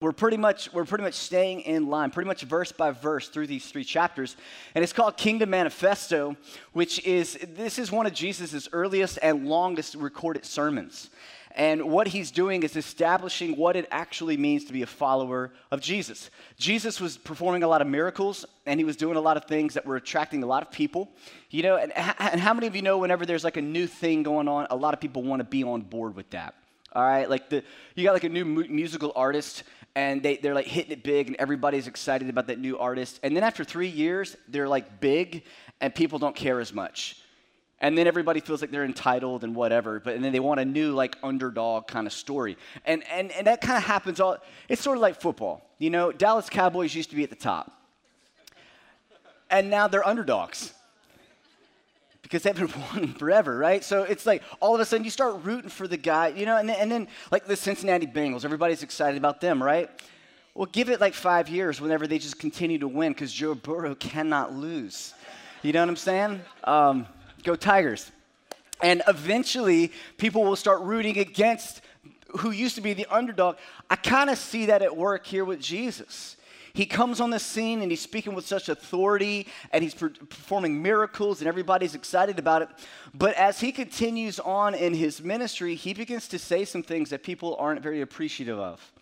we're 0.00 0.12
pretty 0.12 0.38
much 0.38 0.72
we're 0.72 0.86
pretty 0.86 1.04
much 1.04 1.12
staying 1.12 1.60
in 1.60 1.88
line 1.88 2.10
pretty 2.10 2.26
much 2.26 2.42
verse 2.42 2.72
by 2.72 2.90
verse 2.90 3.28
through 3.28 3.46
these 3.46 3.66
three 3.66 3.84
chapters. 3.84 4.34
And 4.74 4.82
it's 4.82 4.94
called 4.94 5.18
kingdom 5.18 5.50
manifesto 5.50 6.36
which 6.72 7.04
is 7.04 7.38
this 7.54 7.78
is 7.78 7.92
one 7.92 8.06
of 8.06 8.14
jesus' 8.14 8.66
earliest 8.72 9.18
and 9.22 9.46
longest 9.46 9.94
recorded 9.94 10.46
sermons. 10.46 11.10
And 11.56 11.90
what 11.90 12.06
he's 12.06 12.30
doing 12.30 12.62
is 12.62 12.76
establishing 12.76 13.56
what 13.56 13.74
it 13.74 13.88
actually 13.90 14.36
means 14.36 14.64
to 14.66 14.72
be 14.72 14.80
a 14.80 14.86
follower 14.86 15.52
of 15.70 15.82
jesus. 15.82 16.30
Jesus 16.56 16.98
was 16.98 17.18
performing 17.18 17.62
a 17.62 17.68
lot 17.68 17.82
of 17.82 17.86
miracles 17.86 18.46
and 18.64 18.80
he 18.80 18.84
was 18.84 18.96
doing 18.96 19.18
a 19.18 19.20
lot 19.20 19.36
of 19.36 19.44
things 19.44 19.74
that 19.74 19.84
were 19.84 19.96
attracting 19.96 20.42
a 20.42 20.46
lot 20.46 20.62
of 20.62 20.70
people. 20.70 21.10
You 21.50 21.62
know 21.62 21.76
and, 21.76 21.92
and 21.94 22.40
how 22.40 22.54
many 22.54 22.66
of 22.66 22.74
you 22.74 22.80
know 22.80 22.96
whenever 22.96 23.26
there's 23.26 23.44
like 23.44 23.58
a 23.58 23.62
new 23.62 23.86
thing 23.86 24.22
going 24.22 24.48
on 24.48 24.66
a 24.70 24.76
lot 24.76 24.94
of 24.94 25.00
people 25.00 25.22
want 25.22 25.40
to 25.40 25.44
be 25.44 25.62
on 25.62 25.82
board 25.82 26.16
with 26.16 26.30
that? 26.30 26.54
All 26.94 27.02
right 27.02 27.28
like 27.28 27.50
the 27.50 27.62
you 27.96 28.04
got 28.04 28.14
like 28.14 28.24
a 28.24 28.30
new 28.30 28.46
mu- 28.46 28.66
musical 28.68 29.12
artist 29.14 29.64
and 29.94 30.22
they, 30.22 30.36
they're 30.36 30.54
like 30.54 30.66
hitting 30.66 30.92
it 30.92 31.02
big 31.02 31.28
and 31.28 31.36
everybody's 31.36 31.86
excited 31.86 32.28
about 32.28 32.46
that 32.46 32.58
new 32.58 32.78
artist. 32.78 33.20
And 33.22 33.36
then 33.36 33.42
after 33.42 33.64
three 33.64 33.88
years 33.88 34.36
they're 34.48 34.68
like 34.68 35.00
big 35.00 35.44
and 35.80 35.94
people 35.94 36.18
don't 36.18 36.36
care 36.36 36.60
as 36.60 36.72
much. 36.72 37.16
And 37.82 37.96
then 37.96 38.06
everybody 38.06 38.40
feels 38.40 38.60
like 38.60 38.70
they're 38.70 38.84
entitled 38.84 39.42
and 39.42 39.54
whatever 39.54 40.00
but 40.00 40.14
and 40.14 40.24
then 40.24 40.32
they 40.32 40.40
want 40.40 40.60
a 40.60 40.64
new 40.64 40.92
like 40.92 41.16
underdog 41.22 41.88
kind 41.88 42.06
of 42.06 42.12
story. 42.12 42.56
And 42.84 43.02
and, 43.10 43.32
and 43.32 43.46
that 43.46 43.60
kind 43.60 43.76
of 43.76 43.84
happens 43.84 44.20
all 44.20 44.38
it's 44.68 44.82
sort 44.82 44.96
of 44.96 45.02
like 45.02 45.20
football. 45.20 45.62
You 45.78 45.90
know 45.90 46.12
dallas 46.12 46.48
cowboys 46.48 46.94
used 46.94 47.10
to 47.10 47.16
be 47.16 47.24
at 47.24 47.30
the 47.30 47.36
top. 47.36 47.72
And 49.50 49.68
now 49.68 49.88
they're 49.88 50.06
underdogs 50.06 50.72
because 52.30 52.44
they've 52.44 52.54
been 52.54 52.80
wanting 52.80 53.12
forever, 53.14 53.58
right? 53.58 53.82
So 53.82 54.04
it's 54.04 54.24
like 54.24 54.42
all 54.60 54.74
of 54.74 54.80
a 54.80 54.84
sudden 54.84 55.04
you 55.04 55.10
start 55.10 55.42
rooting 55.42 55.68
for 55.68 55.88
the 55.88 55.96
guy, 55.96 56.28
you 56.28 56.46
know, 56.46 56.56
and 56.56 56.68
then, 56.68 56.76
and 56.78 56.90
then 56.90 57.08
like 57.32 57.46
the 57.46 57.56
Cincinnati 57.56 58.06
Bengals, 58.06 58.44
everybody's 58.44 58.84
excited 58.84 59.18
about 59.18 59.40
them, 59.40 59.60
right? 59.60 59.90
Well, 60.54 60.66
give 60.66 60.90
it 60.90 61.00
like 61.00 61.14
five 61.14 61.48
years 61.48 61.80
whenever 61.80 62.06
they 62.06 62.18
just 62.18 62.38
continue 62.38 62.78
to 62.78 62.88
win 62.88 63.12
because 63.12 63.32
Joe 63.32 63.54
Burrow 63.54 63.96
cannot 63.96 64.52
lose. 64.54 65.12
You 65.62 65.72
know 65.72 65.80
what 65.80 65.88
I'm 65.88 65.96
saying? 65.96 66.40
Um, 66.62 67.06
go 67.42 67.56
Tigers. 67.56 68.12
And 68.82 69.02
eventually, 69.08 69.92
people 70.16 70.44
will 70.44 70.56
start 70.56 70.82
rooting 70.82 71.18
against 71.18 71.82
who 72.38 72.52
used 72.52 72.76
to 72.76 72.80
be 72.80 72.94
the 72.94 73.06
underdog. 73.10 73.56
I 73.90 73.96
kind 73.96 74.30
of 74.30 74.38
see 74.38 74.66
that 74.66 74.82
at 74.82 74.96
work 74.96 75.26
here 75.26 75.44
with 75.44 75.60
Jesus. 75.60 76.36
He 76.72 76.86
comes 76.86 77.20
on 77.20 77.30
the 77.30 77.38
scene 77.38 77.82
and 77.82 77.90
he's 77.90 78.00
speaking 78.00 78.34
with 78.34 78.46
such 78.46 78.68
authority 78.68 79.46
and 79.72 79.82
he's 79.82 79.94
performing 79.94 80.82
miracles 80.82 81.40
and 81.40 81.48
everybody's 81.48 81.94
excited 81.94 82.38
about 82.38 82.62
it. 82.62 82.68
But 83.14 83.34
as 83.34 83.60
he 83.60 83.72
continues 83.72 84.38
on 84.38 84.74
in 84.74 84.94
his 84.94 85.22
ministry, 85.22 85.74
he 85.74 85.94
begins 85.94 86.28
to 86.28 86.38
say 86.38 86.64
some 86.64 86.82
things 86.82 87.10
that 87.10 87.22
people 87.22 87.56
aren't 87.58 87.82
very 87.82 88.00
appreciative 88.00 88.58
of. 88.58 88.92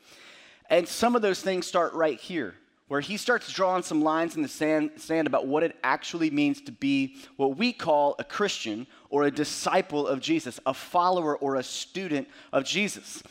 And 0.70 0.86
some 0.86 1.16
of 1.16 1.22
those 1.22 1.41
things 1.41 1.66
start 1.66 1.94
right 1.94 2.20
here, 2.20 2.55
where 2.88 3.00
he 3.00 3.16
starts 3.16 3.52
drawing 3.52 3.82
some 3.82 4.03
lines 4.03 4.36
in 4.36 4.42
the 4.42 4.48
sand, 4.48 4.92
sand 4.97 5.27
about 5.27 5.47
what 5.47 5.62
it 5.62 5.77
actually 5.82 6.30
means 6.30 6.60
to 6.62 6.72
be 6.72 7.16
what 7.36 7.56
we 7.56 7.72
call 7.72 8.14
a 8.19 8.25
Christian 8.25 8.86
or 9.10 9.25
a 9.25 9.30
disciple 9.30 10.06
of 10.06 10.20
Jesus, 10.20 10.60
a 10.66 10.75
follower 10.75 11.36
or 11.36 11.56
a 11.56 11.62
student 11.62 12.28
of 12.53 12.64
Jesus. 12.64 13.22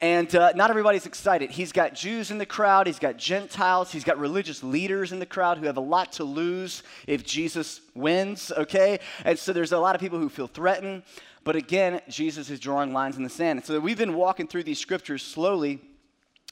And 0.00 0.32
uh, 0.36 0.52
not 0.54 0.70
everybody's 0.70 1.06
excited. 1.06 1.50
He's 1.50 1.72
got 1.72 1.92
Jews 1.92 2.30
in 2.30 2.38
the 2.38 2.46
crowd, 2.46 2.86
he's 2.86 3.00
got 3.00 3.16
Gentiles, 3.16 3.90
he's 3.90 4.04
got 4.04 4.16
religious 4.18 4.62
leaders 4.62 5.10
in 5.10 5.18
the 5.18 5.26
crowd 5.26 5.58
who 5.58 5.66
have 5.66 5.76
a 5.76 5.80
lot 5.80 6.12
to 6.12 6.24
lose 6.24 6.84
if 7.08 7.24
Jesus 7.24 7.80
wins, 7.94 8.52
okay? 8.56 9.00
And 9.24 9.36
so 9.36 9.52
there's 9.52 9.72
a 9.72 9.78
lot 9.78 9.96
of 9.96 10.00
people 10.00 10.20
who 10.20 10.28
feel 10.28 10.46
threatened. 10.46 11.02
But 11.42 11.56
again, 11.56 12.00
Jesus 12.08 12.48
is 12.48 12.60
drawing 12.60 12.92
lines 12.92 13.16
in 13.16 13.24
the 13.24 13.30
sand. 13.30 13.58
And 13.58 13.66
so 13.66 13.80
we've 13.80 13.98
been 13.98 14.14
walking 14.14 14.46
through 14.46 14.64
these 14.64 14.78
scriptures 14.78 15.22
slowly, 15.22 15.80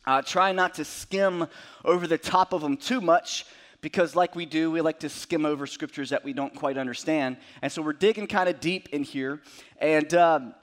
uh, 0.07 0.23
trying 0.23 0.57
not 0.57 0.75
to 0.75 0.85
skim 0.85 1.47
over 1.85 2.07
the 2.07 2.19
top 2.19 2.53
of 2.53 2.63
them 2.63 2.77
too 2.77 3.01
much 3.01 3.47
because, 3.81 4.17
like 4.17 4.35
we 4.35 4.47
do, 4.47 4.71
we 4.71 4.81
like 4.81 4.99
to 5.01 5.09
skim 5.09 5.47
over 5.47 5.67
scriptures 5.67 6.11
that 6.11 6.25
we 6.25 6.33
don't 6.33 6.55
quite 6.55 6.79
understand. 6.79 7.37
And 7.63 7.71
so 7.71 7.83
we're 7.83 7.93
digging 7.93 8.27
kind 8.27 8.49
of 8.49 8.59
deep 8.59 8.89
in 8.89 9.05
here. 9.05 9.43
And 9.79 10.13
um, 10.15 10.55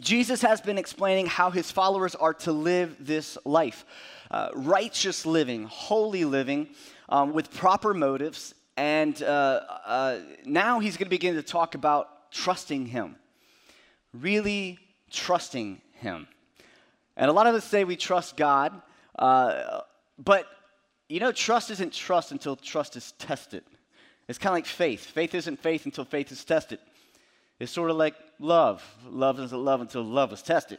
Jesus 0.00 0.42
has 0.42 0.60
been 0.60 0.76
explaining 0.76 1.26
how 1.26 1.50
his 1.50 1.70
followers 1.70 2.14
are 2.14 2.34
to 2.34 2.52
live 2.52 2.96
this 3.00 3.38
life 3.44 3.84
uh, 4.30 4.50
righteous 4.54 5.24
living, 5.24 5.64
holy 5.64 6.26
living, 6.26 6.68
um, 7.08 7.32
with 7.32 7.50
proper 7.50 7.94
motives. 7.94 8.54
And 8.76 9.20
uh, 9.22 9.60
uh, 9.86 10.18
now 10.44 10.80
he's 10.80 10.98
going 10.98 11.06
to 11.06 11.10
begin 11.10 11.34
to 11.36 11.42
talk 11.42 11.74
about 11.74 12.30
trusting 12.30 12.86
him, 12.86 13.16
really 14.12 14.78
trusting 15.10 15.80
him. 15.94 16.28
And 17.16 17.30
a 17.30 17.32
lot 17.32 17.46
of 17.46 17.54
us 17.54 17.64
say 17.64 17.84
we 17.84 17.96
trust 17.96 18.36
God, 18.36 18.80
uh, 19.18 19.80
but 20.18 20.46
you 21.08 21.20
know, 21.20 21.32
trust 21.32 21.70
isn't 21.70 21.94
trust 21.94 22.30
until 22.30 22.54
trust 22.54 22.94
is 22.96 23.12
tested. 23.12 23.64
It's 24.28 24.38
kind 24.38 24.52
of 24.52 24.56
like 24.58 24.66
faith. 24.66 25.06
Faith 25.06 25.34
isn't 25.34 25.58
faith 25.62 25.86
until 25.86 26.04
faith 26.04 26.30
is 26.30 26.44
tested. 26.44 26.78
It's 27.60 27.72
sort 27.72 27.90
of 27.90 27.96
like 27.96 28.14
love. 28.38 28.84
Love 29.08 29.40
isn't 29.40 29.58
love 29.58 29.80
until 29.80 30.02
love 30.02 30.32
is 30.32 30.42
tested. 30.42 30.78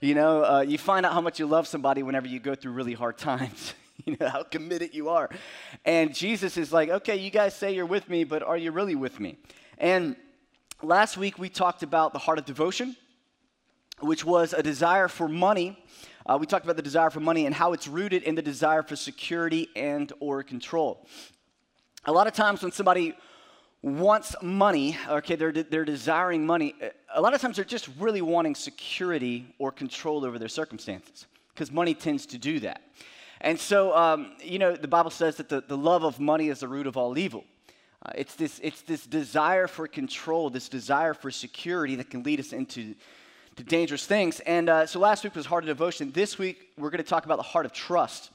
You 0.00 0.14
know, 0.14 0.44
uh, 0.44 0.60
you 0.60 0.78
find 0.78 1.04
out 1.06 1.12
how 1.12 1.20
much 1.20 1.38
you 1.38 1.46
love 1.46 1.66
somebody 1.66 2.02
whenever 2.02 2.28
you 2.28 2.38
go 2.38 2.54
through 2.54 2.72
really 2.72 2.92
hard 2.92 3.18
times. 3.18 3.74
you 4.04 4.16
know, 4.20 4.28
how 4.28 4.42
committed 4.42 4.94
you 4.94 5.08
are. 5.08 5.28
And 5.84 6.14
Jesus 6.14 6.56
is 6.56 6.72
like, 6.72 6.88
okay, 6.88 7.16
you 7.16 7.30
guys 7.30 7.54
say 7.54 7.74
you're 7.74 7.86
with 7.86 8.08
me, 8.08 8.24
but 8.24 8.42
are 8.42 8.56
you 8.56 8.70
really 8.72 8.94
with 8.94 9.18
me? 9.18 9.38
And 9.78 10.16
last 10.82 11.16
week 11.16 11.38
we 11.38 11.48
talked 11.48 11.82
about 11.82 12.12
the 12.12 12.18
heart 12.18 12.38
of 12.38 12.44
devotion, 12.44 12.96
which 14.00 14.24
was 14.24 14.52
a 14.52 14.62
desire 14.62 15.08
for 15.08 15.28
money. 15.28 15.82
Uh, 16.26 16.36
we 16.38 16.46
talked 16.46 16.64
about 16.64 16.76
the 16.76 16.82
desire 16.82 17.10
for 17.10 17.20
money 17.20 17.46
and 17.46 17.54
how 17.54 17.72
it's 17.72 17.88
rooted 17.88 18.22
in 18.22 18.34
the 18.34 18.42
desire 18.42 18.82
for 18.82 18.96
security 18.96 19.68
and 19.74 20.12
or 20.20 20.42
control. 20.42 21.06
A 22.04 22.12
lot 22.12 22.26
of 22.26 22.34
times 22.34 22.62
when 22.62 22.70
somebody 22.70 23.14
wants 23.82 24.34
money, 24.42 24.96
okay, 25.08 25.36
they're, 25.36 25.52
they're 25.52 25.84
desiring 25.84 26.44
money, 26.44 26.74
a 27.14 27.20
lot 27.20 27.34
of 27.34 27.40
times 27.40 27.56
they're 27.56 27.64
just 27.64 27.88
really 27.98 28.22
wanting 28.22 28.54
security 28.54 29.54
or 29.58 29.70
control 29.70 30.24
over 30.24 30.38
their 30.38 30.48
circumstances 30.48 31.26
because 31.54 31.70
money 31.70 31.94
tends 31.94 32.26
to 32.26 32.38
do 32.38 32.60
that. 32.60 32.82
And 33.40 33.58
so, 33.58 33.96
um, 33.96 34.32
you 34.42 34.58
know, 34.58 34.74
the 34.74 34.88
Bible 34.88 35.10
says 35.10 35.36
that 35.36 35.48
the, 35.48 35.60
the 35.60 35.76
love 35.76 36.02
of 36.02 36.18
money 36.18 36.48
is 36.48 36.60
the 36.60 36.68
root 36.68 36.88
of 36.88 36.96
all 36.96 37.16
evil. 37.16 37.44
Uh, 38.04 38.12
it's, 38.16 38.34
this, 38.34 38.60
it's 38.62 38.82
this 38.82 39.06
desire 39.06 39.68
for 39.68 39.86
control, 39.86 40.50
this 40.50 40.68
desire 40.68 41.14
for 41.14 41.30
security 41.30 41.94
that 41.96 42.10
can 42.10 42.22
lead 42.22 42.40
us 42.40 42.52
into 42.52 42.94
to 43.58 43.64
dangerous 43.64 44.06
things. 44.06 44.38
And 44.40 44.68
uh, 44.68 44.86
so 44.86 45.00
last 45.00 45.24
week 45.24 45.34
was 45.34 45.46
heart 45.46 45.64
of 45.64 45.68
devotion. 45.68 46.12
This 46.12 46.38
week, 46.38 46.68
we're 46.78 46.90
going 46.90 47.02
to 47.02 47.08
talk 47.08 47.24
about 47.24 47.36
the 47.36 47.42
heart 47.42 47.66
of 47.66 47.72
trust. 47.72 48.30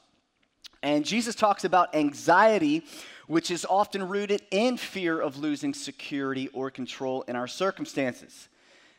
And 0.82 1.02
Jesus 1.02 1.34
talks 1.34 1.64
about 1.64 1.94
anxiety 1.94 2.84
which 3.26 3.50
is 3.50 3.66
often 3.68 4.08
rooted 4.08 4.42
in 4.50 4.76
fear 4.76 5.20
of 5.20 5.38
losing 5.38 5.74
security 5.74 6.48
or 6.48 6.70
control 6.70 7.22
in 7.22 7.36
our 7.36 7.46
circumstances. 7.46 8.48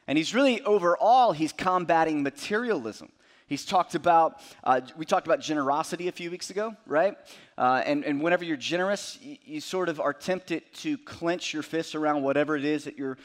And 0.08 0.18
he's 0.18 0.34
really, 0.34 0.62
overall, 0.62 1.32
he's 1.32 1.52
combating 1.52 2.24
materialism. 2.24 3.12
He's 3.48 3.66
talked 3.66 3.94
about, 3.94 4.40
uh, 4.64 4.82
we 4.98 5.06
talked 5.06 5.28
about 5.28 5.40
generosity 5.40 6.08
a 6.08 6.12
few 6.12 6.32
weeks 6.32 6.50
ago, 6.50 6.76
right? 6.88 7.16
Uh, 7.58 7.84
and, 7.86 8.04
and 8.04 8.22
whenever 8.22 8.44
you're 8.44 8.58
generous, 8.58 9.20
you, 9.22 9.38
you, 9.44 9.62
sort 9.62 9.88
of 9.88 10.00
are 10.00 10.14
tempted 10.14 10.64
to 10.76 10.98
clench 10.98 11.54
your 11.54 11.62
fists 11.62 11.94
around 11.94 12.24
whatever 12.24 12.56
it 12.56 12.66
is 12.66 12.86
that 12.86 12.98
you're, 12.98 13.20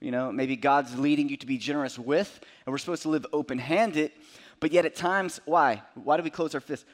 you 0.00 0.12
know, 0.12 0.30
maybe 0.30 0.54
God's 0.54 0.96
leading 0.96 1.28
you 1.28 1.36
to 1.38 1.46
be 1.46 1.58
generous 1.58 1.98
with. 1.98 2.40
And 2.64 2.72
we're 2.72 2.78
supposed 2.78 3.02
to 3.02 3.08
live 3.08 3.26
open 3.32 3.58
handed. 3.58 4.12
But 4.60 4.70
yet 4.70 4.86
at 4.86 4.94
times, 4.94 5.40
why? 5.44 5.82
Why 5.94 6.16
do 6.16 6.22
we 6.22 6.30
close 6.30 6.54
our 6.54 6.60
fists? 6.60 6.86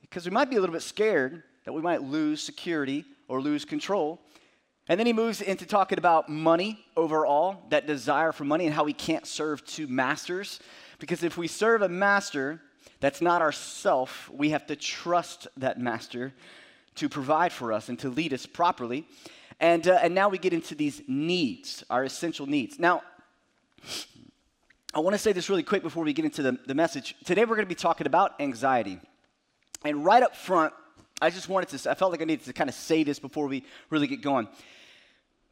Because 0.00 0.24
we 0.24 0.30
might 0.30 0.48
be 0.48 0.56
a 0.56 0.60
little 0.60 0.74
bit 0.74 0.82
scared 0.82 1.42
that 1.64 1.72
we 1.72 1.80
might 1.80 2.02
lose 2.02 2.42
security 2.42 3.04
or 3.28 3.40
lose 3.40 3.64
control. 3.64 4.20
And 4.88 4.98
then 4.98 5.06
he 5.06 5.12
moves 5.12 5.40
into 5.40 5.64
talking 5.64 5.98
about 5.98 6.28
money 6.28 6.84
overall, 6.96 7.64
that 7.70 7.86
desire 7.86 8.32
for 8.32 8.44
money, 8.44 8.66
and 8.66 8.74
how 8.74 8.84
we 8.84 8.92
can't 8.92 9.26
serve 9.26 9.64
two 9.64 9.86
masters. 9.86 10.60
Because 10.98 11.22
if 11.22 11.38
we 11.38 11.46
serve 11.46 11.82
a 11.82 11.88
master 11.88 12.60
that's 13.00 13.20
not 13.20 13.42
ourself, 13.42 14.28
we 14.32 14.50
have 14.50 14.66
to 14.66 14.76
trust 14.76 15.46
that 15.56 15.78
master 15.78 16.32
to 16.96 17.08
provide 17.08 17.52
for 17.52 17.72
us 17.72 17.88
and 17.88 17.98
to 18.00 18.08
lead 18.08 18.32
us 18.32 18.44
properly. 18.44 19.06
And, 19.60 19.86
uh, 19.86 20.00
and 20.02 20.14
now 20.14 20.28
we 20.28 20.38
get 20.38 20.52
into 20.52 20.74
these 20.74 21.02
needs, 21.06 21.84
our 21.88 22.04
essential 22.04 22.46
needs. 22.46 22.78
Now, 22.78 23.02
I 24.92 25.00
want 25.00 25.14
to 25.14 25.18
say 25.18 25.32
this 25.32 25.48
really 25.48 25.62
quick 25.62 25.82
before 25.82 26.04
we 26.04 26.12
get 26.12 26.24
into 26.24 26.42
the, 26.42 26.58
the 26.66 26.74
message. 26.74 27.14
Today 27.24 27.42
we're 27.42 27.56
going 27.56 27.66
to 27.66 27.74
be 27.74 27.74
talking 27.74 28.06
about 28.06 28.32
anxiety. 28.40 28.98
And 29.84 30.04
right 30.04 30.22
up 30.22 30.36
front, 30.36 30.74
I 31.22 31.30
just 31.30 31.48
wanted 31.48 31.68
to, 31.78 31.88
I 31.88 31.94
felt 31.94 32.10
like 32.10 32.20
I 32.20 32.24
needed 32.24 32.46
to 32.46 32.52
kind 32.52 32.68
of 32.68 32.74
say 32.74 33.04
this 33.04 33.20
before 33.20 33.46
we 33.46 33.62
really 33.90 34.08
get 34.08 34.22
going. 34.22 34.48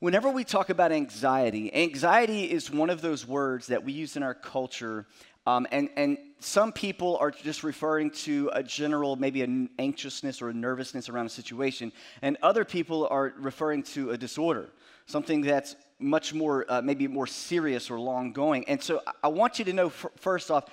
Whenever 0.01 0.29
we 0.29 0.43
talk 0.43 0.69
about 0.69 0.91
anxiety, 0.91 1.73
anxiety 1.73 2.51
is 2.51 2.73
one 2.73 2.91
of 2.91 3.01
those 3.03 3.25
words 3.25 3.69
that 3.69 3.85
we 3.85 3.93
use 3.93 4.17
in 4.17 4.25
our 4.25 4.35
culture, 4.35 5.07
um, 5.47 5.69
and, 5.71 5.89
and 5.97 6.19
some 6.41 6.73
people 6.73 7.17
are 7.19 7.31
just 7.31 7.63
referring 7.63 8.11
to 8.11 8.51
a 8.53 8.65
general, 8.65 9.15
maybe 9.15 9.43
an 9.43 9.71
anxiousness 9.79 10.43
or 10.43 10.49
a 10.49 10.55
nervousness 10.55 11.09
around 11.09 11.27
a 11.27 11.31
situation, 11.31 11.93
and 12.21 12.37
other 12.43 12.65
people 12.65 13.07
are 13.09 13.33
referring 13.39 13.85
to 13.85 14.11
a 14.11 14.19
disorder, 14.19 14.71
something 15.07 15.41
that's 15.41 15.77
much 16.01 16.35
more, 16.35 16.67
uh, 16.69 16.83
maybe 16.83 17.07
more 17.07 17.29
serious 17.29 17.93
or 17.93 18.01
long 18.01 18.33
going. 18.33 18.69
And 18.69 18.83
so 18.83 19.03
I 19.23 19.29
want 19.29 19.61
you 19.61 19.65
to 19.67 19.73
know, 19.73 19.87
f- 19.87 20.07
first 20.17 20.51
off, 20.51 20.65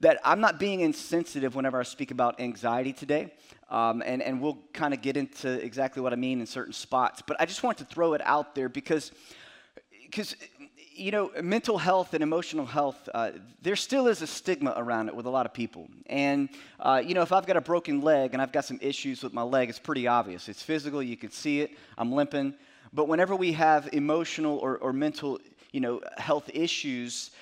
that 0.00 0.20
I'm 0.24 0.40
not 0.40 0.58
being 0.58 0.80
insensitive 0.80 1.54
whenever 1.54 1.78
I 1.80 1.84
speak 1.84 2.10
about 2.10 2.40
anxiety 2.40 2.92
today. 2.92 3.32
Um, 3.70 4.02
and, 4.04 4.22
and 4.22 4.40
we'll 4.40 4.58
kind 4.72 4.92
of 4.92 5.00
get 5.00 5.16
into 5.16 5.50
exactly 5.64 6.02
what 6.02 6.12
I 6.12 6.16
mean 6.16 6.40
in 6.40 6.46
certain 6.46 6.72
spots. 6.72 7.22
But 7.26 7.40
I 7.40 7.46
just 7.46 7.62
want 7.62 7.78
to 7.78 7.84
throw 7.84 8.12
it 8.12 8.20
out 8.24 8.54
there 8.54 8.68
because, 8.68 9.10
because 10.04 10.36
you 10.94 11.10
know, 11.10 11.30
mental 11.42 11.76
health 11.76 12.14
and 12.14 12.22
emotional 12.22 12.66
health, 12.66 13.08
uh, 13.14 13.32
there 13.62 13.74
still 13.74 14.06
is 14.06 14.22
a 14.22 14.26
stigma 14.26 14.74
around 14.76 15.08
it 15.08 15.16
with 15.16 15.26
a 15.26 15.30
lot 15.30 15.44
of 15.44 15.52
people. 15.52 15.88
And, 16.06 16.48
uh, 16.78 17.02
you 17.04 17.14
know, 17.14 17.22
if 17.22 17.32
I've 17.32 17.46
got 17.46 17.56
a 17.56 17.60
broken 17.60 18.00
leg 18.00 18.32
and 18.32 18.40
I've 18.40 18.52
got 18.52 18.64
some 18.64 18.78
issues 18.80 19.22
with 19.22 19.32
my 19.32 19.42
leg, 19.42 19.68
it's 19.68 19.78
pretty 19.78 20.06
obvious. 20.06 20.48
It's 20.48 20.62
physical, 20.62 21.02
you 21.02 21.16
can 21.16 21.30
see 21.30 21.62
it, 21.62 21.72
I'm 21.98 22.12
limping. 22.12 22.54
But 22.92 23.08
whenever 23.08 23.34
we 23.34 23.52
have 23.52 23.88
emotional 23.92 24.58
or, 24.58 24.76
or 24.78 24.92
mental, 24.92 25.40
you 25.72 25.80
know, 25.80 26.00
health 26.16 26.48
issues, 26.54 27.32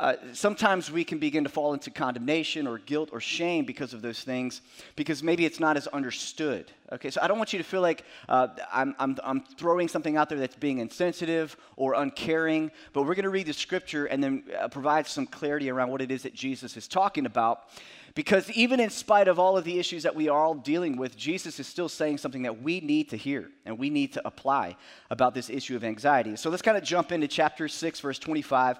uh, 0.00 0.16
sometimes 0.32 0.90
we 0.90 1.04
can 1.04 1.18
begin 1.18 1.44
to 1.44 1.50
fall 1.50 1.74
into 1.74 1.90
condemnation 1.90 2.66
or 2.66 2.78
guilt 2.78 3.10
or 3.12 3.20
shame 3.20 3.66
because 3.66 3.92
of 3.92 4.00
those 4.00 4.22
things, 4.22 4.62
because 4.96 5.22
maybe 5.22 5.44
it's 5.44 5.60
not 5.60 5.76
as 5.76 5.86
understood. 5.88 6.72
Okay, 6.90 7.10
so 7.10 7.20
I 7.22 7.28
don't 7.28 7.36
want 7.36 7.52
you 7.52 7.58
to 7.58 7.64
feel 7.64 7.82
like 7.82 8.04
uh, 8.26 8.48
I'm, 8.72 8.94
I'm, 8.98 9.18
I'm 9.22 9.42
throwing 9.42 9.88
something 9.88 10.16
out 10.16 10.30
there 10.30 10.38
that's 10.38 10.56
being 10.56 10.78
insensitive 10.78 11.54
or 11.76 11.92
uncaring, 11.92 12.70
but 12.94 13.02
we're 13.02 13.14
going 13.14 13.24
to 13.24 13.30
read 13.30 13.46
the 13.46 13.52
scripture 13.52 14.06
and 14.06 14.24
then 14.24 14.44
uh, 14.58 14.68
provide 14.68 15.06
some 15.06 15.26
clarity 15.26 15.68
around 15.68 15.90
what 15.90 16.00
it 16.00 16.10
is 16.10 16.22
that 16.22 16.32
Jesus 16.32 16.78
is 16.78 16.88
talking 16.88 17.26
about. 17.26 17.68
Because 18.14 18.50
even 18.52 18.80
in 18.80 18.88
spite 18.88 19.28
of 19.28 19.38
all 19.38 19.58
of 19.58 19.64
the 19.64 19.78
issues 19.78 20.02
that 20.04 20.16
we 20.16 20.30
are 20.30 20.42
all 20.42 20.54
dealing 20.54 20.96
with, 20.96 21.14
Jesus 21.14 21.60
is 21.60 21.66
still 21.66 21.90
saying 21.90 22.18
something 22.18 22.42
that 22.42 22.62
we 22.62 22.80
need 22.80 23.10
to 23.10 23.16
hear 23.16 23.50
and 23.66 23.78
we 23.78 23.90
need 23.90 24.14
to 24.14 24.26
apply 24.26 24.76
about 25.10 25.34
this 25.34 25.50
issue 25.50 25.76
of 25.76 25.84
anxiety. 25.84 26.36
So 26.36 26.48
let's 26.48 26.62
kind 26.62 26.78
of 26.78 26.84
jump 26.84 27.12
into 27.12 27.28
chapter 27.28 27.68
6, 27.68 28.00
verse 28.00 28.18
25 28.18 28.78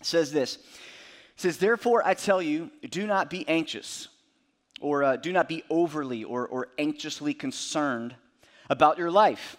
says 0.00 0.32
this. 0.32 0.56
It 0.56 0.62
says 1.42 1.58
therefore 1.58 2.02
i 2.04 2.14
tell 2.14 2.42
you 2.42 2.70
do 2.90 3.06
not 3.06 3.30
be 3.30 3.48
anxious 3.48 4.08
or 4.80 5.02
uh, 5.04 5.16
do 5.16 5.32
not 5.32 5.48
be 5.48 5.64
overly 5.70 6.24
or, 6.24 6.46
or 6.46 6.68
anxiously 6.78 7.34
concerned 7.34 8.14
about 8.70 8.98
your 8.98 9.10
life. 9.10 9.56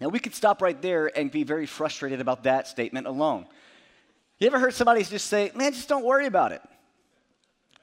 Now 0.00 0.08
we 0.08 0.18
could 0.18 0.34
stop 0.34 0.60
right 0.60 0.80
there 0.80 1.16
and 1.16 1.30
be 1.30 1.44
very 1.44 1.66
frustrated 1.66 2.20
about 2.20 2.44
that 2.44 2.66
statement 2.66 3.06
alone. 3.06 3.46
You 4.38 4.48
ever 4.48 4.58
heard 4.58 4.74
somebody 4.74 5.04
just 5.04 5.26
say 5.26 5.50
man 5.54 5.72
just 5.72 5.88
don't 5.88 6.04
worry 6.04 6.26
about 6.26 6.52
it. 6.52 6.62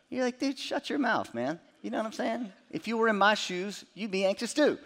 You're 0.10 0.26
like 0.26 0.40
dude 0.40 0.60
shut 0.60 0.90
your 0.90 1.00
mouth 1.00 1.34
man. 1.34 1.60
You 1.82 1.90
know 1.90 1.98
what 1.98 2.06
i'm 2.06 2.14
saying? 2.14 2.52
If 2.70 2.88
you 2.88 2.98
were 2.98 3.08
in 3.08 3.18
my 3.18 3.34
shoes 3.34 3.86
you'd 3.94 4.12
be 4.12 4.26
anxious 4.26 4.54
too 4.54 4.78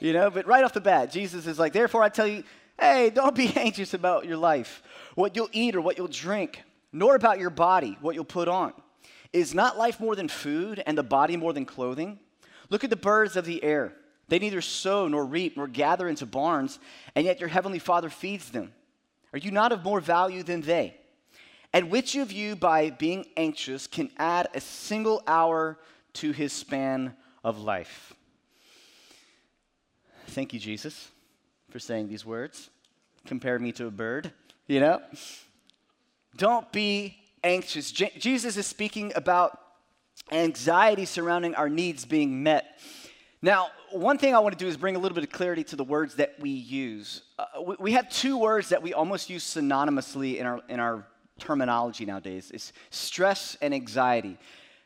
you 0.00 0.12
know? 0.12 0.28
But 0.30 0.46
right 0.46 0.64
off 0.64 0.72
the 0.72 0.80
bat 0.80 1.10
jesus 1.10 1.46
is 1.46 1.58
like 1.58 1.72
therefore 1.72 2.02
i 2.02 2.08
tell 2.08 2.26
you 2.26 2.44
hey 2.78 3.10
don't 3.10 3.34
be 3.34 3.52
anxious 3.56 3.94
about 3.94 4.24
your 4.24 4.36
life 4.36 4.82
what 5.14 5.36
you'll 5.36 5.48
eat 5.52 5.74
or 5.74 5.80
what 5.80 5.96
you'll 5.96 6.08
drink, 6.08 6.62
nor 6.92 7.14
about 7.14 7.38
your 7.38 7.50
body, 7.50 7.96
what 8.00 8.14
you'll 8.14 8.24
put 8.24 8.48
on. 8.48 8.72
Is 9.32 9.54
not 9.54 9.78
life 9.78 9.98
more 9.98 10.14
than 10.14 10.28
food 10.28 10.82
and 10.86 10.96
the 10.96 11.02
body 11.02 11.36
more 11.36 11.52
than 11.52 11.64
clothing? 11.64 12.18
Look 12.70 12.84
at 12.84 12.90
the 12.90 12.96
birds 12.96 13.36
of 13.36 13.44
the 13.44 13.62
air. 13.64 13.92
They 14.28 14.38
neither 14.38 14.60
sow 14.60 15.08
nor 15.08 15.24
reap 15.24 15.56
nor 15.56 15.66
gather 15.66 16.08
into 16.08 16.24
barns, 16.24 16.78
and 17.14 17.24
yet 17.24 17.40
your 17.40 17.48
heavenly 17.48 17.78
Father 17.78 18.08
feeds 18.08 18.50
them. 18.50 18.72
Are 19.32 19.38
you 19.38 19.50
not 19.50 19.72
of 19.72 19.84
more 19.84 20.00
value 20.00 20.42
than 20.42 20.60
they? 20.60 20.96
And 21.72 21.90
which 21.90 22.14
of 22.14 22.30
you, 22.30 22.54
by 22.54 22.90
being 22.90 23.26
anxious, 23.36 23.86
can 23.88 24.08
add 24.16 24.48
a 24.54 24.60
single 24.60 25.22
hour 25.26 25.78
to 26.14 26.30
his 26.30 26.52
span 26.52 27.14
of 27.42 27.58
life? 27.58 28.14
Thank 30.28 30.52
you, 30.52 30.60
Jesus, 30.60 31.10
for 31.74 31.80
saying 31.80 32.06
these 32.06 32.24
words. 32.24 32.70
Compare 33.26 33.58
me 33.58 33.72
to 33.72 33.86
a 33.86 33.90
bird. 33.90 34.30
You 34.68 34.78
know? 34.78 35.02
Don't 36.36 36.70
be 36.70 37.16
anxious. 37.42 37.90
Jesus 37.90 38.56
is 38.56 38.64
speaking 38.64 39.10
about 39.16 39.58
anxiety 40.30 41.04
surrounding 41.04 41.56
our 41.56 41.68
needs 41.68 42.04
being 42.04 42.44
met. 42.44 42.78
Now, 43.42 43.70
one 43.90 44.18
thing 44.18 44.36
I 44.36 44.38
want 44.38 44.56
to 44.56 44.64
do 44.64 44.68
is 44.68 44.76
bring 44.76 44.94
a 44.94 45.00
little 45.00 45.16
bit 45.16 45.24
of 45.24 45.30
clarity 45.30 45.64
to 45.64 45.74
the 45.74 45.82
words 45.82 46.14
that 46.14 46.36
we 46.38 46.50
use. 46.50 47.22
Uh, 47.40 47.46
we, 47.66 47.74
we, 47.80 47.92
have 47.94 48.08
two 48.08 48.38
words 48.38 48.68
that 48.68 48.80
we 48.80 48.94
almost 48.94 49.28
use 49.28 49.42
synonymously 49.42 50.36
in 50.36 50.46
our, 50.46 50.60
in 50.68 50.78
our 50.78 51.04
terminology 51.40 52.04
nowadays. 52.04 52.52
It's 52.54 52.72
stress 52.90 53.56
and 53.60 53.74
anxiety. 53.74 54.38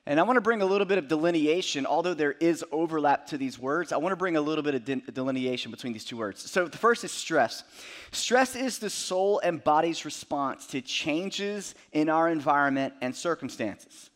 And 0.08 0.18
I 0.18 0.22
want 0.22 0.38
to 0.38 0.40
bring 0.40 0.62
a 0.62 0.64
little 0.64 0.86
bit 0.86 0.96
of 0.96 1.06
delineation, 1.06 1.84
although 1.84 2.14
there 2.14 2.32
is 2.32 2.64
overlap 2.72 3.26
to 3.26 3.36
these 3.36 3.58
words, 3.58 3.92
I 3.92 3.98
want 3.98 4.12
to 4.12 4.16
bring 4.16 4.38
a 4.38 4.40
little 4.40 4.64
bit 4.64 4.74
of 4.74 4.82
de- 4.82 5.02
delineation 5.12 5.70
between 5.70 5.92
these 5.92 6.06
two 6.06 6.16
words. 6.16 6.50
So 6.50 6.66
the 6.66 6.78
first 6.78 7.04
is 7.04 7.12
stress. 7.12 7.62
Stress 8.10 8.56
is 8.56 8.78
the 8.78 8.88
soul 8.88 9.38
and 9.44 9.62
body's 9.62 10.06
response 10.06 10.66
to 10.68 10.80
changes 10.80 11.74
in 11.92 12.08
our 12.08 12.30
environment 12.30 12.94
and 13.02 13.14
circumstances. 13.14 14.08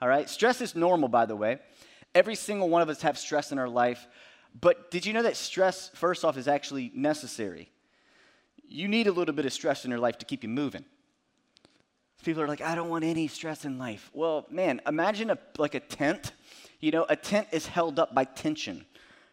All 0.00 0.08
right? 0.08 0.30
Stress 0.30 0.62
is 0.62 0.74
normal, 0.74 1.10
by 1.10 1.26
the 1.26 1.36
way. 1.36 1.58
Every 2.14 2.36
single 2.36 2.70
one 2.70 2.80
of 2.80 2.88
us 2.88 3.02
have 3.02 3.18
stress 3.18 3.52
in 3.52 3.58
our 3.58 3.68
life. 3.68 4.08
But 4.58 4.90
did 4.90 5.04
you 5.04 5.12
know 5.12 5.24
that 5.24 5.36
stress, 5.36 5.90
first 5.92 6.24
off, 6.24 6.38
is 6.38 6.48
actually 6.48 6.90
necessary? 6.94 7.70
You 8.66 8.88
need 8.88 9.08
a 9.08 9.12
little 9.12 9.34
bit 9.34 9.44
of 9.44 9.52
stress 9.52 9.84
in 9.84 9.90
your 9.90 10.00
life 10.00 10.16
to 10.20 10.24
keep 10.24 10.42
you 10.42 10.48
moving. 10.48 10.86
People 12.24 12.42
are 12.42 12.48
like, 12.48 12.60
I 12.62 12.74
don't 12.74 12.88
want 12.88 13.04
any 13.04 13.28
stress 13.28 13.64
in 13.64 13.78
life. 13.78 14.10
Well, 14.14 14.46
man, 14.50 14.80
imagine 14.86 15.30
a, 15.30 15.38
like 15.58 15.74
a 15.74 15.80
tent. 15.80 16.32
You 16.80 16.90
know, 16.90 17.06
a 17.08 17.16
tent 17.16 17.48
is 17.52 17.66
held 17.66 17.98
up 17.98 18.14
by 18.14 18.24
tension. 18.24 18.84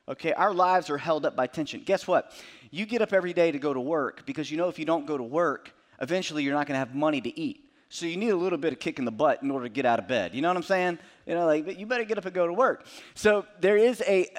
Okay, 0.10 0.34
our 0.34 0.54
lives 0.54 0.90
are 0.90 0.98
held 0.98 1.26
up 1.26 1.36
by 1.36 1.48
tension. 1.48 1.84
Guess 1.86 2.06
what? 2.08 2.34
You 2.70 2.86
get 2.86 3.02
up 3.02 3.14
every 3.14 3.34
day 3.34 3.52
to 3.52 3.60
go 3.60 3.74
to 3.74 3.80
work 3.80 4.26
because 4.26 4.52
you 4.52 4.58
know 4.58 4.68
if 4.68 4.78
you 4.78 4.86
don't 4.86 5.06
go 5.06 5.18
to 5.18 5.24
work, 5.24 5.74
eventually 6.02 6.44
you're 6.44 6.54
not 6.54 6.68
going 6.68 6.76
to 6.76 6.80
have 6.80 6.94
money 6.94 7.22
to 7.22 7.40
eat. 7.40 7.71
So 7.94 8.06
you 8.06 8.16
need 8.16 8.30
a 8.30 8.38
little 8.38 8.58
bit 8.58 8.72
of 8.72 8.80
kick 8.80 9.00
in 9.00 9.06
the 9.06 9.12
butt 9.12 9.44
in 9.44 9.52
order 9.52 9.66
to 9.66 9.70
get 9.70 9.86
out 9.86 10.00
of 10.00 10.08
bed. 10.08 10.34
You 10.34 10.42
know 10.42 10.48
what 10.48 10.56
I'm 10.56 10.64
saying? 10.64 10.98
You 11.26 11.36
know, 11.36 11.46
like 11.46 11.78
you 11.78 11.86
better 11.86 12.06
get 12.06 12.18
up 12.18 12.24
and 12.24 12.34
go 12.34 12.48
to 12.48 12.54
work. 12.54 12.86
So 13.16 13.46
there 13.60 13.76
is 13.76 14.02
a 14.08 14.30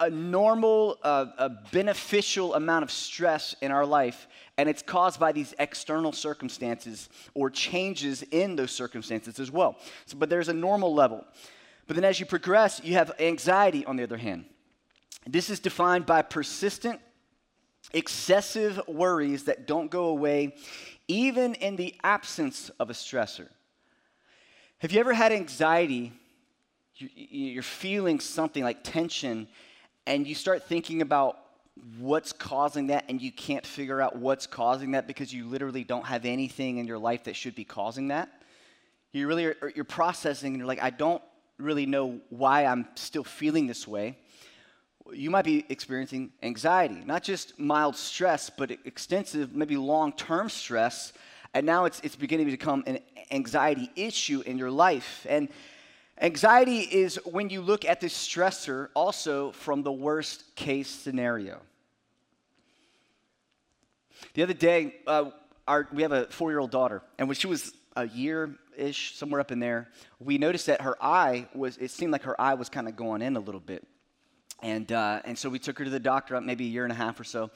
a, 0.00 0.06
a 0.06 0.10
normal, 0.10 0.98
uh, 1.04 1.26
a 1.38 1.48
beneficial 1.48 2.56
amount 2.56 2.82
of 2.82 2.90
stress 2.90 3.54
in 3.62 3.70
our 3.70 3.86
life, 3.86 4.26
and 4.56 4.68
it's 4.68 4.82
caused 4.82 5.20
by 5.20 5.30
these 5.30 5.54
external 5.60 6.10
circumstances 6.10 7.08
or 7.34 7.50
changes 7.50 8.24
in 8.32 8.56
those 8.56 8.72
circumstances 8.72 9.38
as 9.38 9.48
well. 9.48 9.76
So, 10.06 10.16
but 10.18 10.28
there's 10.28 10.48
a 10.48 10.52
normal 10.52 10.92
level. 10.92 11.24
But 11.86 11.94
then 11.94 12.04
as 12.04 12.18
you 12.18 12.26
progress, 12.26 12.80
you 12.82 12.94
have 12.94 13.12
anxiety 13.20 13.86
on 13.86 13.94
the 13.94 14.02
other 14.02 14.16
hand. 14.16 14.44
This 15.24 15.50
is 15.50 15.60
defined 15.60 16.04
by 16.04 16.22
persistent, 16.22 17.00
excessive 17.92 18.80
worries 18.86 19.44
that 19.44 19.66
don't 19.66 19.90
go 19.90 20.06
away 20.06 20.54
even 21.08 21.54
in 21.54 21.76
the 21.76 21.94
absence 22.04 22.70
of 22.78 22.90
a 22.90 22.92
stressor. 22.92 23.48
Have 24.78 24.92
you 24.92 25.00
ever 25.00 25.14
had 25.14 25.32
anxiety? 25.32 26.12
You're 26.94 27.62
feeling 27.62 28.20
something 28.20 28.62
like 28.62 28.84
tension, 28.84 29.48
and 30.06 30.26
you 30.26 30.34
start 30.34 30.64
thinking 30.64 31.00
about 31.00 31.38
what's 31.98 32.32
causing 32.32 32.88
that, 32.88 33.04
and 33.08 33.22
you 33.22 33.32
can't 33.32 33.64
figure 33.64 34.00
out 34.00 34.16
what's 34.16 34.46
causing 34.46 34.92
that 34.92 35.06
because 35.06 35.32
you 35.32 35.46
literally 35.46 35.84
don't 35.84 36.04
have 36.06 36.24
anything 36.24 36.78
in 36.78 36.86
your 36.86 36.98
life 36.98 37.24
that 37.24 37.36
should 37.36 37.54
be 37.54 37.64
causing 37.64 38.08
that. 38.08 38.28
You 39.12 39.26
really 39.26 39.46
are, 39.46 39.72
you're 39.74 39.84
processing, 39.84 40.52
and 40.52 40.58
you're 40.58 40.66
like, 40.66 40.82
I 40.82 40.90
don't 40.90 41.22
really 41.56 41.86
know 41.86 42.20
why 42.28 42.66
I'm 42.66 42.86
still 42.96 43.24
feeling 43.24 43.66
this 43.66 43.88
way 43.88 44.18
you 45.12 45.30
might 45.30 45.44
be 45.44 45.64
experiencing 45.68 46.32
anxiety, 46.42 47.02
not 47.04 47.22
just 47.22 47.58
mild 47.58 47.96
stress, 47.96 48.50
but 48.50 48.70
extensive, 48.70 49.54
maybe 49.54 49.76
long 49.76 50.12
term 50.12 50.48
stress. 50.48 51.12
And 51.54 51.64
now 51.64 51.86
it's, 51.86 52.00
it's 52.00 52.16
beginning 52.16 52.46
to 52.46 52.52
become 52.52 52.84
an 52.86 52.98
anxiety 53.30 53.90
issue 53.96 54.42
in 54.44 54.58
your 54.58 54.70
life. 54.70 55.26
And 55.28 55.48
anxiety 56.20 56.80
is 56.80 57.16
when 57.24 57.48
you 57.48 57.60
look 57.60 57.84
at 57.84 58.00
the 58.00 58.08
stressor 58.08 58.88
also 58.94 59.52
from 59.52 59.82
the 59.82 59.92
worst 59.92 60.54
case 60.56 60.88
scenario. 60.88 61.60
The 64.34 64.42
other 64.42 64.54
day, 64.54 64.96
uh, 65.06 65.30
our, 65.66 65.88
we 65.92 66.02
have 66.02 66.12
a 66.12 66.26
four 66.26 66.50
year 66.50 66.58
old 66.58 66.70
daughter, 66.70 67.02
and 67.18 67.28
when 67.28 67.34
she 67.34 67.46
was 67.46 67.72
a 67.96 68.06
year 68.08 68.54
ish, 68.76 69.16
somewhere 69.16 69.40
up 69.40 69.52
in 69.52 69.58
there, 69.58 69.88
we 70.20 70.38
noticed 70.38 70.66
that 70.66 70.80
her 70.82 70.96
eye 71.00 71.48
was, 71.54 71.76
it 71.78 71.90
seemed 71.90 72.12
like 72.12 72.22
her 72.22 72.40
eye 72.40 72.54
was 72.54 72.68
kind 72.68 72.88
of 72.88 72.96
going 72.96 73.22
in 73.22 73.36
a 73.36 73.40
little 73.40 73.60
bit. 73.60 73.86
And, 74.62 74.90
uh, 74.90 75.20
and 75.24 75.38
so 75.38 75.48
we 75.48 75.58
took 75.58 75.78
her 75.78 75.84
to 75.84 75.90
the 75.90 76.00
doctor 76.00 76.34
up 76.34 76.42
maybe 76.42 76.64
a 76.64 76.68
year 76.68 76.84
and 76.84 76.92
a 76.92 76.96
half 76.96 77.20
or 77.20 77.24
so. 77.24 77.50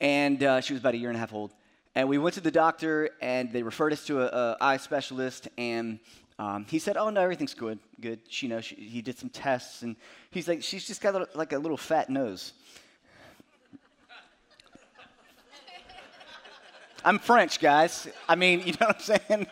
And 0.00 0.42
uh, 0.42 0.60
she 0.60 0.74
was 0.74 0.80
about 0.80 0.94
a 0.94 0.98
year 0.98 1.08
and 1.08 1.16
a 1.16 1.20
half 1.20 1.32
old. 1.32 1.54
And 1.94 2.08
we 2.10 2.18
went 2.18 2.34
to 2.34 2.42
the 2.42 2.50
doctor, 2.50 3.08
and 3.22 3.50
they 3.50 3.62
referred 3.62 3.94
us 3.94 4.04
to 4.04 4.20
a, 4.20 4.56
eye 4.60 4.76
specialist. 4.76 5.48
And 5.56 5.98
um, 6.38 6.66
he 6.68 6.78
said, 6.78 6.98
"Oh 6.98 7.08
no, 7.08 7.22
everything's 7.22 7.54
good. 7.54 7.78
Good. 7.98 8.20
She 8.28 8.48
knows." 8.48 8.66
She, 8.66 8.74
he 8.74 9.00
did 9.00 9.16
some 9.18 9.30
tests, 9.30 9.80
and 9.80 9.96
he's 10.30 10.46
like, 10.46 10.62
"She's 10.62 10.86
just 10.86 11.00
got 11.00 11.14
a, 11.14 11.26
like 11.34 11.54
a 11.54 11.58
little 11.58 11.78
fat 11.78 12.10
nose." 12.10 12.52
I'm 17.02 17.18
French, 17.18 17.60
guys. 17.60 18.08
I 18.28 18.34
mean, 18.34 18.60
you 18.66 18.72
know 18.72 18.88
what 18.88 18.96
I'm 18.96 19.18
saying? 19.28 19.46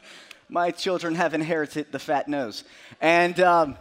My 0.51 0.71
children 0.71 1.15
have 1.15 1.33
inherited 1.33 1.93
the 1.93 1.99
fat 1.99 2.29
nose, 2.29 2.65
and. 3.01 3.41
Um, 3.41 3.79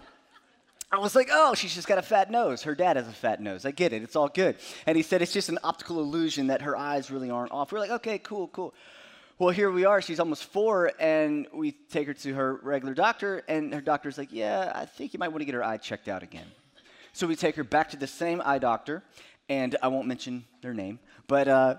I 0.94 1.00
was 1.00 1.16
like, 1.16 1.30
oh, 1.32 1.56
she's 1.56 1.74
just 1.74 1.88
got 1.88 1.98
a 1.98 2.04
fat 2.04 2.30
nose. 2.30 2.62
Her 2.62 2.76
dad 2.76 2.98
has 2.98 3.08
a 3.08 3.12
fat 3.12 3.42
nose. 3.42 3.66
I 3.66 3.72
get 3.72 3.94
it. 3.94 4.04
It's 4.04 4.16
all 4.16 4.28
good. 4.28 4.58
And 4.86 4.96
he 4.96 5.02
said 5.02 5.24
it's 5.24 5.34
just 5.34 5.50
an 5.50 5.58
optical 5.64 6.00
illusion 6.00 6.48
that 6.48 6.62
her 6.62 6.78
eyes 6.78 7.10
really 7.10 7.32
aren't 7.32 7.52
off. 7.52 7.72
We're 7.72 7.80
like, 7.80 7.90
okay, 7.90 8.20
cool, 8.20 8.50
cool. 8.50 8.76
Well, 9.40 9.50
here 9.50 9.72
we 9.72 9.86
are. 9.86 10.04
She's 10.04 10.20
almost 10.20 10.44
four, 10.44 10.92
and 11.00 11.48
we 11.52 11.72
take 11.72 12.06
her 12.06 12.14
to 12.14 12.36
her 12.36 12.60
regular 12.62 12.94
doctor, 12.94 13.42
and 13.48 13.74
her 13.74 13.82
doctor's 13.82 14.20
like, 14.20 14.32
Yeah, 14.32 14.72
I 14.76 14.86
think 14.86 15.14
you 15.14 15.20
might 15.20 15.30
want 15.30 15.40
to 15.42 15.46
get 15.46 15.56
her 15.56 15.64
eye 15.64 15.78
checked 15.78 16.08
out 16.08 16.22
again. 16.22 16.46
So 17.12 17.26
we 17.26 17.36
take 17.36 17.56
her 17.56 17.64
back 17.64 17.90
to 17.90 17.98
the 17.98 18.06
same 18.06 18.40
eye 18.46 18.60
doctor, 18.60 19.02
and 19.50 19.76
I 19.82 19.88
won't 19.88 20.08
mention 20.08 20.46
their 20.62 20.76
name, 20.76 21.00
but 21.28 21.48
uh, 21.48 21.76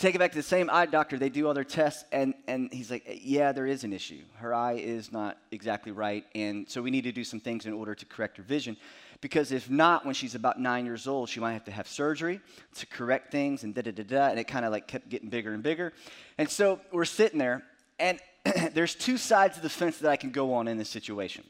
take 0.00 0.14
it 0.14 0.18
back 0.18 0.32
to 0.32 0.38
the 0.38 0.42
same 0.42 0.70
eye 0.70 0.86
doctor. 0.86 1.18
They 1.18 1.28
do 1.28 1.46
all 1.46 1.54
their 1.54 1.64
tests, 1.64 2.04
and, 2.10 2.34
and 2.46 2.72
he's 2.72 2.90
like, 2.90 3.20
Yeah, 3.22 3.52
there 3.52 3.66
is 3.66 3.84
an 3.84 3.92
issue. 3.92 4.22
Her 4.36 4.54
eye 4.54 4.74
is 4.74 5.12
not 5.12 5.38
exactly 5.50 5.92
right, 5.92 6.24
and 6.34 6.68
so 6.68 6.80
we 6.80 6.90
need 6.90 7.04
to 7.04 7.12
do 7.12 7.24
some 7.24 7.40
things 7.40 7.66
in 7.66 7.72
order 7.72 7.94
to 7.94 8.06
correct 8.06 8.38
her 8.38 8.42
vision. 8.42 8.76
Because 9.20 9.52
if 9.52 9.68
not, 9.68 10.06
when 10.06 10.14
she's 10.14 10.34
about 10.34 10.58
nine 10.58 10.86
years 10.86 11.06
old, 11.06 11.28
she 11.28 11.40
might 11.40 11.52
have 11.52 11.64
to 11.64 11.70
have 11.70 11.86
surgery 11.86 12.40
to 12.76 12.86
correct 12.86 13.30
things 13.30 13.64
and 13.64 13.74
da 13.74 13.82
da 13.82 13.90
da 13.90 14.02
da. 14.02 14.28
And 14.28 14.38
it 14.38 14.44
kind 14.44 14.64
of 14.64 14.72
like 14.72 14.86
kept 14.86 15.10
getting 15.10 15.28
bigger 15.28 15.52
and 15.52 15.62
bigger. 15.62 15.92
And 16.38 16.48
so 16.48 16.80
we're 16.90 17.04
sitting 17.04 17.38
there, 17.38 17.62
and 17.98 18.18
there's 18.72 18.94
two 18.94 19.18
sides 19.18 19.58
of 19.58 19.62
the 19.62 19.68
fence 19.68 19.98
that 19.98 20.10
I 20.10 20.16
can 20.16 20.30
go 20.30 20.54
on 20.54 20.68
in 20.68 20.78
this 20.78 20.88
situation. 20.88 21.44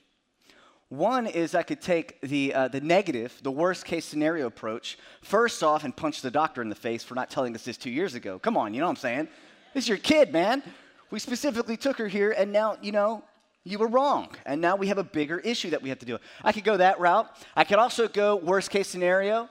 One 0.91 1.29
is 1.29 1.55
I 1.55 1.63
could 1.63 1.81
take 1.81 2.21
the, 2.21 2.53
uh, 2.53 2.67
the 2.67 2.81
negative, 2.81 3.39
the 3.45 3.51
worst 3.53 3.85
case 3.85 4.05
scenario 4.05 4.49
approach, 4.49 4.99
first 5.23 5.63
off, 5.63 5.85
and 5.85 5.97
punch 5.97 6.21
the 6.21 6.33
doctor 6.33 6.63
in 6.63 6.69
the 6.69 6.75
face 6.75 7.05
for 7.05 7.15
not 7.15 7.31
telling 7.31 7.55
us 7.55 7.65
this 7.65 7.77
two 7.77 7.91
years 7.91 8.17
ago. 8.17 8.41
Come 8.41 8.57
on, 8.57 8.75
you 8.75 8.81
know 8.81 8.87
what 8.87 8.91
I'm 8.91 8.97
saying? 8.97 9.29
This 9.73 9.85
is 9.85 9.89
your 9.89 9.99
kid, 9.99 10.33
man. 10.33 10.65
We 11.13 11.21
specifically 11.21 11.77
took 11.77 11.97
her 11.99 12.09
here, 12.09 12.33
and 12.37 12.53
now, 12.53 12.77
you 12.83 12.91
know, 12.91 13.23
you 13.63 13.79
were 13.79 13.87
wrong. 13.87 14.35
And 14.45 14.61
now 14.61 14.75
we 14.75 14.89
have 14.89 14.99
a 14.99 15.05
bigger 15.05 15.39
issue 15.39 15.71
that 15.71 15.81
we 15.81 15.91
have 15.91 16.01
to 16.01 16.07
deal 16.07 16.15
with. 16.15 16.23
I 16.43 16.51
could 16.51 16.65
go 16.65 16.77
that 16.79 16.99
route. 16.99 17.31
I 17.55 17.63
could 17.63 17.79
also 17.79 18.09
go 18.09 18.35
worst 18.35 18.71
case 18.71 18.89
scenario 18.89 19.49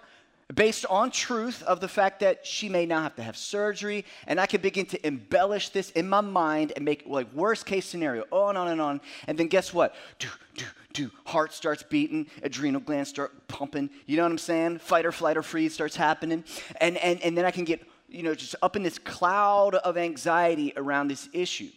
based 0.53 0.85
on 0.87 1.11
truth 1.11 1.61
of 1.63 1.79
the 1.79 1.87
fact 1.87 2.21
that 2.21 2.45
she 2.45 2.69
may 2.69 2.85
now 2.85 3.01
have 3.03 3.15
to 3.15 3.21
have 3.21 3.37
surgery 3.37 4.03
and 4.25 4.39
i 4.39 4.45
could 4.45 4.61
begin 4.61 4.85
to 4.85 5.05
embellish 5.05 5.69
this 5.69 5.91
in 5.91 6.09
my 6.09 6.21
mind 6.21 6.73
and 6.75 6.83
make 6.85 7.03
like 7.05 7.31
worst 7.33 7.65
case 7.65 7.85
scenario 7.85 8.23
on 8.31 8.49
and 8.49 8.57
on 8.57 8.67
and 8.67 8.81
on. 8.81 9.01
And 9.27 9.37
then 9.37 9.47
guess 9.47 9.73
what? 9.73 9.95
Do 10.17 10.27
do 10.55 10.65
do. 10.93 11.11
Heart 11.25 11.53
starts 11.53 11.83
beating 11.83 12.27
adrenal 12.43 12.81
glands 12.81 13.09
start 13.09 13.47
pumping. 13.47 13.89
You 14.05 14.17
know 14.17 14.23
what 14.23 14.31
i'm 14.31 14.37
saying? 14.37 14.79
Fight 14.79 15.05
or 15.05 15.11
flight 15.11 15.37
or 15.37 15.43
freeze 15.43 15.73
starts 15.73 15.95
happening. 15.95 16.43
And 16.79 16.97
and, 16.97 17.21
and 17.21 17.37
then 17.37 17.45
i 17.45 17.51
can 17.51 17.65
get 17.65 17.85
you 18.07 18.23
know 18.23 18.35
just 18.35 18.55
up 18.61 18.75
in 18.75 18.83
this 18.83 18.97
cloud 18.97 19.75
of 19.75 19.97
anxiety 19.97 20.73
around 20.75 21.09
this 21.09 21.29
issue. 21.33 21.69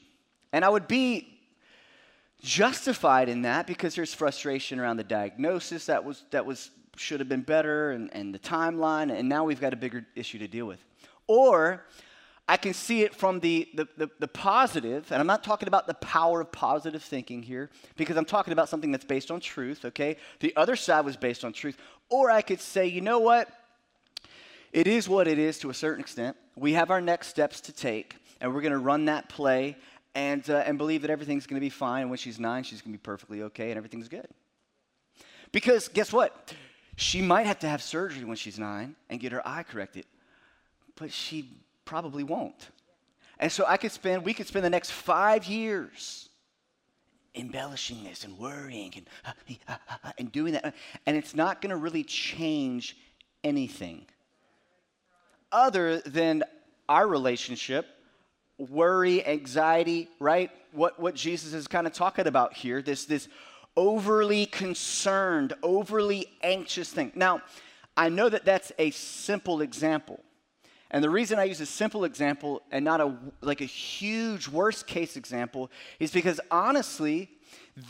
And 0.53 0.65
i 0.65 0.69
would 0.69 0.89
be 0.89 1.29
justified 2.41 3.29
in 3.29 3.43
that 3.43 3.67
because 3.67 3.95
there's 3.95 4.13
frustration 4.13 4.81
around 4.81 4.97
the 4.97 5.05
diagnosis 5.05 5.87
that 5.87 6.05
was 6.05 6.25
that 6.31 6.45
was 6.45 6.71
should 6.97 7.21
have 7.21 7.29
been 7.29 7.43
better 7.43 7.91
and, 7.91 8.13
and 8.13 8.35
the 8.35 8.39
timeline 8.39 9.11
and 9.17 9.29
now 9.29 9.45
we've 9.45 9.61
got 9.61 9.73
a 9.73 9.77
bigger 9.77 10.07
issue 10.15 10.39
to 10.39 10.47
deal 10.47 10.67
with 10.67 10.85
or 11.27 11.85
i 12.49 12.57
can 12.57 12.75
see 12.75 13.03
it 13.03 13.15
from 13.15 13.41
the, 13.41 13.69
the, 13.75 13.89
the, 13.97 14.11
the 14.19 14.29
positive 14.29 15.11
and 15.11 15.21
i'm 15.21 15.27
not 15.27 15.43
talking 15.43 15.69
about 15.69 15.87
the 15.87 15.95
power 15.95 16.41
of 16.41 16.53
positive 16.53 17.03
thinking 17.03 17.43
here 17.43 17.71
because 17.97 18.17
i'm 18.17 18.25
talking 18.25 18.53
about 18.53 18.69
something 18.69 18.91
that's 18.91 19.05
based 19.05 19.31
on 19.31 19.41
truth 19.41 19.85
okay 19.85 20.17
the 20.41 20.55
other 20.57 20.77
side 20.77 21.05
was 21.05 21.17
based 21.17 21.45
on 21.45 21.53
truth 21.53 21.77
or 22.11 22.31
i 22.31 22.43
could 22.43 22.61
say 22.61 22.87
you 22.87 23.01
know 23.01 23.19
what 23.19 23.49
it 24.73 24.87
is 24.87 25.09
what 25.09 25.27
it 25.27 25.39
is 25.39 25.59
to 25.59 25.71
a 25.71 25.75
certain 25.75 26.01
extent 26.01 26.37
we 26.57 26.73
have 26.75 26.91
our 26.91 27.01
next 27.01 27.29
steps 27.29 27.61
to 27.61 27.73
take 27.73 28.17
and 28.43 28.53
we're 28.53 28.61
going 28.61 28.73
to 28.73 28.79
run 28.79 29.07
that 29.07 29.29
play 29.29 29.77
and, 30.15 30.49
uh, 30.51 30.65
and 30.67 30.77
believe 30.79 31.03
that 31.03 31.11
everything's 31.11 31.47
going 31.47 31.57
to 31.57 31.65
be 31.65 31.71
fine. 31.71 32.03
And 32.03 32.11
when 32.11 32.19
she's 32.19 32.39
nine, 32.39 32.65
she's 32.65 32.83
going 32.83 32.93
to 32.93 32.99
be 32.99 33.03
perfectly 33.03 33.43
okay 33.45 33.71
and 33.71 33.77
everything's 33.77 34.09
good. 34.09 34.27
Because 35.53 35.89
guess 35.89 36.13
what? 36.13 36.55
She 36.97 37.23
might 37.23 37.47
have 37.47 37.59
to 37.61 37.69
have 37.69 37.83
surgery 37.83 38.25
when 38.25 38.37
she's 38.37 38.59
nine 38.59 38.97
and 39.09 39.19
get 39.21 39.33
her 39.33 39.47
eye 39.47 39.63
corrected, 39.63 40.05
but 40.97 41.11
she 41.11 41.49
probably 41.85 42.23
won't. 42.23 42.69
And 43.39 43.51
so 43.51 43.65
I 43.67 43.77
could 43.77 43.93
spend, 43.93 44.25
we 44.25 44.35
could 44.35 44.47
spend 44.47 44.65
the 44.65 44.71
next 44.71 44.93
five 44.93 45.47
years 45.47 46.29
embellishing 47.35 48.05
this 48.05 48.25
and 48.25 48.39
worrying 48.39 48.93
and, 48.97 49.07
uh, 49.25 49.75
uh, 49.89 50.13
and 50.19 50.31
doing 50.31 50.53
that. 50.53 50.75
And 51.07 51.17
it's 51.17 51.35
not 51.35 51.63
going 51.63 51.71
to 51.71 51.77
really 51.77 52.05
change 52.05 52.97
anything 53.43 54.07
other 55.51 56.01
than 56.01 56.45
our 56.89 57.07
relationship 57.07 57.87
worry, 58.59 59.27
anxiety, 59.27 60.09
right? 60.21 60.51
What, 60.73 61.01
what 61.01 61.15
Jesus 61.15 61.53
is 61.53 61.67
kind 61.67 61.87
of 61.87 61.93
talking 61.93 62.27
about 62.27 62.55
here, 62.55 62.81
this, 62.83 63.05
this 63.05 63.29
overly 63.77 64.47
concerned, 64.47 65.55
overly 65.63 66.27
anxious 66.43 66.93
thing. 66.93 67.13
Now, 67.15 67.43
I 67.97 68.09
know 68.09 68.29
that 68.29 68.45
that's 68.45 68.73
a 68.79 68.91
simple 68.91 69.61
example. 69.61 70.21
And 70.91 71.03
the 71.03 71.11
reason 71.11 71.39
I 71.39 71.45
use 71.45 71.61
a 71.61 71.67
simple 71.67 72.05
example 72.05 72.63
and 72.71 72.85
not 72.85 73.01
a 73.01 73.17
like 73.41 73.63
a 73.63 73.67
huge 73.67 74.49
worst 74.49 74.87
case 74.87 75.17
example 75.17 75.71
is 75.99 76.11
because 76.11 76.39
honestly, 76.51 77.31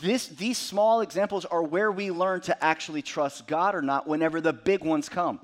this, 0.01 0.27
these 0.27 0.57
small 0.57 1.01
examples 1.01 1.43
are 1.45 1.61
where 1.61 1.91
we 1.91 2.11
learn 2.11 2.39
to 2.41 2.63
actually 2.63 3.01
trust 3.01 3.47
God 3.47 3.75
or 3.75 3.81
not 3.81 4.07
whenever 4.07 4.39
the 4.39 4.53
big 4.53 4.83
ones 4.83 5.09
come. 5.09 5.41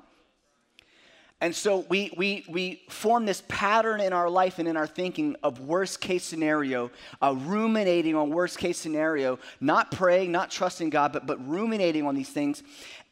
And 1.42 1.54
so 1.54 1.86
we, 1.88 2.12
we, 2.18 2.44
we 2.48 2.82
form 2.90 3.24
this 3.24 3.42
pattern 3.48 4.00
in 4.00 4.12
our 4.12 4.28
life 4.28 4.58
and 4.58 4.68
in 4.68 4.76
our 4.76 4.86
thinking 4.86 5.36
of 5.42 5.60
worst 5.60 6.00
case 6.00 6.22
scenario, 6.22 6.90
uh, 7.22 7.34
ruminating 7.38 8.14
on 8.14 8.28
worst 8.30 8.58
case 8.58 8.76
scenario, 8.76 9.38
not 9.58 9.90
praying, 9.90 10.32
not 10.32 10.50
trusting 10.50 10.90
God, 10.90 11.14
but, 11.14 11.26
but 11.26 11.46
ruminating 11.48 12.06
on 12.06 12.14
these 12.14 12.28
things 12.28 12.62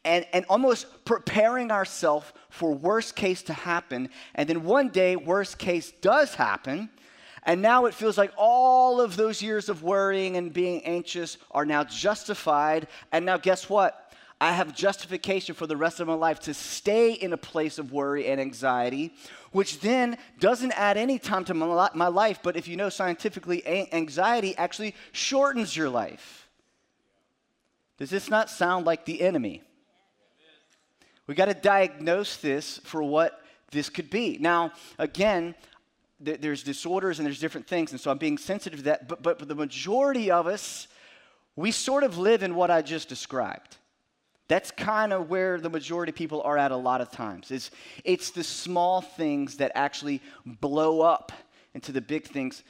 and, 0.04 0.26
and 0.32 0.44
almost 0.48 1.04
preparing 1.04 1.70
ourselves 1.70 2.32
for 2.50 2.72
worst 2.72 3.16
case 3.16 3.42
to 3.42 3.52
happen. 3.52 4.08
And 4.34 4.48
then 4.48 4.64
one 4.64 4.88
day, 4.88 5.16
worst 5.16 5.58
case 5.58 5.92
does 6.00 6.34
happen. 6.34 6.88
And 7.44 7.62
now 7.62 7.86
it 7.86 7.94
feels 7.94 8.18
like 8.18 8.32
all 8.36 9.00
of 9.00 9.16
those 9.16 9.42
years 9.42 9.68
of 9.68 9.82
worrying 9.82 10.36
and 10.36 10.52
being 10.52 10.84
anxious 10.84 11.38
are 11.50 11.64
now 11.64 11.84
justified. 11.84 12.88
And 13.12 13.24
now, 13.24 13.38
guess 13.38 13.68
what? 13.68 14.07
I 14.40 14.52
have 14.52 14.74
justification 14.74 15.54
for 15.56 15.66
the 15.66 15.76
rest 15.76 15.98
of 15.98 16.06
my 16.06 16.14
life 16.14 16.38
to 16.40 16.54
stay 16.54 17.12
in 17.12 17.32
a 17.32 17.36
place 17.36 17.78
of 17.78 17.90
worry 17.92 18.26
and 18.28 18.40
anxiety, 18.40 19.12
which 19.50 19.80
then 19.80 20.16
doesn't 20.38 20.72
add 20.72 20.96
any 20.96 21.18
time 21.18 21.44
to 21.46 21.54
my, 21.54 22.08
life. 22.08 22.38
But 22.42 22.56
if 22.56 22.68
you 22.68 22.76
know 22.76 22.88
scientifically, 22.88 23.66
anxiety 23.92 24.56
actually 24.56 24.94
shortens 25.10 25.76
your 25.76 25.88
life. 25.88 26.48
Does 27.98 28.10
this 28.10 28.30
not 28.30 28.48
sound 28.48 28.86
like 28.86 29.04
the 29.04 29.22
enemy? 29.22 29.62
We 31.26 31.34
got 31.34 31.46
to 31.46 31.54
diagnose 31.54 32.36
this 32.36 32.78
for 32.84 33.02
what 33.02 33.42
this 33.72 33.90
could 33.90 34.08
be. 34.08 34.38
Now, 34.40 34.72
again, 34.98 35.56
th- 36.24 36.40
there's 36.40 36.62
disorders 36.62 37.18
and 37.18 37.26
there's 37.26 37.40
different 37.40 37.66
things, 37.66 37.90
and 37.90 38.00
so 38.00 38.10
I'm 38.10 38.18
being 38.18 38.38
sensitive 38.38 38.78
to 38.78 38.84
that. 38.84 39.08
But, 39.08 39.22
but 39.24 39.46
the 39.46 39.54
majority 39.54 40.30
of 40.30 40.46
us, 40.46 40.86
we 41.56 41.72
sort 41.72 42.04
of 42.04 42.18
live 42.18 42.44
in 42.44 42.54
what 42.54 42.70
I 42.70 42.82
just 42.82 43.08
described. 43.08 43.76
That's 44.48 44.70
kind 44.70 45.12
of 45.12 45.28
where 45.28 45.60
the 45.60 45.68
majority 45.68 46.10
of 46.10 46.16
people 46.16 46.40
are 46.42 46.56
at 46.56 46.72
a 46.72 46.76
lot 46.76 47.00
of 47.00 47.10
times. 47.10 47.50
It's, 47.50 47.70
it's 48.02 48.30
the 48.30 48.42
small 48.42 49.02
things 49.02 49.58
that 49.58 49.72
actually 49.74 50.22
blow 50.46 51.02
up 51.02 51.32
into 51.74 51.92
the 51.92 52.00
big 52.00 52.24
things 52.24 52.62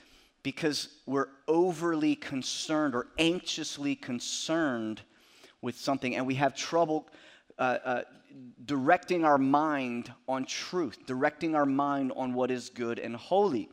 because 0.42 0.88
we're 1.06 1.28
overly 1.46 2.16
concerned 2.16 2.94
or 2.94 3.06
anxiously 3.18 3.94
concerned 3.94 5.02
with 5.62 5.78
something 5.78 6.16
and 6.16 6.26
we 6.26 6.34
have 6.34 6.54
trouble 6.56 7.08
uh, 7.58 7.78
uh, 7.84 8.02
directing 8.64 9.24
our 9.24 9.38
mind 9.38 10.12
on 10.28 10.44
truth, 10.44 10.98
directing 11.06 11.54
our 11.54 11.66
mind 11.66 12.12
on 12.16 12.34
what 12.34 12.50
is 12.50 12.68
good 12.68 12.98
and 12.98 13.16
holy. 13.16 13.68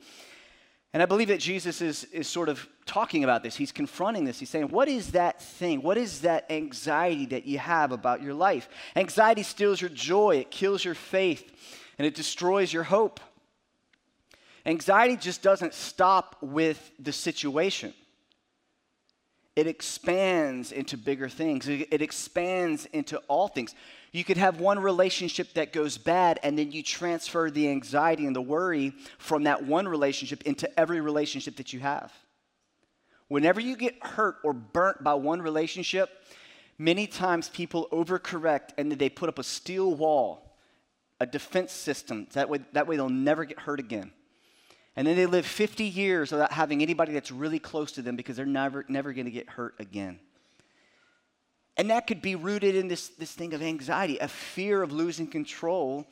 And 0.96 1.04
I 1.04 1.08
believe 1.08 1.28
that 1.28 1.42
Jesus 1.42 1.82
is, 1.82 2.06
is 2.06 2.25
sort 2.25 2.48
of 2.48 2.66
talking 2.86 3.25
about 3.25 3.44
this. 3.44 3.58
He's 3.58 3.74
confronting 3.74 4.24
this. 4.24 4.40
He's 4.40 4.50
saying, 4.50 4.70
What 4.70 4.88
is 4.88 5.12
that 5.12 5.42
thing? 5.42 5.82
What 5.82 5.98
is 5.98 6.22
that 6.22 6.50
anxiety 6.50 7.25
that 7.25 7.46
you 7.46 7.60
have 7.60 7.92
about 7.92 8.22
your 8.22 8.34
life? 8.34 8.70
Anxiety 8.96 9.44
steals 9.44 9.82
your 9.82 9.90
joy, 9.90 10.38
it 10.38 10.52
kills 10.52 10.86
your 10.86 10.96
faith, 10.96 11.52
and 11.98 12.08
it 12.08 12.16
destroys 12.16 12.72
your 12.72 12.84
hope. 12.84 13.20
Anxiety 14.66 15.18
just 15.18 15.42
doesn't 15.42 15.74
stop 15.74 16.38
with 16.40 16.90
the 16.98 17.12
situation. 17.12 17.94
It 19.58 19.68
expands 19.68 20.72
into 20.72 20.96
bigger 20.96 21.28
things. 21.28 21.68
It 21.68 22.02
expands 22.02 22.86
into 22.86 23.18
all 23.28 23.50
things. 23.50 23.75
You 24.16 24.24
could 24.24 24.38
have 24.38 24.62
one 24.62 24.80
relationship 24.80 25.56
that 25.56 25.74
goes 25.74 25.98
bad, 25.98 26.40
and 26.42 26.58
then 26.58 26.72
you 26.72 26.82
transfer 26.82 27.52
the 27.52 27.68
anxiety 27.68 28.26
and 28.26 28.34
the 28.34 28.42
worry 28.42 28.94
from 29.18 29.44
that 29.44 29.66
one 29.66 29.90
relationship 29.90 30.44
into 30.44 30.80
every 30.80 31.02
relationship 31.02 31.58
that 31.58 31.74
you 31.74 31.82
have. 31.82 32.14
Whenever 33.28 33.60
you 33.60 33.76
get 33.76 34.02
hurt 34.02 34.38
or 34.46 34.54
burnt 34.54 35.04
by 35.04 35.16
one 35.16 35.42
relationship, 35.42 36.10
many 36.78 37.08
times 37.08 37.50
people 37.50 37.90
overcorrect 37.92 38.70
and 38.78 38.90
then 38.90 38.98
they 38.98 39.10
put 39.10 39.28
up 39.28 39.38
a 39.38 39.44
steel 39.44 39.94
wall, 39.94 40.56
a 41.20 41.26
defense 41.26 41.74
system. 41.74 42.28
That 42.32 42.48
way, 42.48 42.60
that 42.72 42.88
way 42.88 42.96
they'll 42.96 43.10
never 43.10 43.44
get 43.44 43.60
hurt 43.60 43.82
again. 43.82 44.14
And 44.96 45.06
then 45.06 45.18
they 45.18 45.26
live 45.26 45.46
50 45.46 45.84
years 45.84 46.32
without 46.32 46.54
having 46.54 46.82
anybody 46.82 47.12
that's 47.12 47.34
really 47.34 47.60
close 47.60 47.92
to 47.92 48.02
them 48.02 48.16
because 48.16 48.38
they're 48.38 48.46
never, 48.46 48.86
never 48.88 49.12
going 49.12 49.26
to 49.26 49.32
get 49.32 49.50
hurt 49.50 49.76
again. 49.78 50.22
And 51.77 51.89
that 51.89 52.08
could 52.08 52.22
be 52.22 52.36
rooted 52.36 52.75
in 52.75 52.88
this, 52.88 53.10
this 53.10 53.34
thing 53.34 53.53
of 53.53 53.62
anxiety, 53.62 54.17
a 54.20 54.27
fear 54.27 54.82
of 54.82 54.91
losing 54.91 55.27
control 55.27 56.08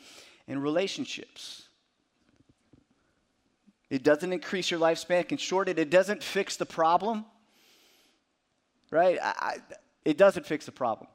in 0.48 0.60
relationships. 0.60 1.63
It 3.89 4.03
doesn't 4.03 4.34
increase 4.34 4.72
your 4.72 4.79
lifespan, 4.79 5.22
it 5.22 5.29
can 5.29 5.38
shorten 5.38 5.77
it. 5.77 5.82
It 5.82 5.89
doesn't 5.89 6.24
fix 6.24 6.58
the 6.58 6.65
problem, 6.65 7.25
right? 8.91 9.17
I, 9.22 9.34
I, 9.38 9.58
it 10.03 10.17
doesn't 10.17 10.46
fix 10.46 10.65
the 10.65 10.72
problem. 10.72 11.08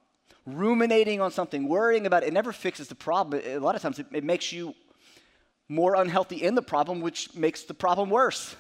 Ruminating 0.47 1.21
on 1.21 1.31
something, 1.31 1.69
worrying 1.69 2.07
about 2.07 2.23
it, 2.23 2.29
it 2.29 2.33
never 2.33 2.53
fixes 2.53 2.89
the 2.89 2.95
problem. 2.95 3.43
A 3.45 3.59
lot 3.59 3.75
of 3.75 3.83
times 3.83 3.99
it, 3.99 4.07
it 4.13 4.25
makes 4.25 4.53
you 4.53 4.75
more 5.69 5.97
unhealthy 5.97 6.43
in 6.43 6.55
the 6.55 6.63
problem, 6.63 7.01
which 7.01 7.35
makes 7.35 7.65
the 7.65 7.75
problem 7.75 8.09
worse, 8.09 8.57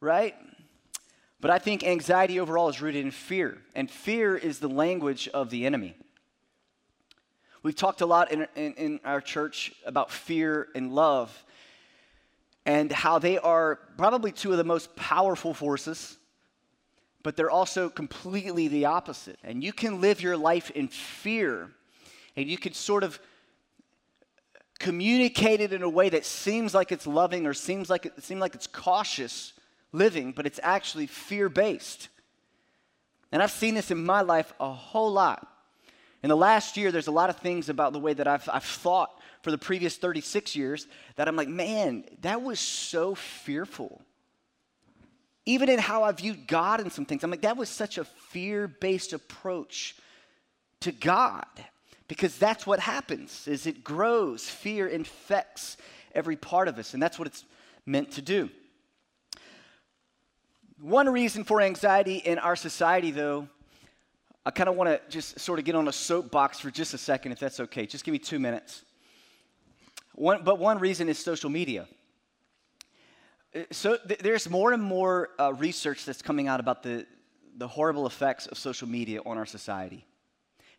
right? 0.00 0.34
But 1.40 1.50
I 1.50 1.58
think 1.58 1.84
anxiety 1.84 2.40
overall 2.40 2.68
is 2.68 2.80
rooted 2.82 3.04
in 3.04 3.12
fear, 3.12 3.58
and 3.74 3.90
fear 3.90 4.36
is 4.36 4.58
the 4.58 4.68
language 4.68 5.28
of 5.28 5.50
the 5.50 5.66
enemy. 5.66 5.94
We've 7.62 7.76
talked 7.76 8.00
a 8.00 8.06
lot 8.06 8.32
in, 8.32 8.46
in, 8.56 8.74
in, 8.74 9.00
our 9.04 9.20
church 9.20 9.72
about 9.84 10.10
fear 10.10 10.68
and 10.74 10.92
love 10.92 11.44
and 12.64 12.90
how 12.90 13.18
they 13.18 13.38
are 13.38 13.76
probably 13.96 14.32
two 14.32 14.52
of 14.52 14.58
the 14.58 14.64
most 14.64 14.94
powerful 14.96 15.54
forces, 15.54 16.16
but 17.22 17.36
they're 17.36 17.50
also 17.50 17.88
completely 17.88 18.68
the 18.68 18.84
opposite. 18.86 19.38
And 19.42 19.62
you 19.62 19.72
can 19.72 20.00
live 20.00 20.20
your 20.20 20.36
life 20.36 20.70
in 20.70 20.88
fear, 20.88 21.70
and 22.36 22.48
you 22.48 22.58
can 22.58 22.74
sort 22.74 23.04
of 23.04 23.18
communicate 24.78 25.60
it 25.60 25.72
in 25.72 25.82
a 25.82 25.88
way 25.88 26.08
that 26.08 26.24
seems 26.24 26.74
like 26.74 26.92
it's 26.92 27.06
loving 27.06 27.46
or 27.46 27.54
seems 27.54 27.90
like 27.90 28.06
it 28.06 28.22
seems 28.22 28.40
like 28.40 28.54
it's 28.54 28.68
cautious 28.68 29.52
living, 29.92 30.32
but 30.32 30.46
it's 30.46 30.60
actually 30.62 31.06
fear 31.06 31.48
based. 31.48 32.08
And 33.32 33.42
I've 33.42 33.50
seen 33.50 33.74
this 33.74 33.90
in 33.90 34.04
my 34.04 34.22
life 34.22 34.52
a 34.58 34.70
whole 34.70 35.12
lot. 35.12 35.46
In 36.22 36.28
the 36.28 36.36
last 36.36 36.76
year, 36.76 36.90
there's 36.90 37.06
a 37.06 37.12
lot 37.12 37.30
of 37.30 37.36
things 37.36 37.68
about 37.68 37.92
the 37.92 37.98
way 37.98 38.12
that 38.14 38.26
I've, 38.26 38.48
I've 38.52 38.64
thought 38.64 39.10
for 39.42 39.50
the 39.50 39.58
previous 39.58 39.96
36 39.96 40.56
years 40.56 40.86
that 41.16 41.28
I'm 41.28 41.36
like, 41.36 41.48
man, 41.48 42.04
that 42.22 42.42
was 42.42 42.58
so 42.58 43.14
fearful. 43.14 44.02
Even 45.46 45.68
in 45.68 45.78
how 45.78 46.02
I 46.02 46.12
viewed 46.12 46.46
God 46.46 46.80
and 46.80 46.92
some 46.92 47.04
things, 47.04 47.22
I'm 47.22 47.30
like, 47.30 47.42
that 47.42 47.56
was 47.56 47.68
such 47.68 47.98
a 47.98 48.04
fear 48.04 48.66
based 48.66 49.12
approach 49.12 49.96
to 50.80 50.92
God 50.92 51.46
because 52.08 52.36
that's 52.38 52.66
what 52.66 52.80
happens 52.80 53.46
is 53.46 53.66
it 53.66 53.84
grows 53.84 54.48
fear 54.48 54.86
infects 54.86 55.76
every 56.14 56.36
part 56.36 56.68
of 56.68 56.78
us 56.78 56.94
and 56.94 57.02
that's 57.02 57.18
what 57.18 57.28
it's 57.28 57.44
meant 57.84 58.12
to 58.12 58.22
do 58.22 58.48
one 60.80 61.08
reason 61.08 61.44
for 61.44 61.60
anxiety 61.60 62.16
in 62.16 62.38
our 62.38 62.56
society 62.56 63.10
though 63.10 63.48
i 64.46 64.50
kind 64.50 64.68
of 64.68 64.76
want 64.76 64.88
to 64.88 65.00
just 65.10 65.38
sort 65.40 65.58
of 65.58 65.64
get 65.64 65.74
on 65.74 65.88
a 65.88 65.92
soapbox 65.92 66.60
for 66.60 66.70
just 66.70 66.94
a 66.94 66.98
second 66.98 67.32
if 67.32 67.38
that's 67.38 67.60
okay. 67.60 67.86
Just 67.86 68.04
give 68.04 68.12
me 68.12 68.18
two 68.18 68.38
minutes. 68.38 68.82
One, 70.14 70.42
but 70.42 70.58
one 70.58 70.78
reason 70.78 71.08
is 71.08 71.18
social 71.18 71.50
media. 71.50 71.86
Uh, 73.54 73.60
so 73.70 73.96
th- 73.96 74.20
there's 74.20 74.48
more 74.48 74.72
and 74.72 74.82
more 74.82 75.30
uh, 75.38 75.52
research 75.54 76.04
that's 76.04 76.22
coming 76.22 76.48
out 76.48 76.60
about 76.60 76.82
the, 76.82 77.06
the 77.56 77.68
horrible 77.68 78.06
effects 78.06 78.46
of 78.46 78.58
social 78.58 78.88
media 78.88 79.20
on 79.26 79.38
our 79.38 79.46
society 79.46 80.04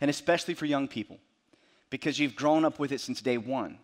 and 0.01 0.09
especially 0.09 0.53
for 0.53 0.65
young 0.65 0.87
people 0.87 1.19
because 1.89 2.19
you've 2.19 2.35
grown 2.35 2.65
up 2.65 2.79
with 2.79 2.91
it 2.91 3.01
since 3.01 3.21
day 3.21 3.37
one. 3.37 3.77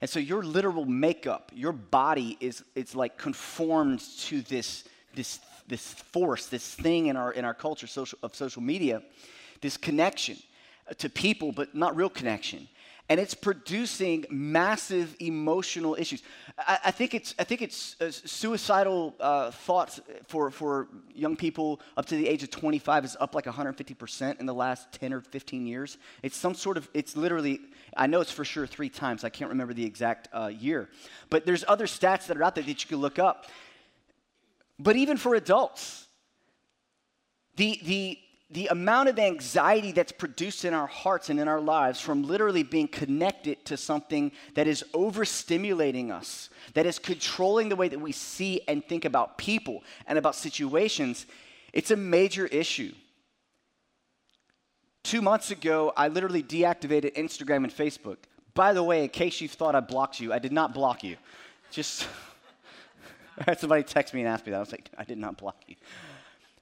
And 0.00 0.10
so 0.10 0.18
your 0.18 0.42
literal 0.42 0.84
makeup 0.84 1.50
your 1.54 1.72
body 1.72 2.36
is 2.40 2.62
it's 2.74 2.94
like 2.94 3.16
conformed 3.16 4.00
to 4.20 4.42
this 4.42 4.84
this 5.16 5.40
this 5.66 5.92
force 5.92 6.46
this 6.46 6.74
thing 6.74 7.06
in 7.06 7.16
our 7.16 7.32
in 7.32 7.44
our 7.44 7.54
culture 7.54 7.86
social, 7.86 8.18
of 8.22 8.34
social 8.34 8.62
media 8.62 9.02
this 9.60 9.76
connection 9.76 10.36
to 10.98 11.08
people 11.08 11.50
but 11.50 11.74
not 11.74 11.96
real 11.96 12.10
connection 12.10 12.68
and 13.08 13.20
it's 13.20 13.34
producing 13.34 14.24
massive 14.30 15.14
emotional 15.20 15.94
issues. 15.94 16.22
I, 16.58 16.78
I 16.86 16.90
think 16.90 17.14
it's, 17.14 17.34
I 17.38 17.44
think 17.44 17.62
it's 17.62 18.00
uh, 18.00 18.10
suicidal 18.10 19.14
uh, 19.20 19.52
thoughts 19.52 20.00
for, 20.26 20.50
for 20.50 20.88
young 21.14 21.36
people 21.36 21.80
up 21.96 22.06
to 22.06 22.16
the 22.16 22.26
age 22.26 22.42
of 22.42 22.50
25 22.50 23.04
is 23.04 23.16
up 23.20 23.34
like 23.34 23.44
150% 23.44 24.40
in 24.40 24.46
the 24.46 24.54
last 24.54 24.92
10 24.92 25.12
or 25.12 25.20
15 25.20 25.66
years. 25.66 25.98
It's 26.22 26.36
some 26.36 26.54
sort 26.54 26.76
of, 26.76 26.88
it's 26.94 27.16
literally, 27.16 27.60
I 27.96 28.08
know 28.08 28.20
it's 28.20 28.32
for 28.32 28.44
sure 28.44 28.66
three 28.66 28.88
times. 28.88 29.22
I 29.22 29.28
can't 29.28 29.50
remember 29.50 29.72
the 29.72 29.84
exact 29.84 30.28
uh, 30.32 30.48
year. 30.48 30.88
But 31.30 31.46
there's 31.46 31.64
other 31.68 31.86
stats 31.86 32.26
that 32.26 32.36
are 32.36 32.42
out 32.42 32.56
there 32.56 32.64
that 32.64 32.82
you 32.82 32.88
can 32.88 32.98
look 32.98 33.20
up. 33.20 33.46
But 34.78 34.96
even 34.96 35.16
for 35.16 35.34
adults, 35.34 36.06
the, 37.56 37.80
the, 37.84 38.18
the 38.50 38.66
amount 38.68 39.08
of 39.08 39.18
anxiety 39.18 39.92
that's 39.92 40.12
produced 40.12 40.64
in 40.64 40.74
our 40.74 40.86
hearts 40.86 41.30
and 41.30 41.40
in 41.40 41.48
our 41.48 41.60
lives 41.60 42.00
from 42.00 42.22
literally 42.22 42.62
being 42.62 42.88
connected 42.88 43.64
to 43.66 43.76
something 43.76 44.32
that 44.54 44.66
is 44.66 44.84
overstimulating 44.92 46.10
us, 46.10 46.50
that 46.74 46.86
is 46.86 46.98
controlling 46.98 47.68
the 47.68 47.76
way 47.76 47.88
that 47.88 48.00
we 48.00 48.12
see 48.12 48.60
and 48.68 48.84
think 48.84 49.04
about 49.04 49.38
people 49.38 49.82
and 50.06 50.18
about 50.18 50.34
situations, 50.34 51.26
it's 51.72 51.90
a 51.90 51.96
major 51.96 52.46
issue. 52.46 52.92
Two 55.02 55.22
months 55.22 55.50
ago, 55.50 55.92
I 55.96 56.08
literally 56.08 56.42
deactivated 56.42 57.14
Instagram 57.14 57.64
and 57.64 57.72
Facebook. 57.72 58.16
By 58.54 58.72
the 58.72 58.82
way, 58.82 59.04
in 59.04 59.08
case 59.08 59.40
you 59.40 59.48
thought 59.48 59.74
I 59.74 59.80
blocked 59.80 60.18
you, 60.18 60.32
I 60.32 60.38
did 60.38 60.52
not 60.52 60.74
block 60.74 61.04
you. 61.04 61.16
Just, 61.70 62.08
somebody 63.58 63.82
text 63.82 64.14
me 64.14 64.20
and 64.20 64.28
ask 64.28 64.46
me 64.46 64.52
that. 64.52 64.56
I 64.56 64.60
was 64.60 64.72
like, 64.72 64.90
I 64.96 65.04
did 65.04 65.18
not 65.18 65.36
block 65.36 65.62
you. 65.66 65.76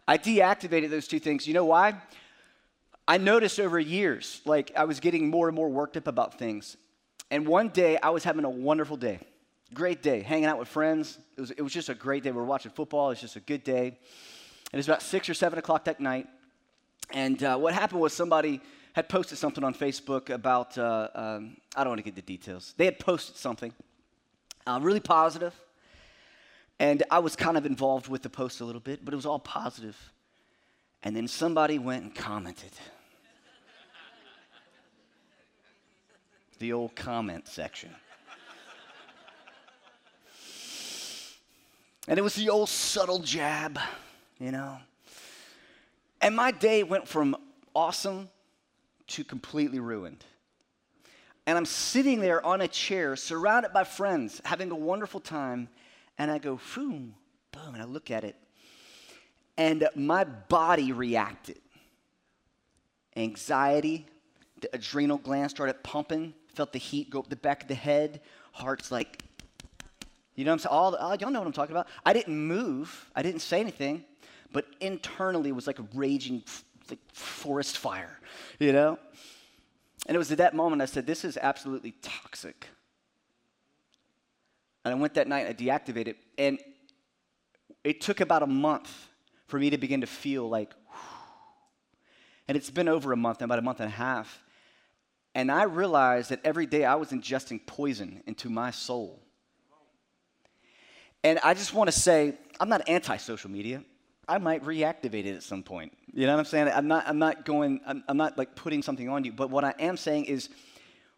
I 0.07 0.19
deactivated 0.19 0.91
those 0.91 1.09
two 1.09 1.19
things. 1.19 1.47
You 1.47 1.55
know 1.55 1.65
why? 1.65 1.95
I 3.07 3.19
noticed 3.19 3.61
over 3.61 3.79
years, 3.79 4.41
like 4.45 4.73
I 4.77 4.85
was 4.85 5.01
getting 5.01 5.29
more 5.29 5.49
and 5.49 5.55
more 5.55 5.69
worked 5.69 5.97
up 5.97 6.07
about 6.07 6.39
things. 6.39 6.77
And 7.31 7.47
one 7.47 7.69
day 7.69 7.99
I 8.03 8.11
was 8.11 8.25
having 8.25 8.45
a 8.45 8.51
wonderful 8.51 8.97
day, 8.97 9.19
great 9.73 10.03
day, 10.03 10.21
hanging 10.21 10.47
out 10.47 10.59
with 10.59 10.69
friends. 10.69 11.19
It 11.37 11.41
was, 11.41 11.51
it 11.53 11.63
was 11.63 11.73
just 11.73 11.89
a 11.89 11.95
great 11.95 12.23
day. 12.23 12.31
We 12.31 12.37
were 12.37 12.45
watching 12.45 12.71
football. 12.71 13.07
It 13.07 13.13
was 13.13 13.21
just 13.21 13.37
a 13.37 13.41
good 13.41 13.65
day. 13.65 13.87
And 13.87 14.75
it 14.75 14.77
was 14.77 14.89
about 14.89 15.03
six 15.03 15.29
or 15.29 15.35
seven 15.35 15.59
o'clock 15.59 15.85
that 15.85 16.01
night. 16.01 16.27
And 17.11 17.43
uh, 17.43 17.57
what 17.57 17.75
happened 17.75 18.01
was 18.01 18.13
somebody 18.13 18.61
had 18.95 19.09
posted 19.09 19.39
something 19.39 19.65
on 19.65 19.75
Facebook 19.75 20.31
about, 20.31 20.77
uh, 20.79 21.09
um, 21.15 21.57
I 21.77 21.85
don't 21.85 21.91
want 21.91 21.99
to 21.99 22.05
get 22.05 22.15
the 22.15 22.23
details. 22.23 22.75
They 22.77 22.85
had 22.85 22.99
posted 22.99 23.37
something 23.37 23.73
uh, 24.67 24.79
really 24.83 25.01
positive 25.01 25.55
and 26.79 27.03
I 27.11 27.21
was 27.21 27.37
kind 27.37 27.57
of 27.57 27.67
involved 27.67 28.09
with 28.09 28.23
the 28.23 28.31
post 28.31 28.61
a 28.61 28.65
little 28.65 28.81
bit, 28.81 29.05
but 29.05 29.15
it 29.15 29.17
was 29.17 29.27
all 29.27 29.39
positive. 29.39 29.97
And 31.03 31.15
then 31.15 31.29
somebody 31.29 31.79
went 31.79 32.03
and 32.03 32.15
commented. 32.15 32.73
the 36.59 36.73
old 36.73 36.95
comment 36.97 37.47
section. 37.47 37.91
And 42.07 42.19
it 42.19 42.23
was 42.23 42.35
the 42.35 42.51
old 42.51 42.69
subtle 42.69 43.19
jab, 43.19 43.79
you 44.39 44.51
know. 44.51 44.79
And 46.21 46.37
my 46.37 46.51
day 46.51 46.83
went 46.83 47.09
from 47.09 47.37
awesome 47.75 48.29
to 49.09 49.25
completely 49.25 49.81
ruined. 49.81 50.25
And 51.47 51.59
I'm 51.59 51.67
sitting 51.67 52.21
there 52.21 52.45
on 52.45 52.61
a 52.61 52.69
chair, 52.69 53.17
surrounded 53.17 53.73
by 53.73 53.85
friends, 53.85 54.41
having 54.45 54.71
a 54.71 54.75
wonderful 54.75 55.21
time 55.21 55.69
and 56.19 56.31
I 56.31 56.39
go, 56.39 56.61
boom, 56.75 57.15
boom, 57.53 57.75
and 57.75 57.83
I 57.83 57.87
look 57.87 58.11
at 58.11 58.25
it. 58.25 58.37
And 59.57 59.89
my 59.95 60.25
body 60.25 60.93
reacted. 60.93 61.61
Anxiety, 63.17 64.07
the 64.61 64.69
adrenal 64.75 65.19
gland 65.19 65.51
started 65.51 65.83
pumping, 65.83 66.35
felt 66.55 66.73
the 66.73 66.79
heat 66.79 67.11
go 67.11 67.21
up 67.21 67.29
the 67.29 67.37
back 67.37 67.63
of 67.63 67.69
the 67.69 67.75
head, 67.75 68.21
heart's 68.53 68.91
like, 68.91 69.23
you 70.35 70.45
know 70.45 70.51
what 70.51 70.55
I'm 70.55 70.59
saying? 70.61 70.73
All, 70.73 70.97
all, 70.97 71.15
y'all 71.17 71.31
know 71.31 71.39
what 71.39 71.47
I'm 71.47 71.53
talking 71.53 71.75
about. 71.75 71.87
I 72.05 72.13
didn't 72.13 72.37
move, 72.37 73.11
I 73.15 73.23
didn't 73.23 73.41
say 73.41 73.61
anything, 73.61 74.05
but 74.53 74.67
internally 74.81 75.51
it 75.51 75.55
was 75.55 75.67
like 75.67 75.79
a 75.79 75.87
raging 75.95 76.43
like 76.91 76.99
forest 77.13 77.79
fire, 77.79 78.19
you 78.59 78.73
know? 78.73 78.99
And 80.07 80.15
it 80.15 80.19
was 80.19 80.31
at 80.33 80.39
that 80.39 80.55
moment 80.55 80.83
I 80.83 80.87
said, 80.87 81.07
This 81.07 81.25
is 81.25 81.37
absolutely 81.37 81.93
toxic. 82.03 82.69
And 84.85 84.93
I 84.93 84.97
went 84.97 85.15
that 85.15 85.29
night, 85.29 85.47
and 85.47 85.49
I 85.49 85.53
deactivated 85.55 86.09
it, 86.09 86.17
and 86.37 86.59
it 87.83 88.01
took 88.01 88.21
about 88.21 88.43
a 88.43 88.47
month 88.47 89.09
for 89.47 89.59
me 89.59 89.71
to 89.71 89.79
begin 89.79 90.01
to 90.01 90.07
feel 90.07 90.49
like, 90.49 90.73
whew. 90.73 90.99
and 92.49 92.57
it's 92.57 92.71
been 92.71 92.89
over 92.89 93.13
a 93.13 93.17
month, 93.17 93.43
about 93.43 93.59
a 93.59 93.63
month 93.63 93.81
and 93.81 93.89
a 93.89 93.93
half. 93.93 94.43
And 95.35 95.51
I 95.51 95.65
realized 95.65 96.31
that 96.31 96.41
every 96.45 96.67
day 96.67 96.85
I 96.85 96.95
was 96.95 97.11
ingesting 97.11 97.67
poison 97.67 98.23
into 98.27 98.49
my 98.49 98.71
soul. 98.71 99.21
And 101.25 101.39
I 101.43 101.55
just 101.55 101.75
want 101.75 101.89
to 101.89 101.99
say, 101.99 102.35
I'm 102.61 102.69
not 102.69 102.89
anti 102.89 103.17
social 103.17 103.51
media. 103.51 103.83
I 104.29 104.39
might 104.39 104.65
reactivate 104.65 105.27
it 105.27 105.37
at 105.37 105.43
some 105.43 105.63
point. 105.63 105.93
You 106.13 106.27
know 106.27 106.33
what 106.33 106.41
I'm 106.41 106.45
saying? 106.47 106.69
I'm 106.69 106.89
not, 106.89 107.07
I'm 107.07 107.19
not 107.19 107.45
going, 107.45 107.81
I'm, 107.87 108.05
I'm 108.09 108.17
not 108.17 108.39
like 108.39 108.55
putting 108.55 108.83
something 108.83 109.09
on 109.09 109.25
you. 109.25 109.33
But 109.33 109.51
what 109.51 109.65
I 109.65 109.75
am 109.79 109.97
saying 109.97 110.27
is, 110.27 110.49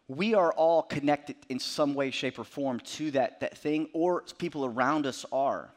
we 0.07 0.33
are 0.33 0.53
all 0.53 0.83
connected 0.83 1.35
in 1.49 1.59
some 1.59 1.93
way, 1.93 2.11
shape, 2.11 2.39
or 2.39 2.43
form 2.43 2.79
to 2.79 3.11
that, 3.11 3.41
that 3.41 3.57
thing, 3.57 3.89
or 3.93 4.23
people 4.37 4.65
around 4.65 5.05
us 5.05 5.25
are. 5.31 5.69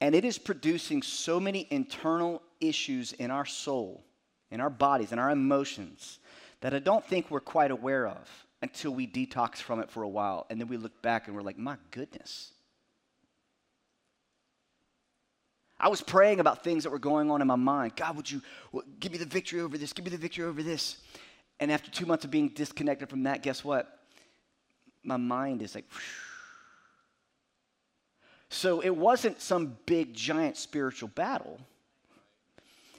And 0.00 0.14
it 0.14 0.24
is 0.24 0.38
producing 0.38 1.02
so 1.02 1.38
many 1.38 1.66
internal 1.70 2.42
issues 2.60 3.12
in 3.12 3.30
our 3.30 3.46
soul, 3.46 4.02
in 4.50 4.60
our 4.60 4.70
bodies, 4.70 5.12
in 5.12 5.18
our 5.18 5.30
emotions, 5.30 6.18
that 6.60 6.74
I 6.74 6.78
don't 6.78 7.04
think 7.04 7.30
we're 7.30 7.40
quite 7.40 7.70
aware 7.70 8.06
of 8.08 8.28
until 8.62 8.92
we 8.92 9.06
detox 9.06 9.56
from 9.56 9.80
it 9.80 9.90
for 9.90 10.02
a 10.02 10.08
while. 10.08 10.46
And 10.50 10.60
then 10.60 10.68
we 10.68 10.76
look 10.76 11.00
back 11.00 11.26
and 11.26 11.36
we're 11.36 11.42
like, 11.42 11.58
my 11.58 11.76
goodness, 11.90 12.52
I 15.78 15.88
was 15.88 16.02
praying 16.02 16.40
about 16.40 16.62
things 16.62 16.84
that 16.84 16.90
were 16.90 16.98
going 16.98 17.30
on 17.30 17.40
in 17.40 17.46
my 17.46 17.56
mind. 17.56 17.96
God, 17.96 18.16
would 18.16 18.30
you 18.30 18.42
give 18.98 19.12
me 19.12 19.18
the 19.18 19.24
victory 19.24 19.60
over 19.60 19.78
this? 19.78 19.94
Give 19.94 20.04
me 20.04 20.10
the 20.10 20.18
victory 20.18 20.44
over 20.44 20.62
this. 20.62 20.96
And 21.60 21.70
after 21.70 21.90
two 21.90 22.06
months 22.06 22.24
of 22.24 22.30
being 22.30 22.48
disconnected 22.48 23.10
from 23.10 23.24
that, 23.24 23.42
guess 23.42 23.62
what? 23.62 23.98
My 25.04 25.18
mind 25.18 25.62
is 25.62 25.74
like, 25.74 25.84
so 28.48 28.80
it 28.80 28.94
wasn't 28.96 29.40
some 29.40 29.76
big, 29.86 30.12
giant 30.14 30.56
spiritual 30.56 31.08
battle. 31.08 31.60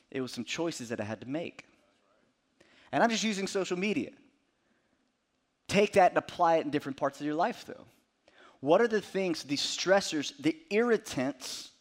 It 0.10 0.21
was 0.21 0.32
some 0.32 0.45
choices 0.45 0.89
that 0.89 1.02
I 1.02 1.04
had 1.04 1.21
to 1.21 1.28
make. 1.28 1.65
And 2.91 3.04
I'm 3.04 3.10
just 3.10 3.24
using 3.24 3.47
social 3.47 3.78
media. 3.78 4.12
Take 5.67 5.93
that 5.93 6.12
and 6.12 6.17
apply 6.17 6.58
it 6.58 6.65
in 6.65 6.71
different 6.71 6.97
parts 6.97 7.19
of 7.19 7.26
your 7.26 7.36
life, 7.36 7.65
though. 7.65 7.86
What 8.60 8.82
are 8.82 8.88
the 8.88 9.02
things, 9.02 9.43
the 9.43 9.58
stressors, 9.58 10.34
the 10.38 10.56
irritants 10.69 11.71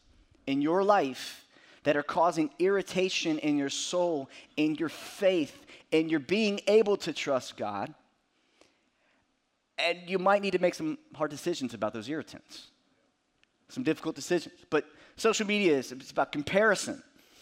in 0.47 0.61
your 0.61 0.83
life 0.83 1.40
that 1.83 1.97
are 1.97 2.03
causing 2.03 2.49
irritation 2.59 3.39
in 3.39 3.57
your 3.57 3.69
soul, 3.69 4.29
in 4.57 4.75
your 4.75 4.89
faith, 4.89 5.65
in 5.91 6.09
your 6.09 6.19
being 6.19 6.61
able 6.67 6.97
to 6.97 7.13
trust 7.13 7.57
God? 7.57 7.93
And 9.77 9.97
you 10.07 10.19
might 10.19 10.41
need 10.41 10.51
to 10.51 10.59
make 10.59 10.75
some 10.75 10.97
hard 11.15 11.31
decisions 11.31 11.73
about 11.73 11.93
those 11.93 12.07
irritants, 12.07 12.67
some 13.69 13.83
difficult 13.83 14.15
decisions. 14.15 14.53
But 14.69 14.85
social 15.15 15.47
media 15.47 15.77
is 15.77 15.91
it's 15.91 16.11
about 16.11 16.31
comparison, 16.31 17.01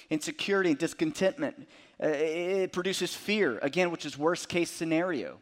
insecurity, 0.10 0.70
and 0.70 0.80
discontentment. 0.80 1.68
Uh, 2.02 2.08
it 2.08 2.72
produces 2.72 3.14
fear, 3.14 3.60
again, 3.62 3.92
which 3.92 4.06
is 4.06 4.18
worst 4.18 4.48
case 4.48 4.72
scenario. 4.72 5.40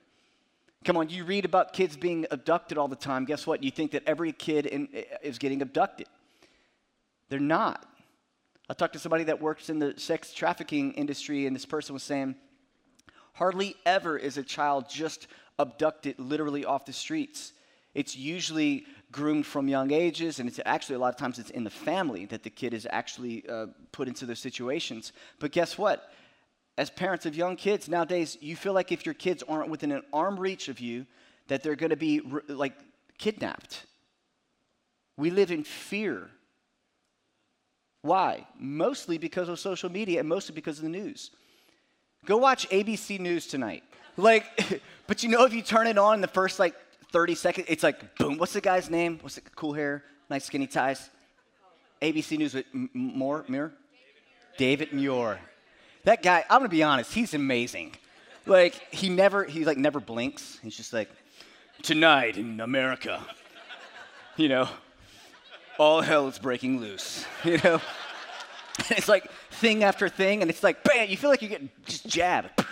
Come 0.83 0.97
on, 0.97 1.09
you 1.09 1.23
read 1.23 1.45
about 1.45 1.73
kids 1.73 1.97
being 1.97 2.25
abducted 2.31 2.77
all 2.77 2.87
the 2.87 2.95
time. 2.95 3.25
Guess 3.25 3.45
what? 3.45 3.61
You 3.61 3.71
think 3.71 3.91
that 3.91 4.03
every 4.07 4.31
kid 4.31 4.65
in, 4.65 4.87
is 5.21 5.37
getting 5.37 5.61
abducted. 5.61 6.07
They're 7.29 7.39
not. 7.39 7.85
I 8.69 8.73
talked 8.73 8.93
to 8.93 8.99
somebody 8.99 9.23
that 9.25 9.41
works 9.41 9.69
in 9.69 9.79
the 9.79 9.93
sex 9.97 10.33
trafficking 10.33 10.93
industry, 10.93 11.45
and 11.45 11.55
this 11.55 11.65
person 11.65 11.93
was 11.93 12.03
saying, 12.03 12.35
hardly 13.33 13.75
ever 13.85 14.17
is 14.17 14.37
a 14.37 14.43
child 14.43 14.89
just 14.89 15.27
abducted 15.57 16.19
literally 16.19 16.65
off 16.65 16.85
the 16.85 16.93
streets. 16.93 17.53
It's 17.93 18.15
usually 18.15 18.85
groomed 19.11 19.45
from 19.45 19.67
young 19.67 19.91
ages, 19.91 20.39
and 20.39 20.49
it's 20.49 20.59
actually 20.65 20.95
a 20.95 20.99
lot 20.99 21.13
of 21.13 21.17
times 21.17 21.39
it's 21.39 21.49
in 21.49 21.63
the 21.63 21.69
family 21.69 22.25
that 22.25 22.43
the 22.43 22.49
kid 22.49 22.73
is 22.73 22.87
actually 22.91 23.47
uh, 23.47 23.67
put 23.91 24.07
into 24.07 24.25
those 24.25 24.39
situations. 24.39 25.13
But 25.39 25.51
guess 25.51 25.77
what? 25.77 26.11
as 26.77 26.89
parents 26.89 27.25
of 27.25 27.35
young 27.35 27.55
kids 27.55 27.89
nowadays, 27.89 28.37
you 28.39 28.55
feel 28.55 28.73
like 28.73 28.91
if 28.91 29.05
your 29.05 29.15
kids 29.15 29.43
aren't 29.49 29.69
within 29.69 29.91
an 29.91 30.03
arm 30.13 30.39
reach 30.39 30.69
of 30.69 30.79
you, 30.79 31.07
that 31.47 31.63
they're 31.63 31.75
going 31.75 31.89
to 31.89 31.95
be 31.95 32.21
like 32.47 32.73
kidnapped. 33.17 33.85
We 35.17 35.31
live 35.31 35.49
in 35.49 35.63
fear. 35.63 36.29
Why? 38.07 38.47
Mostly 38.57 39.17
because 39.17 39.49
of 39.49 39.59
social 39.59 39.91
media 39.91 40.21
and 40.21 40.29
mostly 40.29 40.55
because 40.55 40.77
of 40.77 40.83
the 40.83 40.89
news. 40.89 41.31
Go 42.25 42.37
watch 42.37 42.69
ABC 42.69 43.19
News 43.19 43.47
tonight. 43.47 43.83
Like, 44.15 44.45
but 45.07 45.23
you 45.23 45.29
know, 45.29 45.43
if 45.43 45.53
you 45.53 45.61
turn 45.61 45.87
it 45.87 45.97
on 45.97 46.15
in 46.15 46.21
the 46.21 46.29
first 46.29 46.57
like 46.57 46.73
30 47.11 47.35
seconds, 47.35 47.67
it's 47.69 47.83
like, 47.83 48.15
boom, 48.17 48.37
what's 48.37 48.53
the 48.53 48.61
guy's 48.61 48.89
name? 48.89 49.19
What's 49.21 49.37
it? 49.37 49.43
Cool 49.57 49.73
hair, 49.73 50.05
nice 50.29 50.45
skinny 50.45 50.67
ties. 50.67 51.09
ABC 52.01 52.37
News 52.37 52.53
with 52.53 52.65
M- 52.73 52.89
Moore, 52.93 53.43
Mirror? 53.49 53.73
David 54.55 54.93
Muir. 54.93 55.39
That 56.05 56.23
guy, 56.23 56.45
I'm 56.49 56.59
gonna 56.59 56.69
be 56.69 56.83
honest, 56.83 57.13
he's 57.13 57.33
amazing. 57.33 57.93
Like 58.45 58.73
he 58.93 59.09
never, 59.09 59.43
he 59.43 59.65
like 59.65 59.77
never 59.77 59.99
blinks. 59.99 60.59
He's 60.63 60.77
just 60.77 60.93
like, 60.93 61.09
tonight 61.81 62.37
in 62.37 62.61
America, 62.61 63.21
you 64.37 64.47
know, 64.47 64.69
all 65.77 66.01
hell 66.01 66.27
is 66.27 66.39
breaking 66.39 66.79
loose. 66.79 67.25
You 67.43 67.57
know, 67.63 67.81
and 68.77 68.97
it's 68.97 69.07
like 69.07 69.31
thing 69.51 69.83
after 69.83 70.09
thing, 70.09 70.41
and 70.41 70.49
it's 70.51 70.63
like 70.63 70.83
bam, 70.83 71.09
you 71.09 71.17
feel 71.17 71.29
like 71.29 71.41
you're 71.41 71.49
getting 71.49 71.69
just 71.85 72.07
jabbed. 72.07 72.49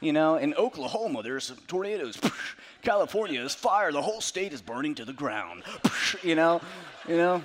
You 0.00 0.12
know, 0.12 0.36
in 0.36 0.52
Oklahoma 0.54 1.22
there's 1.22 1.44
some 1.44 1.56
tornadoes. 1.66 2.20
California 2.82 3.40
is 3.40 3.54
fire. 3.54 3.90
The 3.90 4.02
whole 4.02 4.20
state 4.20 4.52
is 4.52 4.60
burning 4.60 4.94
to 4.96 5.06
the 5.06 5.14
ground. 5.14 5.62
You 6.22 6.34
know, 6.34 6.60
you 7.08 7.16
know. 7.16 7.42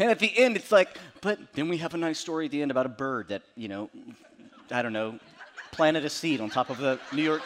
And 0.00 0.10
at 0.10 0.18
the 0.18 0.36
end, 0.36 0.56
it's 0.56 0.72
like, 0.72 0.98
but 1.20 1.38
then 1.52 1.68
we 1.68 1.76
have 1.76 1.94
a 1.94 1.96
nice 1.96 2.18
story 2.18 2.46
at 2.46 2.50
the 2.50 2.62
end 2.62 2.72
about 2.72 2.86
a 2.86 2.88
bird 2.88 3.28
that, 3.28 3.42
you 3.54 3.68
know, 3.68 3.90
I 4.72 4.82
don't 4.82 4.92
know, 4.92 5.20
planted 5.70 6.04
a 6.04 6.10
seed 6.10 6.40
on 6.40 6.50
top 6.50 6.70
of 6.70 6.78
the 6.78 6.98
New 7.12 7.22
York 7.22 7.42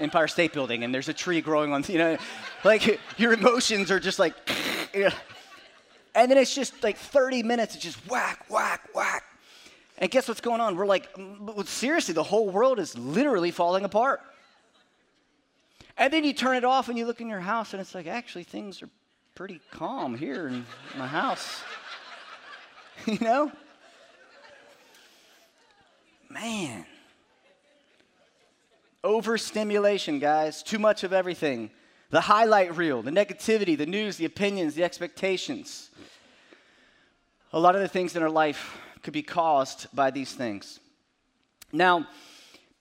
Empire 0.00 0.28
State 0.28 0.52
Building, 0.52 0.84
and 0.84 0.94
there's 0.94 1.08
a 1.08 1.14
tree 1.14 1.40
growing 1.40 1.72
on, 1.72 1.84
you 1.88 1.98
know, 1.98 2.16
like 2.64 2.98
your 3.18 3.32
emotions 3.32 3.90
are 3.90 4.00
just 4.00 4.18
like, 4.18 4.34
you 4.94 5.04
know. 5.04 5.10
And 6.14 6.30
then 6.30 6.38
it's 6.38 6.54
just 6.54 6.82
like 6.82 6.96
30 6.96 7.42
minutes, 7.42 7.74
it's 7.74 7.84
just 7.84 8.10
whack, 8.10 8.44
whack, 8.48 8.88
whack. 8.94 9.24
And 9.98 10.10
guess 10.10 10.28
what's 10.28 10.40
going 10.40 10.60
on? 10.60 10.76
We're 10.76 10.86
like, 10.86 11.08
seriously, 11.66 12.14
the 12.14 12.22
whole 12.22 12.48
world 12.48 12.78
is 12.78 12.98
literally 12.98 13.50
falling 13.50 13.84
apart. 13.84 14.20
And 15.96 16.12
then 16.12 16.24
you 16.24 16.32
turn 16.32 16.56
it 16.56 16.64
off 16.64 16.88
and 16.88 16.98
you 16.98 17.06
look 17.06 17.20
in 17.20 17.28
your 17.28 17.40
house, 17.40 17.72
and 17.72 17.80
it's 17.80 17.94
like, 17.94 18.06
actually, 18.06 18.44
things 18.44 18.82
are 18.82 18.88
pretty 19.34 19.60
calm 19.70 20.16
here 20.16 20.48
in 20.48 20.66
my 20.98 21.06
house. 21.06 21.62
you 23.06 23.18
know? 23.20 23.52
Man. 26.28 26.86
Overstimulation, 29.04 30.18
guys. 30.18 30.62
Too 30.62 30.78
much 30.78 31.04
of 31.04 31.12
everything. 31.12 31.70
The 32.12 32.20
highlight 32.20 32.76
reel, 32.76 33.00
the 33.00 33.10
negativity, 33.10 33.76
the 33.76 33.86
news, 33.86 34.18
the 34.18 34.26
opinions, 34.26 34.74
the 34.74 34.84
expectations. 34.84 35.88
A 37.54 37.58
lot 37.58 37.74
of 37.74 37.80
the 37.80 37.88
things 37.88 38.14
in 38.14 38.22
our 38.22 38.28
life 38.28 38.78
could 39.02 39.14
be 39.14 39.22
caused 39.22 39.86
by 39.94 40.10
these 40.10 40.34
things. 40.34 40.78
Now, 41.72 42.06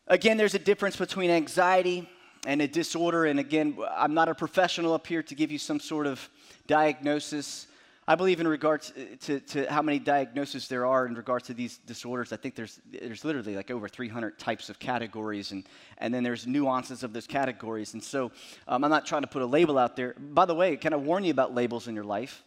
again, 0.06 0.36
there's 0.36 0.54
a 0.54 0.60
difference 0.60 0.98
between 0.98 1.32
anxiety 1.32 2.10
and 2.46 2.62
a 2.62 2.68
disorder. 2.68 3.24
And 3.24 3.40
again, 3.40 3.78
I'm 3.96 4.14
not 4.14 4.28
a 4.28 4.36
professional 4.36 4.92
up 4.92 5.08
here 5.08 5.24
to 5.24 5.34
give 5.34 5.50
you 5.50 5.60
some 5.60 5.80
sort 5.80 6.08
of 6.08 6.30
diagnosis. 6.68 7.68
I 8.08 8.16
believe 8.16 8.40
in 8.40 8.48
regards 8.48 8.92
uh, 8.92 9.16
to, 9.22 9.40
to 9.40 9.72
how 9.72 9.82
many 9.82 10.00
diagnoses 10.00 10.68
there 10.68 10.86
are 10.86 11.06
in 11.06 11.14
regards 11.14 11.46
to 11.48 11.54
these 11.54 11.78
disorders, 11.78 12.34
I 12.34 12.38
think 12.38 12.56
there's, 12.56 12.80
there's 12.92 13.24
literally 13.24 13.56
like 13.56 13.70
over 13.70 13.88
300 13.88 14.40
types 14.40 14.70
of 14.70 14.80
categories, 14.80 15.52
and, 15.52 15.66
and 16.00 16.14
then 16.14 16.24
there's 16.24 16.48
nuances 16.48 17.04
of 17.04 17.14
those 17.14 17.28
categories. 17.28 17.94
And 17.94 18.04
so 18.04 18.32
um, 18.68 18.84
I'm 18.84 18.90
not 18.90 19.06
trying 19.06 19.22
to 19.22 19.28
put 19.28 19.44
a 19.44 19.46
label 19.46 19.78
out 19.78 19.96
there. 19.96 20.16
By 20.20 20.46
the 20.46 20.56
way, 20.56 20.76
can 20.78 20.94
I 20.94 20.98
warn 20.98 21.24
you 21.24 21.32
about 21.32 21.54
labels 21.54 21.88
in 21.88 21.94
your 21.94 22.04
life? 22.04 22.44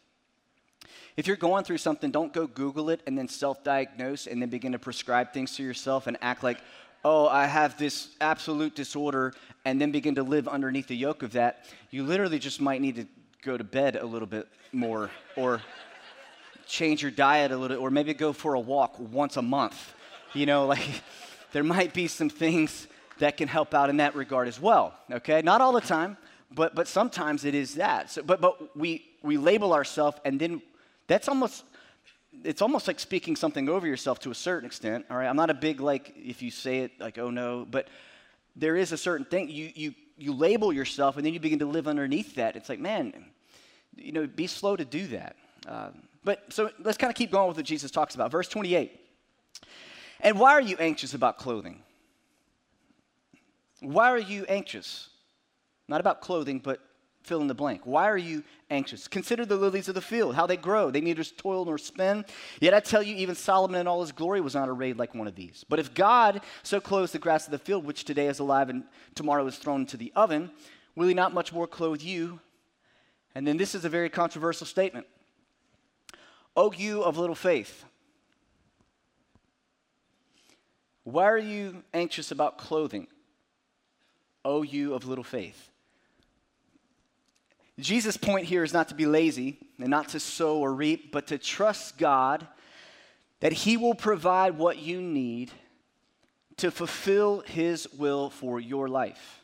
If 1.17 1.29
you're 1.29 1.37
going 1.37 1.63
through 1.63 1.79
something, 1.79 2.11
don't 2.11 2.33
go 2.33 2.49
Google 2.49 2.91
it 2.91 3.01
and 3.07 3.17
then 3.17 3.29
self 3.29 3.63
diagnose 3.63 4.27
and 4.27 4.43
then 4.43 4.51
begin 4.51 4.73
to 4.73 4.79
prescribe 4.81 5.33
things 5.33 5.55
to 5.57 5.63
yourself 5.63 6.09
and 6.09 6.19
act 6.21 6.43
like, 6.43 6.59
oh, 7.05 7.29
I 7.29 7.47
have 7.47 7.79
this 7.79 8.09
absolute 8.21 8.75
disorder, 8.75 9.35
and 9.65 9.81
then 9.81 9.93
begin 9.93 10.15
to 10.15 10.23
live 10.23 10.49
underneath 10.49 10.89
the 10.89 10.97
yoke 10.97 11.23
of 11.23 11.33
that. 11.33 11.67
You 11.91 12.03
literally 12.03 12.39
just 12.39 12.61
might 12.61 12.81
need 12.81 12.97
to 12.97 13.07
go 13.45 13.57
to 13.57 13.65
bed 13.65 13.97
a 13.97 14.07
little 14.07 14.27
bit 14.27 14.49
more 14.73 15.11
or 15.37 15.61
change 16.67 17.03
your 17.03 17.11
diet 17.11 17.53
a 17.53 17.57
little 17.57 17.79
or 17.79 17.91
maybe 17.91 18.15
go 18.15 18.33
for 18.33 18.55
a 18.55 18.61
walk 18.61 18.99
once 18.99 19.37
a 19.37 19.43
month. 19.43 19.95
You 20.33 20.47
know 20.47 20.67
like 20.75 20.89
there 21.53 21.63
might 21.63 21.93
be 21.93 22.09
some 22.09 22.31
things 22.31 22.87
that 23.19 23.37
can 23.37 23.47
help 23.47 23.75
out 23.75 23.91
in 23.91 23.99
that 23.99 24.15
regard 24.15 24.49
as 24.49 24.61
well 24.61 24.95
okay? 25.13 25.43
Not 25.43 25.61
all 25.61 25.73
the 25.73 25.81
time 25.81 26.17
but 26.51 26.75
but 26.75 26.89
sometimes 26.89 27.45
it 27.45 27.55
is 27.55 27.75
that. 27.75 28.11
So, 28.11 28.23
but 28.23 28.41
but 28.41 28.77
we 28.77 29.05
we 29.23 29.37
label 29.37 29.73
ourselves 29.73 30.19
and 30.25 30.41
then 30.41 30.63
that's 31.07 31.29
almost 31.29 31.65
it's 32.43 32.63
almost 32.63 32.89
like 32.89 32.99
speaking 32.99 33.37
something 33.37 33.69
over 33.69 33.87
yourself 33.87 34.19
to 34.21 34.31
a 34.31 34.35
certain 34.35 34.67
extent 34.67 35.07
all 35.11 35.17
right? 35.17 35.29
I'm 35.29 35.37
not 35.37 35.51
a 35.51 35.55
big 35.55 35.81
like 35.81 36.15
if 36.17 36.43
you 36.43 36.51
say 36.51 36.81
it 36.81 36.93
like 36.99 37.19
oh 37.19 37.31
no 37.31 37.67
but 37.71 37.89
there 38.57 38.77
is 38.77 38.93
a 38.93 38.97
certain 38.97 39.27
thing. 39.27 39.49
You 39.51 39.71
you 39.75 39.95
you 40.17 40.33
label 40.33 40.73
yourself 40.73 41.17
and 41.17 41.27
then 41.27 41.35
you 41.35 41.41
begin 41.41 41.59
to 41.59 41.67
live 41.67 41.89
underneath 41.89 42.37
that. 42.37 42.57
It's 42.57 42.69
like 42.69 42.81
man 42.81 43.13
you 43.97 44.13
know, 44.13 44.27
be 44.27 44.47
slow 44.47 44.77
to 44.77 44.85
do 44.85 45.07
that. 45.09 45.37
Uh, 45.67 45.91
but 46.25 46.53
so 46.53 46.71
let's 46.83 46.99
kind 46.99 47.11
of 47.11 47.17
keep 47.17 47.31
going 47.31 47.49
with 47.49 47.57
what 47.57 47.67
Jesus 47.67 47.91
talks 47.91 48.15
about. 48.15 48.31
Verse 48.31 48.49
28. 48.49 49.01
And 50.21 50.39
why 50.39 50.53
are 50.53 50.61
you 50.61 50.77
anxious 50.79 51.15
about 51.15 51.39
clothing? 51.39 51.83
Why 53.81 54.11
are 54.11 54.19
you 54.19 54.45
anxious? 54.49 55.11
Not 55.89 56.01
about 56.01 56.23
clothing, 56.23 56.61
but 56.61 56.81
fill 57.23 57.41
in 57.41 57.47
the 57.47 57.55
blank. 57.55 57.83
Why 57.85 58.09
are 58.09 58.19
you 58.19 58.43
anxious? 58.71 59.09
Consider 59.09 59.45
the 59.45 59.57
lilies 59.57 59.89
of 59.89 59.95
the 59.95 60.01
field, 60.01 60.35
how 60.35 60.47
they 60.47 60.57
grow. 60.57 60.91
They 60.91 61.01
neither 61.01 61.25
toil 61.25 61.65
nor 61.65 61.79
spin. 61.79 62.25
Yet 62.61 62.75
I 62.75 62.81
tell 62.81 63.03
you, 63.03 63.15
even 63.17 63.35
Solomon 63.35 63.81
in 63.81 63.87
all 63.87 64.01
his 64.01 64.13
glory 64.13 64.41
was 64.41 64.55
not 64.55 64.69
arrayed 64.69 64.99
like 64.99 65.15
one 65.15 65.27
of 65.27 65.35
these. 65.35 65.65
But 65.69 65.79
if 65.79 65.95
God 65.95 66.43
so 66.63 66.81
clothes 66.81 67.13
the 67.13 67.19
grass 67.19 67.47
of 67.47 67.51
the 67.51 67.59
field, 67.59 67.85
which 67.85 68.05
today 68.05 68.29
is 68.29 68.39
alive 68.39 68.69
and 68.69 68.85
tomorrow 69.15 69.47
is 69.47 69.57
thrown 69.57 69.83
into 69.83 69.97
the 69.97 70.13
oven, 70.15 70.51
will 70.95 71.09
he 71.09 71.15
not 71.15 71.35
much 71.35 71.53
more 71.53 71.67
clothe 71.67 72.03
you, 72.03 72.41
and 73.35 73.47
then 73.47 73.57
this 73.57 73.75
is 73.75 73.85
a 73.85 73.89
very 73.89 74.09
controversial 74.09 74.67
statement. 74.67 75.07
O 76.57 76.73
you 76.73 77.03
of 77.03 77.19
little 77.19 77.35
faith, 77.35 77.85
why 81.03 81.25
are 81.25 81.39
you 81.39 81.83
anxious 81.93 82.31
about 82.31 82.59
clothing? 82.59 83.09
O 84.45 84.63
you 84.63 84.95
of 84.95 85.07
little 85.07 85.25
faith. 85.25 85.71
Jesus' 87.79 88.17
point 88.17 88.47
here 88.47 88.63
is 88.63 88.73
not 88.73 88.89
to 88.89 88.95
be 88.95 89.07
lazy 89.07 89.59
and 89.81 89.89
not 89.89 90.11
to 90.11 90.21
sow 90.21 90.59
or 90.59 90.73
reap, 90.73 91.11
but 91.11 91.27
to 91.29 91.39
trust 91.39 91.99
God 91.99 92.47
that 93.41 93.53
He 93.53 93.77
will 93.77 93.95
provide 93.95 94.57
what 94.57 94.79
you 94.79 95.03
need 95.03 95.51
to 96.59 96.71
fulfill 96.71 97.41
His 97.41 97.89
will 97.93 98.31
for 98.31 98.61
your 98.61 98.89
life. 98.89 99.44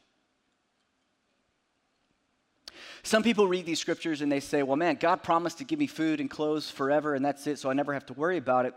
Some 3.02 3.22
people 3.22 3.46
read 3.46 3.66
these 3.66 3.80
scriptures 3.80 4.22
and 4.22 4.30
they 4.30 4.40
say, 4.40 4.62
well, 4.62 4.76
man, 4.76 4.96
God 4.96 5.22
promised 5.22 5.58
to 5.58 5.64
give 5.64 5.78
me 5.78 5.86
food 5.86 6.20
and 6.20 6.30
clothes 6.30 6.70
forever, 6.70 7.14
and 7.14 7.24
that's 7.24 7.46
it, 7.46 7.58
so 7.58 7.70
I 7.70 7.72
never 7.72 7.92
have 7.92 8.06
to 8.06 8.12
worry 8.14 8.36
about 8.36 8.66
it. 8.66 8.74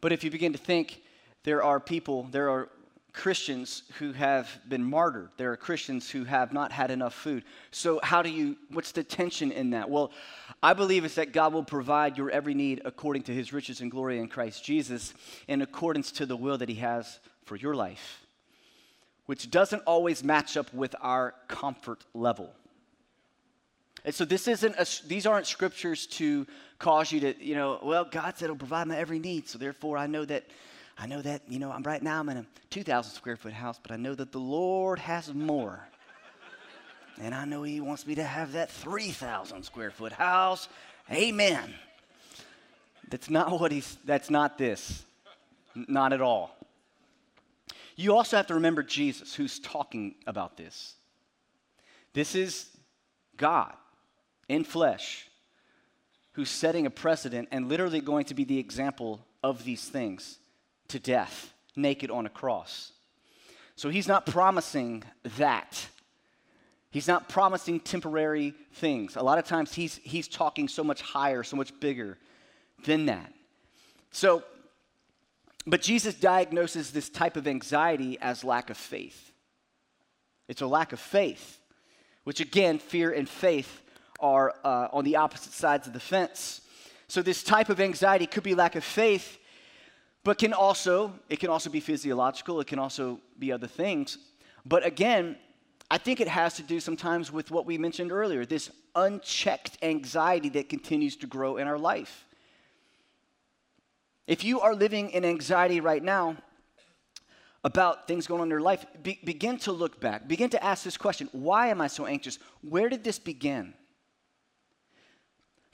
But 0.00 0.12
if 0.12 0.24
you 0.24 0.30
begin 0.30 0.52
to 0.52 0.58
think, 0.58 1.02
there 1.44 1.62
are 1.62 1.80
people, 1.80 2.28
there 2.30 2.50
are 2.50 2.68
Christians 3.16 3.82
who 3.98 4.12
have 4.12 4.60
been 4.68 4.84
martyred. 4.84 5.30
There 5.38 5.50
are 5.50 5.56
Christians 5.56 6.10
who 6.10 6.24
have 6.24 6.52
not 6.52 6.70
had 6.70 6.90
enough 6.90 7.14
food. 7.14 7.44
So, 7.70 7.98
how 8.02 8.20
do 8.20 8.28
you, 8.28 8.56
what's 8.70 8.92
the 8.92 9.02
tension 9.02 9.50
in 9.50 9.70
that? 9.70 9.88
Well, 9.88 10.12
I 10.62 10.74
believe 10.74 11.04
it's 11.04 11.14
that 11.14 11.32
God 11.32 11.54
will 11.54 11.64
provide 11.64 12.18
your 12.18 12.30
every 12.30 12.52
need 12.52 12.82
according 12.84 13.22
to 13.24 13.34
his 13.34 13.54
riches 13.54 13.80
and 13.80 13.90
glory 13.90 14.18
in 14.18 14.28
Christ 14.28 14.62
Jesus, 14.62 15.14
in 15.48 15.62
accordance 15.62 16.12
to 16.12 16.26
the 16.26 16.36
will 16.36 16.58
that 16.58 16.68
he 16.68 16.74
has 16.76 17.18
for 17.44 17.56
your 17.56 17.74
life, 17.74 18.26
which 19.24 19.50
doesn't 19.50 19.82
always 19.86 20.22
match 20.22 20.56
up 20.58 20.72
with 20.74 20.94
our 21.00 21.34
comfort 21.48 22.04
level. 22.12 22.52
And 24.06 24.14
so 24.14 24.24
this 24.24 24.46
isn't 24.46 24.76
a, 24.78 24.86
these 25.08 25.26
aren't 25.26 25.48
scriptures 25.48 26.06
to 26.06 26.46
cause 26.78 27.10
you 27.10 27.18
to, 27.20 27.44
you 27.44 27.56
know, 27.56 27.80
well, 27.82 28.04
God 28.04 28.38
said 28.38 28.46
he'll 28.46 28.54
provide 28.56 28.86
my 28.86 28.96
every 28.96 29.18
need, 29.18 29.48
so 29.48 29.58
therefore 29.58 29.98
I 29.98 30.06
know 30.06 30.24
that 30.24 30.44
I 30.96 31.06
know 31.06 31.20
that, 31.20 31.42
you 31.48 31.58
know, 31.58 31.72
I'm 31.72 31.82
right 31.82 32.02
now 32.02 32.20
I'm 32.20 32.28
in 32.30 32.38
a 32.38 32.46
2,000 32.70 33.12
square 33.12 33.36
foot 33.36 33.52
house, 33.52 33.78
but 33.82 33.90
I 33.90 33.96
know 33.96 34.14
that 34.14 34.32
the 34.32 34.38
Lord 34.38 35.00
has 35.00 35.34
more. 35.34 35.86
and 37.20 37.34
I 37.34 37.44
know 37.44 37.64
He 37.64 37.80
wants 37.80 38.06
me 38.06 38.14
to 38.14 38.22
have 38.22 38.52
that 38.52 38.70
3,000 38.70 39.64
square 39.64 39.90
foot 39.90 40.12
house. 40.12 40.68
Amen. 41.10 41.74
That's 43.10 43.28
not 43.28 43.60
what 43.60 43.72
He's, 43.72 43.98
that's 44.06 44.30
not 44.30 44.56
this. 44.56 45.04
Not 45.74 46.14
at 46.14 46.22
all. 46.22 46.56
You 47.96 48.16
also 48.16 48.36
have 48.36 48.46
to 48.46 48.54
remember 48.54 48.82
Jesus, 48.82 49.34
who's 49.34 49.58
talking 49.58 50.14
about 50.26 50.56
this. 50.56 50.94
This 52.14 52.34
is 52.34 52.66
God 53.36 53.74
in 54.48 54.64
flesh 54.64 55.28
who's 56.32 56.50
setting 56.50 56.84
a 56.84 56.90
precedent 56.90 57.48
and 57.50 57.68
literally 57.68 58.00
going 58.00 58.26
to 58.26 58.34
be 58.34 58.44
the 58.44 58.58
example 58.58 59.24
of 59.42 59.64
these 59.64 59.88
things 59.88 60.38
to 60.88 60.98
death, 60.98 61.54
naked 61.74 62.10
on 62.10 62.26
a 62.26 62.28
cross. 62.28 62.92
So 63.74 63.88
he's 63.88 64.06
not 64.06 64.26
promising 64.26 65.02
that. 65.38 65.88
He's 66.90 67.08
not 67.08 67.28
promising 67.28 67.80
temporary 67.80 68.54
things. 68.74 69.16
A 69.16 69.22
lot 69.22 69.38
of 69.38 69.46
times 69.46 69.72
he's, 69.74 69.96
he's 70.02 70.28
talking 70.28 70.68
so 70.68 70.84
much 70.84 71.00
higher, 71.00 71.42
so 71.42 71.56
much 71.56 71.78
bigger 71.80 72.18
than 72.84 73.06
that. 73.06 73.32
So, 74.10 74.42
but 75.66 75.80
Jesus 75.80 76.14
diagnoses 76.14 76.90
this 76.90 77.08
type 77.08 77.36
of 77.36 77.46
anxiety 77.46 78.18
as 78.20 78.44
lack 78.44 78.68
of 78.70 78.76
faith. 78.76 79.32
It's 80.48 80.60
a 80.60 80.66
lack 80.66 80.92
of 80.92 81.00
faith, 81.00 81.58
which 82.24 82.40
again, 82.40 82.78
fear 82.78 83.10
and 83.10 83.28
faith 83.28 83.82
are 84.20 84.54
uh, 84.64 84.88
on 84.92 85.04
the 85.04 85.16
opposite 85.16 85.52
sides 85.52 85.86
of 85.86 85.92
the 85.92 86.00
fence. 86.00 86.62
So, 87.08 87.22
this 87.22 87.42
type 87.42 87.68
of 87.68 87.80
anxiety 87.80 88.26
could 88.26 88.42
be 88.42 88.54
lack 88.54 88.74
of 88.74 88.84
faith, 88.84 89.38
but 90.26 90.38
can 90.38 90.52
also 90.52 91.12
it 91.28 91.38
can 91.38 91.50
also 91.50 91.70
be 91.70 91.78
physiological 91.78 92.60
it 92.60 92.66
can 92.66 92.80
also 92.80 93.20
be 93.38 93.52
other 93.52 93.68
things. 93.68 94.18
But 94.64 94.84
again 94.84 95.36
i 95.88 95.98
think 95.98 96.20
it 96.20 96.26
has 96.26 96.54
to 96.54 96.64
do 96.64 96.80
sometimes 96.80 97.30
with 97.30 97.52
what 97.52 97.64
we 97.64 97.78
mentioned 97.78 98.10
earlier 98.10 98.44
this 98.44 98.72
unchecked 98.96 99.78
anxiety 99.82 100.48
that 100.48 100.68
continues 100.68 101.14
to 101.16 101.28
grow 101.28 101.58
in 101.58 101.68
our 101.68 101.78
life. 101.78 102.26
If 104.26 104.42
you 104.42 104.60
are 104.60 104.74
living 104.74 105.10
in 105.10 105.24
anxiety 105.24 105.80
right 105.80 106.02
now 106.02 106.36
about 107.62 108.08
things 108.08 108.26
going 108.26 108.40
on 108.40 108.48
in 108.48 108.50
your 108.50 108.60
life 108.60 108.84
be, 109.02 109.20
begin 109.24 109.58
to 109.58 109.70
look 109.72 110.00
back. 110.00 110.26
Begin 110.26 110.50
to 110.50 110.64
ask 110.64 110.82
this 110.82 110.96
question 110.96 111.28
why 111.30 111.68
am 111.68 111.80
i 111.80 111.86
so 111.86 112.06
anxious? 112.06 112.40
Where 112.62 112.88
did 112.88 113.04
this 113.04 113.20
begin 113.20 113.74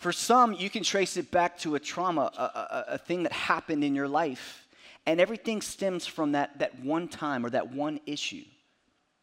for 0.03 0.11
some, 0.11 0.53
you 0.55 0.69
can 0.69 0.83
trace 0.83 1.17
it 1.17 1.31
back 1.31 1.57
to 1.59 1.77
a 1.77 1.81
trauma, 1.81 2.33
a, 2.37 2.43
a, 2.43 2.85
a, 2.95 2.99
thing 2.99 3.23
that 3.23 3.33
happened 3.33 3.85
in 3.85 3.95
your 3.95 4.09
life. 4.09 4.67
And 5.07 5.21
everything 5.21 5.63
stems 5.63 6.07
from 6.07 6.33
that, 6.33 6.59
that 6.59 6.81
one 6.81 7.07
time 7.07 7.47
or 7.47 7.51
that 7.51 7.73
one 7.73 8.01
issue. 8.05 8.45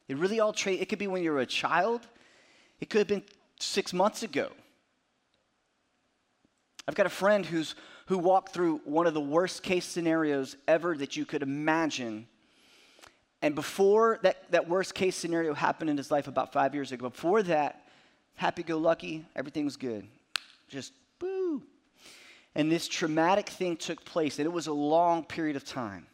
It 0.07 0.17
really 0.17 0.39
all 0.39 0.53
tra- 0.53 0.71
it 0.71 0.87
could 0.87 0.97
be 0.97 1.07
when 1.07 1.21
you 1.21 1.33
were 1.33 1.41
a 1.41 1.45
child. 1.45 2.07
It 2.79 2.89
could 2.89 2.99
have 2.99 3.07
been 3.07 3.23
six 3.59 3.91
months 3.91 4.23
ago. 4.23 4.49
I've 6.87 6.95
got 6.95 7.05
a 7.05 7.09
friend 7.09 7.45
who's 7.45 7.75
who 8.05 8.17
walked 8.17 8.53
through 8.53 8.81
one 8.85 9.05
of 9.05 9.13
the 9.13 9.21
worst 9.21 9.61
case 9.61 9.85
scenarios 9.85 10.55
ever 10.67 10.95
that 10.97 11.15
you 11.15 11.25
could 11.25 11.43
imagine. 11.43 12.25
And 13.41 13.53
before 13.53 14.19
that, 14.23 14.49
that 14.51 14.67
worst 14.67 14.95
case 14.95 15.15
scenario 15.15 15.53
happened 15.53 15.89
in 15.89 15.97
his 15.97 16.09
life 16.09 16.27
about 16.27 16.51
five 16.51 16.73
years 16.73 16.91
ago, 16.91 17.09
before 17.09 17.43
that, 17.43 17.85
happy 18.35 18.63
go 18.63 18.77
lucky, 18.77 19.25
everything 19.35 19.65
was 19.65 19.75
good 19.77 20.07
just 20.69 20.93
boo. 21.19 21.63
And 22.55 22.71
this 22.71 22.87
traumatic 22.87 23.49
thing 23.49 23.77
took 23.77 24.03
place, 24.05 24.39
and 24.39 24.45
it 24.45 24.51
was 24.51 24.67
a 24.67 24.73
long 24.73 25.23
period 25.23 25.55
of 25.55 25.63
time. 25.63 26.07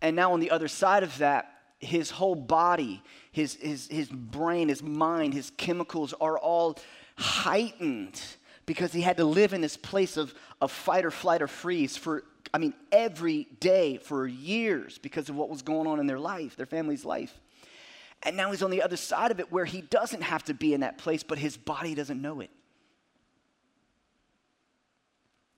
And 0.00 0.16
now, 0.16 0.32
on 0.32 0.40
the 0.40 0.50
other 0.50 0.68
side 0.68 1.02
of 1.02 1.18
that, 1.18 1.52
his 1.78 2.10
whole 2.10 2.34
body, 2.34 3.02
his, 3.30 3.54
his, 3.54 3.88
his 3.88 4.08
brain, 4.08 4.68
his 4.68 4.82
mind, 4.82 5.34
his 5.34 5.50
chemicals 5.56 6.14
are 6.20 6.38
all 6.38 6.78
heightened 7.16 8.20
because 8.66 8.92
he 8.92 9.00
had 9.00 9.16
to 9.16 9.24
live 9.24 9.52
in 9.52 9.60
this 9.60 9.76
place 9.76 10.16
of, 10.16 10.34
of 10.60 10.70
fight 10.70 11.04
or 11.04 11.10
flight 11.10 11.42
or 11.42 11.48
freeze 11.48 11.96
for, 11.96 12.24
I 12.54 12.58
mean, 12.58 12.74
every 12.90 13.48
day 13.60 13.98
for 13.98 14.26
years 14.26 14.98
because 14.98 15.28
of 15.28 15.36
what 15.36 15.48
was 15.48 15.62
going 15.62 15.86
on 15.86 15.98
in 16.00 16.06
their 16.06 16.20
life, 16.20 16.56
their 16.56 16.66
family's 16.66 17.04
life. 17.04 17.40
And 18.22 18.36
now 18.36 18.50
he's 18.52 18.62
on 18.62 18.70
the 18.70 18.82
other 18.82 18.96
side 18.96 19.32
of 19.32 19.40
it 19.40 19.50
where 19.50 19.64
he 19.64 19.80
doesn't 19.80 20.22
have 20.22 20.44
to 20.44 20.54
be 20.54 20.74
in 20.74 20.80
that 20.80 20.98
place, 20.98 21.24
but 21.24 21.38
his 21.38 21.56
body 21.56 21.94
doesn't 21.94 22.20
know 22.20 22.40
it. 22.40 22.50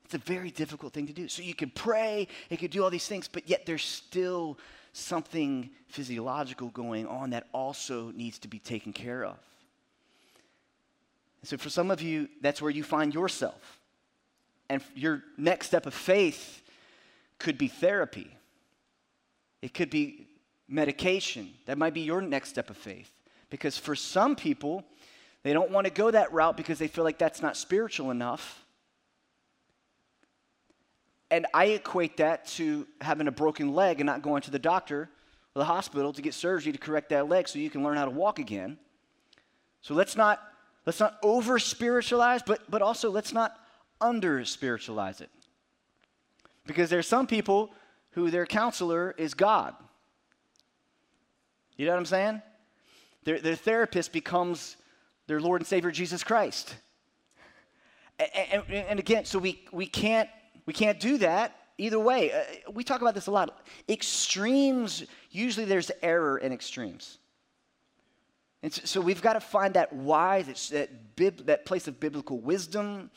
It's 0.04 0.14
a 0.14 0.18
very 0.18 0.50
difficult 0.50 0.92
thing 0.92 1.06
to 1.06 1.12
do. 1.12 1.28
So 1.28 1.42
you 1.42 1.54
can 1.54 1.70
pray, 1.70 2.28
you 2.50 2.56
can 2.56 2.68
do 2.68 2.84
all 2.84 2.90
these 2.90 3.06
things, 3.06 3.28
but 3.28 3.48
yet 3.48 3.64
there's 3.66 3.84
still 3.84 4.58
something 4.92 5.70
physiological 5.88 6.68
going 6.68 7.06
on 7.06 7.30
that 7.30 7.46
also 7.52 8.12
needs 8.14 8.38
to 8.40 8.48
be 8.48 8.58
taken 8.58 8.92
care 8.92 9.24
of. 9.24 9.36
And 11.40 11.48
so 11.48 11.56
for 11.56 11.68
some 11.68 11.90
of 11.90 12.00
you, 12.00 12.28
that's 12.40 12.62
where 12.62 12.70
you 12.70 12.84
find 12.84 13.12
yourself. 13.12 13.80
And 14.68 14.82
your 14.94 15.22
next 15.36 15.66
step 15.66 15.86
of 15.86 15.94
faith 15.94 16.62
could 17.38 17.58
be 17.58 17.68
therapy. 17.68 18.30
It 19.60 19.74
could 19.74 19.90
be 19.90 20.26
medication. 20.68 21.50
That 21.66 21.76
might 21.76 21.94
be 21.94 22.00
your 22.00 22.22
next 22.22 22.50
step 22.50 22.70
of 22.70 22.76
faith. 22.76 23.10
Because 23.50 23.76
for 23.76 23.94
some 23.94 24.36
people, 24.36 24.84
they 25.42 25.52
don't 25.52 25.70
want 25.70 25.86
to 25.86 25.92
go 25.92 26.10
that 26.10 26.32
route 26.32 26.56
because 26.56 26.78
they 26.78 26.88
feel 26.88 27.04
like 27.04 27.18
that's 27.18 27.42
not 27.42 27.56
spiritual 27.56 28.10
enough. 28.10 28.63
And 31.30 31.46
I 31.54 31.66
equate 31.66 32.18
that 32.18 32.46
to 32.48 32.86
having 33.00 33.28
a 33.28 33.32
broken 33.32 33.74
leg 33.74 34.00
and 34.00 34.06
not 34.06 34.22
going 34.22 34.42
to 34.42 34.50
the 34.50 34.58
doctor 34.58 35.10
or 35.54 35.58
the 35.58 35.64
hospital 35.64 36.12
to 36.12 36.22
get 36.22 36.34
surgery 36.34 36.72
to 36.72 36.78
correct 36.78 37.08
that 37.10 37.28
leg 37.28 37.48
so 37.48 37.58
you 37.58 37.70
can 37.70 37.82
learn 37.82 37.96
how 37.96 38.04
to 38.04 38.10
walk 38.10 38.38
again. 38.38 38.78
So 39.80 39.94
let's 39.94 40.16
not 40.16 40.40
let's 40.86 41.00
not 41.00 41.18
over 41.22 41.58
spiritualize, 41.58 42.42
but 42.42 42.70
but 42.70 42.82
also 42.82 43.10
let's 43.10 43.32
not 43.32 43.56
under 44.00 44.44
spiritualize 44.44 45.20
it. 45.20 45.30
Because 46.66 46.90
there's 46.90 47.06
some 47.06 47.26
people 47.26 47.72
who 48.10 48.30
their 48.30 48.46
counselor 48.46 49.14
is 49.18 49.34
God. 49.34 49.74
You 51.76 51.86
know 51.86 51.92
what 51.92 51.98
I'm 51.98 52.06
saying? 52.06 52.42
Their, 53.24 53.40
their 53.40 53.56
therapist 53.56 54.12
becomes 54.12 54.76
their 55.26 55.40
Lord 55.40 55.60
and 55.60 55.66
Savior 55.66 55.90
Jesus 55.90 56.22
Christ. 56.22 56.74
And, 58.18 58.62
and, 58.68 58.72
and 58.72 58.98
again, 58.98 59.24
so 59.24 59.38
we, 59.38 59.64
we 59.72 59.86
can't 59.86 60.28
we 60.66 60.72
can't 60.72 61.00
do 61.00 61.18
that 61.18 61.56
either 61.78 61.98
way. 61.98 62.32
Uh, 62.32 62.70
we 62.72 62.84
talk 62.84 63.00
about 63.00 63.14
this 63.14 63.26
a 63.26 63.30
lot. 63.30 63.66
Extremes, 63.88 65.04
usually 65.30 65.66
there's 65.66 65.90
error 66.02 66.38
in 66.38 66.52
extremes. 66.52 67.18
And 68.62 68.72
so, 68.72 68.82
so 68.84 69.00
we've 69.00 69.20
got 69.20 69.34
to 69.34 69.40
find 69.40 69.74
that 69.74 69.92
why, 69.92 70.42
that, 70.42 70.56
that, 70.72 71.16
bib, 71.16 71.46
that 71.46 71.66
place 71.66 71.86
of 71.86 72.00
biblical 72.00 72.38
wisdom, 72.38 73.10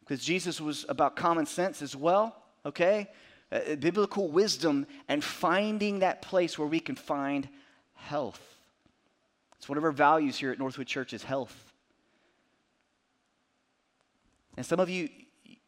because 0.00 0.24
Jesus 0.24 0.60
was 0.60 0.84
about 0.88 1.16
common 1.16 1.46
sense 1.46 1.80
as 1.80 1.96
well, 1.96 2.36
okay? 2.64 3.08
Uh, 3.50 3.76
biblical 3.76 4.28
wisdom 4.28 4.86
and 5.08 5.22
finding 5.24 6.00
that 6.00 6.20
place 6.20 6.58
where 6.58 6.68
we 6.68 6.80
can 6.80 6.94
find 6.94 7.48
health. 7.94 8.40
It's 9.56 9.68
one 9.68 9.78
of 9.78 9.84
our 9.84 9.92
values 9.92 10.36
here 10.36 10.52
at 10.52 10.58
Northwood 10.58 10.86
Church 10.86 11.12
is 11.12 11.22
health. 11.22 11.72
And 14.56 14.64
some 14.64 14.80
of 14.80 14.90
you, 14.90 15.08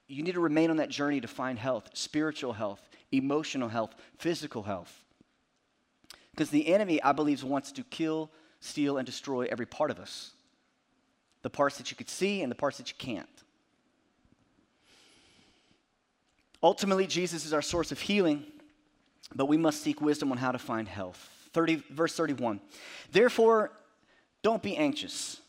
you 0.09 0.23
need 0.23 0.35
to 0.35 0.41
remain 0.41 0.71
on 0.71 0.79
that 0.79 0.89
journey 0.89 1.21
to 1.21 1.29
find 1.29 1.59
health 1.59 1.91
spiritual 1.93 2.55
health, 2.55 2.81
emotional 3.13 3.69
health, 3.69 3.95
physical 4.19 4.63
health. 4.63 5.05
Because 6.33 6.51
the 6.51 6.69
enemy, 6.69 7.03
I 7.03 7.13
believe, 7.13 7.43
wants 7.45 7.73
to 7.73 7.85
kill, 7.85 8.31
steal, 8.61 8.97
and 8.97 9.07
destroy 9.07 9.47
every 9.51 9.67
part 9.67 9.91
of 9.91 9.99
us 9.99 10.33
the 11.43 11.51
parts 11.51 11.79
that 11.79 11.91
you 11.91 11.97
could 11.97 12.09
see 12.09 12.43
and 12.43 12.51
the 12.51 12.57
parts 12.57 12.79
that 12.79 12.89
you 12.89 12.97
can't. 12.99 13.29
Ultimately, 16.63 17.07
Jesus 17.07 17.45
is 17.45 17.53
our 17.53 17.63
source 17.63 17.93
of 17.93 18.01
healing, 18.01 18.45
but 19.35 19.47
we 19.47 19.57
must 19.57 19.83
seek 19.83 20.01
wisdom 20.01 20.33
on 20.33 20.39
how 20.39 20.51
to 20.51 20.59
find 20.59 20.89
health. 20.89 21.31
30, 21.53 21.85
verse 21.91 22.15
31. 22.17 22.61
Therefore, 23.13 23.71
don't 24.43 24.63
be 24.63 24.77
anxious, 24.77 25.41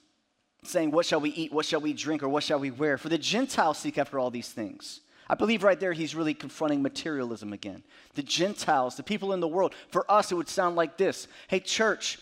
saying, 0.63 0.91
What 0.91 1.05
shall 1.05 1.21
we 1.21 1.29
eat? 1.31 1.51
What 1.51 1.65
shall 1.65 1.81
we 1.81 1.93
drink? 1.93 2.23
Or 2.23 2.29
what 2.29 2.43
shall 2.43 2.59
we 2.59 2.71
wear? 2.71 2.97
For 2.97 3.09
the 3.09 3.17
Gentiles 3.17 3.77
seek 3.77 3.97
after 3.97 4.19
all 4.19 4.31
these 4.31 4.49
things. 4.49 5.01
I 5.29 5.35
believe 5.35 5.63
right 5.63 5.79
there 5.79 5.93
he's 5.93 6.15
really 6.15 6.33
confronting 6.33 6.81
materialism 6.81 7.53
again. 7.53 7.83
The 8.15 8.23
Gentiles, 8.23 8.95
the 8.95 9.03
people 9.03 9.33
in 9.33 9.39
the 9.39 9.47
world. 9.47 9.75
For 9.89 10.09
us, 10.11 10.31
it 10.31 10.35
would 10.35 10.49
sound 10.49 10.75
like 10.75 10.97
this 10.97 11.27
Hey, 11.47 11.59
church, 11.59 12.19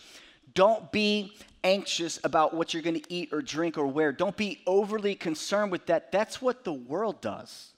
don't 0.54 0.90
be 0.92 1.32
anxious 1.64 2.20
about 2.22 2.54
what 2.54 2.72
you're 2.72 2.82
going 2.82 3.00
to 3.00 3.12
eat 3.12 3.30
or 3.32 3.42
drink 3.42 3.78
or 3.78 3.86
wear. 3.86 4.12
Don't 4.12 4.36
be 4.36 4.60
overly 4.66 5.14
concerned 5.14 5.72
with 5.72 5.86
that. 5.86 6.12
That's 6.12 6.40
what 6.40 6.64
the 6.64 6.72
world 6.72 7.20
does. 7.20 7.72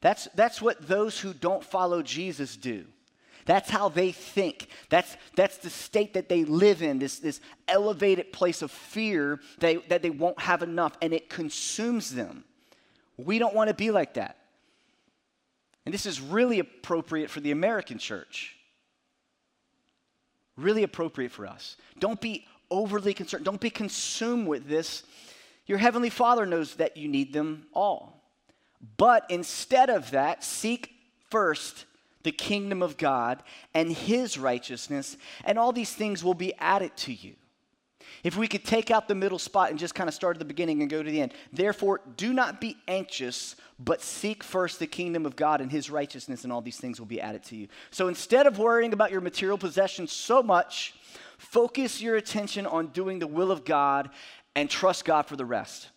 That's, 0.00 0.28
that's 0.34 0.62
what 0.62 0.88
those 0.88 1.20
who 1.20 1.34
don't 1.34 1.62
follow 1.62 2.02
Jesus 2.02 2.56
do. 2.56 2.86
That's 3.46 3.70
how 3.70 3.88
they 3.88 4.12
think. 4.12 4.68
That's, 4.88 5.16
that's 5.34 5.58
the 5.58 5.70
state 5.70 6.14
that 6.14 6.28
they 6.28 6.44
live 6.44 6.82
in, 6.82 6.98
this, 6.98 7.18
this 7.18 7.40
elevated 7.68 8.32
place 8.32 8.62
of 8.62 8.70
fear 8.70 9.40
they, 9.58 9.76
that 9.76 10.02
they 10.02 10.10
won't 10.10 10.40
have 10.40 10.62
enough, 10.62 10.96
and 11.00 11.12
it 11.12 11.28
consumes 11.28 12.14
them. 12.14 12.44
We 13.16 13.38
don't 13.38 13.54
want 13.54 13.68
to 13.68 13.74
be 13.74 13.90
like 13.90 14.14
that. 14.14 14.36
And 15.84 15.94
this 15.94 16.06
is 16.06 16.20
really 16.20 16.58
appropriate 16.58 17.30
for 17.30 17.40
the 17.40 17.50
American 17.50 17.98
church. 17.98 18.56
Really 20.56 20.82
appropriate 20.82 21.32
for 21.32 21.46
us. 21.46 21.76
Don't 21.98 22.20
be 22.20 22.46
overly 22.70 23.14
concerned. 23.14 23.44
Don't 23.44 23.60
be 23.60 23.70
consumed 23.70 24.46
with 24.46 24.68
this. 24.68 25.02
Your 25.66 25.78
Heavenly 25.78 26.10
Father 26.10 26.46
knows 26.46 26.74
that 26.76 26.96
you 26.96 27.08
need 27.08 27.32
them 27.32 27.66
all. 27.72 28.22
But 28.96 29.24
instead 29.28 29.90
of 29.90 30.10
that, 30.12 30.44
seek 30.44 30.90
first 31.30 31.84
the 32.22 32.32
kingdom 32.32 32.82
of 32.82 32.96
God 32.96 33.42
and 33.74 33.90
His 33.90 34.38
righteousness, 34.38 35.16
and 35.44 35.58
all 35.58 35.72
these 35.72 35.92
things 35.92 36.22
will 36.22 36.34
be 36.34 36.54
added 36.58 36.96
to 36.98 37.12
you. 37.12 37.34
If 38.22 38.36
we 38.36 38.48
could 38.48 38.64
take 38.64 38.90
out 38.90 39.08
the 39.08 39.14
middle 39.14 39.38
spot 39.38 39.70
and 39.70 39.78
just 39.78 39.94
kind 39.94 40.08
of 40.08 40.14
start 40.14 40.36
at 40.36 40.38
the 40.38 40.44
beginning 40.44 40.82
and 40.82 40.90
go 40.90 41.02
to 41.02 41.10
the 41.10 41.20
end. 41.20 41.32
Therefore, 41.52 42.00
do 42.16 42.32
not 42.32 42.60
be 42.60 42.76
anxious, 42.86 43.56
but 43.78 44.02
seek 44.02 44.42
first 44.42 44.78
the 44.78 44.86
kingdom 44.86 45.24
of 45.24 45.36
God 45.36 45.60
and 45.60 45.70
his 45.70 45.90
righteousness, 45.90 46.44
and 46.44 46.52
all 46.52 46.60
these 46.60 46.76
things 46.78 46.98
will 46.98 47.06
be 47.06 47.20
added 47.20 47.42
to 47.44 47.56
you. 47.56 47.68
So 47.90 48.08
instead 48.08 48.46
of 48.46 48.58
worrying 48.58 48.92
about 48.92 49.10
your 49.10 49.20
material 49.20 49.58
possessions 49.58 50.12
so 50.12 50.42
much, 50.42 50.94
focus 51.38 52.02
your 52.02 52.16
attention 52.16 52.66
on 52.66 52.88
doing 52.88 53.18
the 53.18 53.26
will 53.26 53.50
of 53.50 53.64
God 53.64 54.10
and 54.54 54.68
trust 54.68 55.04
God 55.04 55.22
for 55.22 55.36
the 55.36 55.44
rest. 55.44 55.88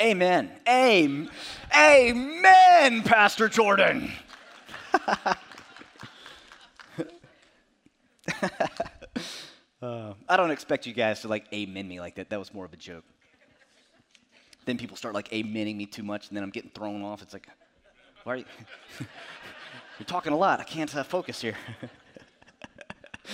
Amen. 0.00 0.50
Amen. 0.68 1.30
Amen, 1.74 3.02
Pastor 3.02 3.48
Jordan. 3.48 4.12
Uh, 9.82 10.14
I 10.28 10.36
don't 10.36 10.52
expect 10.52 10.86
you 10.86 10.92
guys 10.92 11.22
to 11.22 11.28
like 11.28 11.46
amen 11.52 11.88
me 11.88 11.98
like 11.98 12.14
that. 12.14 12.30
That 12.30 12.38
was 12.38 12.54
more 12.54 12.64
of 12.64 12.72
a 12.72 12.76
joke. 12.76 13.02
Then 14.64 14.78
people 14.78 14.96
start 14.96 15.12
like 15.12 15.28
amening 15.30 15.74
me 15.76 15.86
too 15.86 16.04
much, 16.04 16.28
and 16.28 16.36
then 16.36 16.44
I'm 16.44 16.50
getting 16.50 16.70
thrown 16.70 17.02
off. 17.02 17.20
It's 17.20 17.32
like, 17.32 17.48
why 18.22 18.34
are 18.34 18.36
you? 18.36 18.44
You're 19.98 20.06
talking 20.06 20.32
a 20.32 20.36
lot. 20.36 20.60
I 20.60 20.64
can't 20.64 20.94
uh, 20.94 21.02
focus 21.02 21.40
here. 21.40 21.56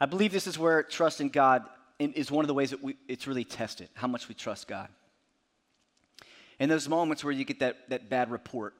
I 0.00 0.06
believe 0.06 0.30
this 0.30 0.46
is 0.46 0.56
where 0.56 0.84
trust 0.84 1.20
in 1.20 1.28
God 1.28 1.64
is 1.98 2.30
one 2.30 2.44
of 2.44 2.48
the 2.48 2.54
ways 2.54 2.70
that 2.70 2.82
we, 2.82 2.96
it's 3.08 3.26
really 3.26 3.44
tested, 3.44 3.88
how 3.94 4.08
much 4.08 4.28
we 4.28 4.34
trust 4.34 4.68
God. 4.68 4.88
In 6.58 6.68
those 6.68 6.88
moments 6.88 7.24
where 7.24 7.32
you 7.32 7.44
get 7.44 7.60
that, 7.60 7.88
that 7.90 8.08
bad 8.08 8.30
report, 8.30 8.74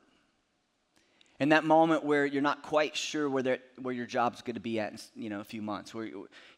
in 1.40 1.48
that 1.48 1.64
moment 1.64 2.04
where 2.04 2.24
you're 2.24 2.42
not 2.42 2.62
quite 2.62 2.96
sure 2.96 3.28
where, 3.28 3.58
where 3.82 3.94
your 3.94 4.06
job's 4.06 4.40
going 4.42 4.54
to 4.54 4.60
be 4.60 4.78
at 4.78 4.92
in 4.92 4.98
you 5.16 5.30
know, 5.30 5.40
a 5.40 5.44
few 5.44 5.62
months, 5.62 5.92
where 5.92 6.08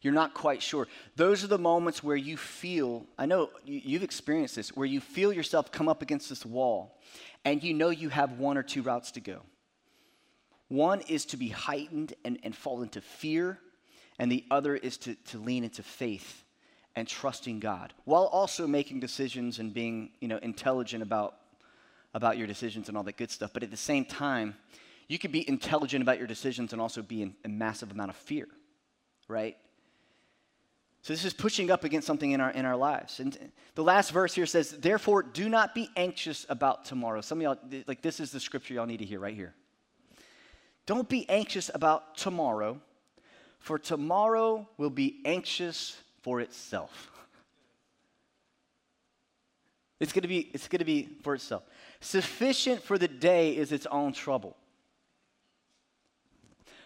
you're 0.01 0.13
not 0.13 0.33
quite 0.35 0.61
sure. 0.61 0.87
Those 1.15 1.43
are 1.43 1.47
the 1.47 1.57
moments 1.57 2.03
where 2.03 2.15
you 2.15 2.37
feel, 2.37 3.05
I 3.17 3.25
know 3.25 3.49
you've 3.65 4.03
experienced 4.03 4.55
this, 4.55 4.75
where 4.75 4.85
you 4.85 5.01
feel 5.01 5.33
yourself 5.33 5.71
come 5.71 5.89
up 5.89 6.01
against 6.01 6.29
this 6.29 6.45
wall 6.45 6.99
and 7.43 7.63
you 7.63 7.73
know 7.73 7.89
you 7.89 8.09
have 8.09 8.33
one 8.33 8.57
or 8.57 8.63
two 8.63 8.83
routes 8.83 9.11
to 9.11 9.19
go. 9.19 9.41
One 10.67 11.01
is 11.01 11.25
to 11.27 11.37
be 11.37 11.49
heightened 11.49 12.13
and, 12.25 12.37
and 12.43 12.55
fall 12.55 12.81
into 12.81 13.01
fear, 13.01 13.57
and 14.19 14.31
the 14.31 14.43
other 14.51 14.75
is 14.75 14.97
to, 14.99 15.15
to 15.15 15.37
lean 15.37 15.63
into 15.63 15.81
faith 15.81 16.43
and 16.97 17.07
trusting 17.07 17.59
God, 17.59 17.93
while 18.05 18.25
also 18.25 18.65
making 18.65 18.99
decisions 18.99 19.59
and 19.59 19.71
being 19.71 20.09
you 20.19 20.27
know, 20.27 20.39
intelligent 20.41 21.03
about 21.03 21.35
about 22.15 22.39
your 22.39 22.47
decisions 22.47 22.87
and 22.87 22.97
all 22.97 23.03
that 23.03 23.17
good 23.17 23.29
stuff. 23.29 23.51
But 23.53 23.61
at 23.61 23.69
the 23.69 23.77
same 23.77 24.03
time, 24.03 24.55
you 25.07 25.19
could 25.19 25.31
be 25.31 25.47
intelligent 25.47 26.01
about 26.01 26.17
your 26.17 26.25
decisions 26.25 26.73
and 26.73 26.81
also 26.81 27.03
be 27.03 27.21
in 27.21 27.35
a 27.45 27.49
massive 27.49 27.91
amount 27.91 28.09
of 28.09 28.15
fear, 28.15 28.47
right? 29.27 29.55
So 31.03 31.13
this 31.13 31.23
is 31.23 31.33
pushing 31.33 31.69
up 31.69 31.83
against 31.83 32.07
something 32.07 32.31
in 32.31 32.41
our 32.41 32.49
in 32.49 32.65
our 32.65 32.75
lives. 32.75 33.19
And 33.19 33.37
the 33.75 33.83
last 33.83 34.09
verse 34.09 34.33
here 34.33 34.47
says, 34.47 34.71
"Therefore, 34.71 35.21
do 35.21 35.49
not 35.49 35.75
be 35.75 35.89
anxious 35.95 36.47
about 36.49 36.83
tomorrow." 36.83 37.21
Some 37.21 37.37
of 37.37 37.43
y'all 37.43 37.83
like 37.85 38.01
this 38.01 38.19
is 38.19 38.31
the 38.31 38.39
scripture 38.39 38.73
y'all 38.73 38.87
need 38.87 38.97
to 38.97 39.05
hear 39.05 39.19
right 39.19 39.35
here. 39.35 39.53
Don't 40.87 41.07
be 41.07 41.29
anxious 41.29 41.69
about 41.75 42.17
tomorrow, 42.17 42.81
for 43.59 43.77
tomorrow 43.77 44.67
will 44.77 44.89
be 44.89 45.21
anxious 45.25 46.01
for 46.21 46.41
itself. 46.41 47.11
It's 49.99 50.13
going 50.13 50.21
to 50.21 50.27
be 50.27 50.51
it's 50.53 50.67
going 50.67 50.77
to 50.77 50.85
be 50.85 51.09
for 51.23 51.33
itself. 51.33 51.63
Sufficient 52.01 52.83
for 52.83 52.99
the 52.99 53.07
day 53.07 53.57
is 53.57 53.71
its 53.71 53.87
own 53.87 54.13
trouble. 54.13 54.55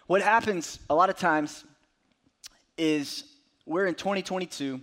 What 0.07 0.21
happens 0.21 0.79
a 0.89 0.95
lot 0.95 1.09
of 1.09 1.17
times 1.17 1.65
is 2.77 3.25
we're 3.65 3.85
in 3.85 3.95
2022 3.95 4.79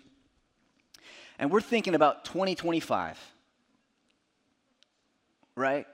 and 1.39 1.51
we're 1.51 1.63
thinking 1.63 1.95
about 1.95 2.27
2025, 2.27 3.19
right? 5.57 5.87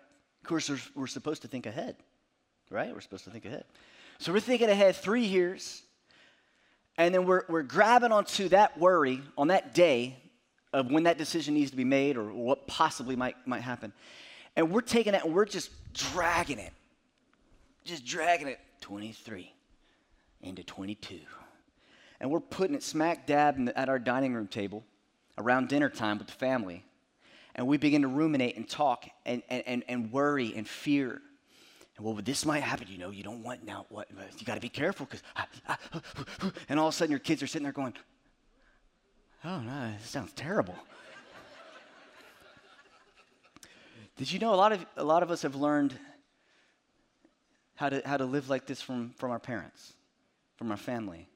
Of 0.42 0.48
course, 0.48 0.70
we're 0.94 1.06
supposed 1.06 1.42
to 1.42 1.48
think 1.48 1.66
ahead, 1.66 1.96
right? 2.68 2.92
We're 2.92 3.00
supposed 3.00 3.24
to 3.24 3.30
think 3.30 3.44
ahead. 3.44 3.64
So 4.18 4.32
we're 4.32 4.40
thinking 4.40 4.68
ahead 4.68 4.96
three 4.96 5.24
years, 5.24 5.82
and 6.96 7.14
then 7.14 7.26
we're, 7.26 7.42
we're 7.48 7.62
grabbing 7.62 8.12
onto 8.12 8.48
that 8.50 8.78
worry 8.78 9.22
on 9.36 9.48
that 9.48 9.74
day 9.74 10.16
of 10.72 10.90
when 10.90 11.04
that 11.04 11.18
decision 11.18 11.54
needs 11.54 11.70
to 11.70 11.76
be 11.76 11.84
made 11.84 12.16
or 12.16 12.32
what 12.32 12.66
possibly 12.66 13.16
might, 13.16 13.36
might 13.46 13.62
happen. 13.62 13.92
And 14.56 14.70
we're 14.70 14.80
taking 14.80 15.12
that 15.12 15.24
and 15.24 15.34
we're 15.34 15.44
just 15.44 15.70
dragging 15.92 16.58
it, 16.58 16.72
just 17.84 18.04
dragging 18.04 18.48
it 18.48 18.58
23 18.80 19.52
into 20.42 20.62
22. 20.62 21.20
And 22.20 22.30
we're 22.30 22.40
putting 22.40 22.74
it 22.74 22.82
smack 22.82 23.26
dab 23.26 23.64
the, 23.64 23.78
at 23.78 23.88
our 23.88 23.98
dining 23.98 24.34
room 24.34 24.46
table 24.46 24.84
around 25.38 25.68
dinner 25.68 25.88
time 25.88 26.18
with 26.18 26.28
the 26.28 26.32
family. 26.32 26.84
And 27.54 27.66
we 27.66 27.76
begin 27.76 28.02
to 28.02 28.08
ruminate 28.08 28.56
and 28.56 28.68
talk 28.68 29.06
and, 29.24 29.42
and, 29.48 29.84
and, 29.88 30.12
worry 30.12 30.54
and 30.56 30.68
fear. 30.68 31.20
And 31.96 32.04
well, 32.04 32.14
this 32.14 32.44
might 32.44 32.62
happen, 32.62 32.88
you 32.90 32.98
know, 32.98 33.10
you 33.10 33.22
don't 33.22 33.44
want 33.44 33.64
now, 33.64 33.86
what, 33.88 34.08
you 34.38 34.44
got 34.44 34.56
to 34.56 34.60
be 34.60 34.68
careful 34.68 35.06
because, 35.06 35.22
and 36.68 36.78
all 36.78 36.88
of 36.88 36.94
a 36.94 36.96
sudden 36.96 37.10
your 37.10 37.20
kids 37.20 37.42
are 37.42 37.46
sitting 37.46 37.64
there 37.64 37.72
going, 37.72 37.94
oh 39.44 39.60
no, 39.60 39.92
this 40.00 40.10
sounds 40.10 40.32
terrible. 40.32 40.74
Did 44.16 44.32
you 44.32 44.38
know 44.38 44.54
a 44.54 44.56
lot 44.56 44.72
of, 44.72 44.84
a 44.96 45.04
lot 45.04 45.22
of 45.22 45.30
us 45.30 45.42
have 45.42 45.54
learned 45.54 45.98
how 47.76 47.88
to, 47.88 48.02
how 48.04 48.16
to 48.16 48.24
live 48.24 48.48
like 48.48 48.66
this 48.66 48.80
from, 48.80 49.10
from 49.16 49.30
our 49.30 49.40
parents, 49.40 49.94
from 50.56 50.70
our 50.70 50.76
family? 50.76 51.28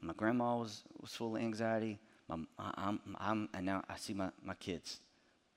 My 0.00 0.14
grandma 0.14 0.56
was, 0.56 0.82
was 1.00 1.12
full 1.12 1.36
of 1.36 1.42
anxiety. 1.42 1.98
My, 2.28 2.38
I'm, 2.58 3.00
I'm, 3.18 3.48
and 3.54 3.66
now 3.66 3.84
I 3.88 3.96
see 3.96 4.14
my, 4.14 4.30
my 4.42 4.54
kids 4.54 5.00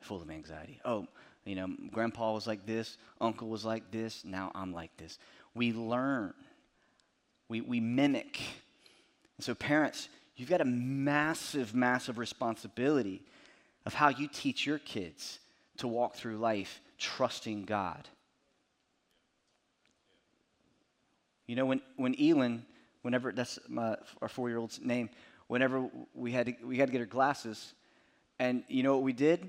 full 0.01 0.21
of 0.21 0.29
anxiety. 0.29 0.79
Oh, 0.83 1.07
you 1.45 1.55
know, 1.55 1.67
grandpa 1.91 2.33
was 2.33 2.47
like 2.47 2.65
this, 2.65 2.97
uncle 3.19 3.49
was 3.49 3.65
like 3.65 3.91
this, 3.91 4.23
now 4.23 4.51
I'm 4.55 4.73
like 4.73 4.95
this. 4.97 5.19
We 5.55 5.73
learn, 5.73 6.33
we, 7.53 7.61
we 7.61 7.79
mimic. 7.79 8.39
And 9.37 9.45
so, 9.45 9.53
parents, 9.53 10.09
you've 10.35 10.49
got 10.49 10.59
a 10.59 10.65
massive, 10.65 11.75
massive 11.75 12.17
responsibility 12.17 13.21
of 13.85 13.93
how 13.93 14.09
you 14.09 14.27
teach 14.27 14.65
your 14.65 14.79
kids 14.79 15.37
to 15.77 15.87
walk 15.87 16.15
through 16.15 16.37
life 16.37 16.81
trusting 16.97 17.65
God. 17.65 18.09
You 21.45 21.55
know, 21.55 21.67
when, 21.67 21.81
when 21.95 22.15
Elin, 22.19 22.65
whenever, 23.03 23.31
that's 23.31 23.59
my, 23.67 23.97
our 24.19 24.29
four 24.29 24.49
year 24.49 24.57
old's 24.57 24.81
name, 24.81 25.11
whenever 25.45 25.87
we 26.15 26.31
had, 26.31 26.47
to, 26.47 26.55
we 26.65 26.77
had 26.79 26.87
to 26.87 26.91
get 26.91 27.01
her 27.01 27.05
glasses, 27.05 27.75
and 28.39 28.63
you 28.67 28.81
know 28.81 28.95
what 28.95 29.03
we 29.03 29.13
did? 29.13 29.47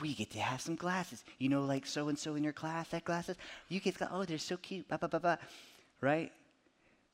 We 0.00 0.14
get 0.14 0.32
to 0.32 0.40
have 0.40 0.60
some 0.60 0.74
glasses. 0.74 1.22
You 1.38 1.48
know, 1.48 1.62
like 1.62 1.86
so 1.86 2.08
and 2.08 2.18
so 2.18 2.34
in 2.34 2.42
your 2.42 2.52
class, 2.52 2.88
that 2.88 3.04
glasses? 3.04 3.36
You 3.68 3.78
kids 3.78 3.98
get, 3.98 4.08
oh, 4.10 4.24
they're 4.24 4.38
so 4.38 4.56
cute, 4.56 4.88
blah, 4.88 4.98
blah, 4.98 5.08
blah, 5.08 5.20
blah. 5.20 5.36
Right? 6.00 6.32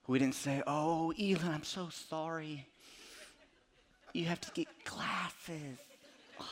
We 0.07 0.18
didn't 0.18 0.34
say, 0.34 0.62
oh, 0.66 1.12
Elin, 1.18 1.52
I'm 1.52 1.64
so 1.64 1.88
sorry. 1.88 2.66
You 4.12 4.26
have 4.26 4.40
to 4.42 4.50
get 4.52 4.68
glasses. 4.84 5.78
Oh. 6.38 6.44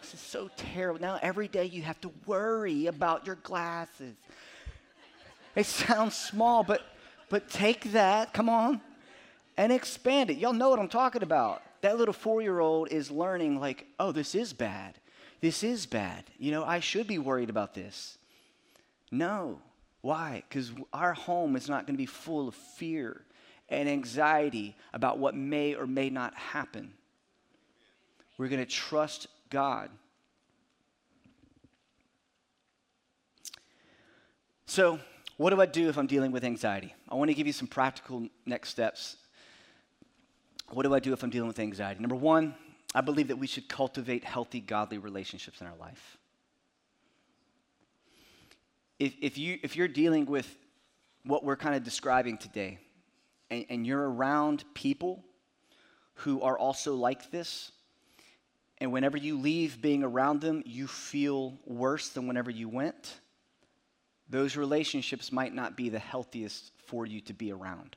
this 0.00 0.14
is 0.14 0.20
so 0.20 0.50
terrible. 0.56 1.00
Now 1.00 1.18
every 1.20 1.48
day 1.48 1.64
you 1.64 1.82
have 1.82 2.00
to 2.02 2.10
worry 2.26 2.86
about 2.86 3.26
your 3.26 3.36
glasses. 3.36 4.14
It 5.54 5.66
sounds 5.66 6.16
small, 6.16 6.62
but 6.62 6.82
but 7.32 7.48
take 7.48 7.92
that, 7.92 8.34
come 8.34 8.50
on, 8.50 8.82
and 9.56 9.72
expand 9.72 10.28
it. 10.28 10.36
Y'all 10.36 10.52
know 10.52 10.68
what 10.68 10.78
I'm 10.78 10.86
talking 10.86 11.22
about. 11.22 11.62
That 11.80 11.96
little 11.96 12.12
four 12.12 12.42
year 12.42 12.60
old 12.60 12.92
is 12.92 13.10
learning, 13.10 13.58
like, 13.58 13.86
oh, 13.98 14.12
this 14.12 14.34
is 14.34 14.52
bad. 14.52 14.98
This 15.40 15.64
is 15.64 15.86
bad. 15.86 16.24
You 16.38 16.50
know, 16.50 16.62
I 16.62 16.80
should 16.80 17.06
be 17.06 17.18
worried 17.18 17.48
about 17.48 17.72
this. 17.72 18.18
No. 19.10 19.60
Why? 20.02 20.42
Because 20.48 20.72
our 20.92 21.14
home 21.14 21.56
is 21.56 21.68
not 21.68 21.86
going 21.86 21.94
to 21.94 21.98
be 21.98 22.06
full 22.06 22.48
of 22.48 22.54
fear 22.54 23.22
and 23.68 23.88
anxiety 23.88 24.76
about 24.92 25.18
what 25.18 25.34
may 25.34 25.74
or 25.74 25.86
may 25.86 26.10
not 26.10 26.34
happen. 26.34 26.92
We're 28.36 28.48
going 28.48 28.64
to 28.64 28.70
trust 28.70 29.28
God. 29.48 29.88
So, 34.66 34.98
what 35.36 35.50
do 35.50 35.60
I 35.60 35.66
do 35.66 35.88
if 35.88 35.96
I'm 35.96 36.06
dealing 36.06 36.32
with 36.32 36.44
anxiety? 36.44 36.94
I 37.08 37.14
want 37.14 37.30
to 37.30 37.34
give 37.34 37.46
you 37.46 37.52
some 37.52 37.68
practical 37.68 38.28
next 38.46 38.70
steps. 38.70 39.16
What 40.70 40.84
do 40.84 40.94
I 40.94 40.98
do 40.98 41.12
if 41.12 41.22
I'm 41.22 41.30
dealing 41.30 41.48
with 41.48 41.58
anxiety? 41.58 42.00
Number 42.00 42.16
one, 42.16 42.54
I 42.94 43.02
believe 43.02 43.28
that 43.28 43.36
we 43.36 43.46
should 43.46 43.68
cultivate 43.68 44.24
healthy, 44.24 44.60
godly 44.60 44.98
relationships 44.98 45.60
in 45.60 45.66
our 45.66 45.76
life. 45.76 46.16
If, 49.02 49.16
if, 49.20 49.36
you, 49.36 49.58
if 49.64 49.74
you're 49.74 49.88
dealing 49.88 50.26
with 50.26 50.56
what 51.24 51.42
we're 51.42 51.56
kind 51.56 51.74
of 51.74 51.82
describing 51.82 52.38
today, 52.38 52.78
and, 53.50 53.66
and 53.68 53.84
you're 53.84 54.08
around 54.08 54.64
people 54.74 55.24
who 56.14 56.40
are 56.40 56.56
also 56.56 56.94
like 56.94 57.32
this, 57.32 57.72
and 58.78 58.92
whenever 58.92 59.16
you 59.16 59.40
leave 59.40 59.82
being 59.82 60.04
around 60.04 60.40
them, 60.40 60.62
you 60.64 60.86
feel 60.86 61.58
worse 61.66 62.10
than 62.10 62.28
whenever 62.28 62.48
you 62.48 62.68
went, 62.68 63.18
those 64.28 64.56
relationships 64.56 65.32
might 65.32 65.52
not 65.52 65.76
be 65.76 65.88
the 65.88 65.98
healthiest 65.98 66.70
for 66.86 67.04
you 67.04 67.20
to 67.22 67.32
be 67.32 67.50
around. 67.50 67.96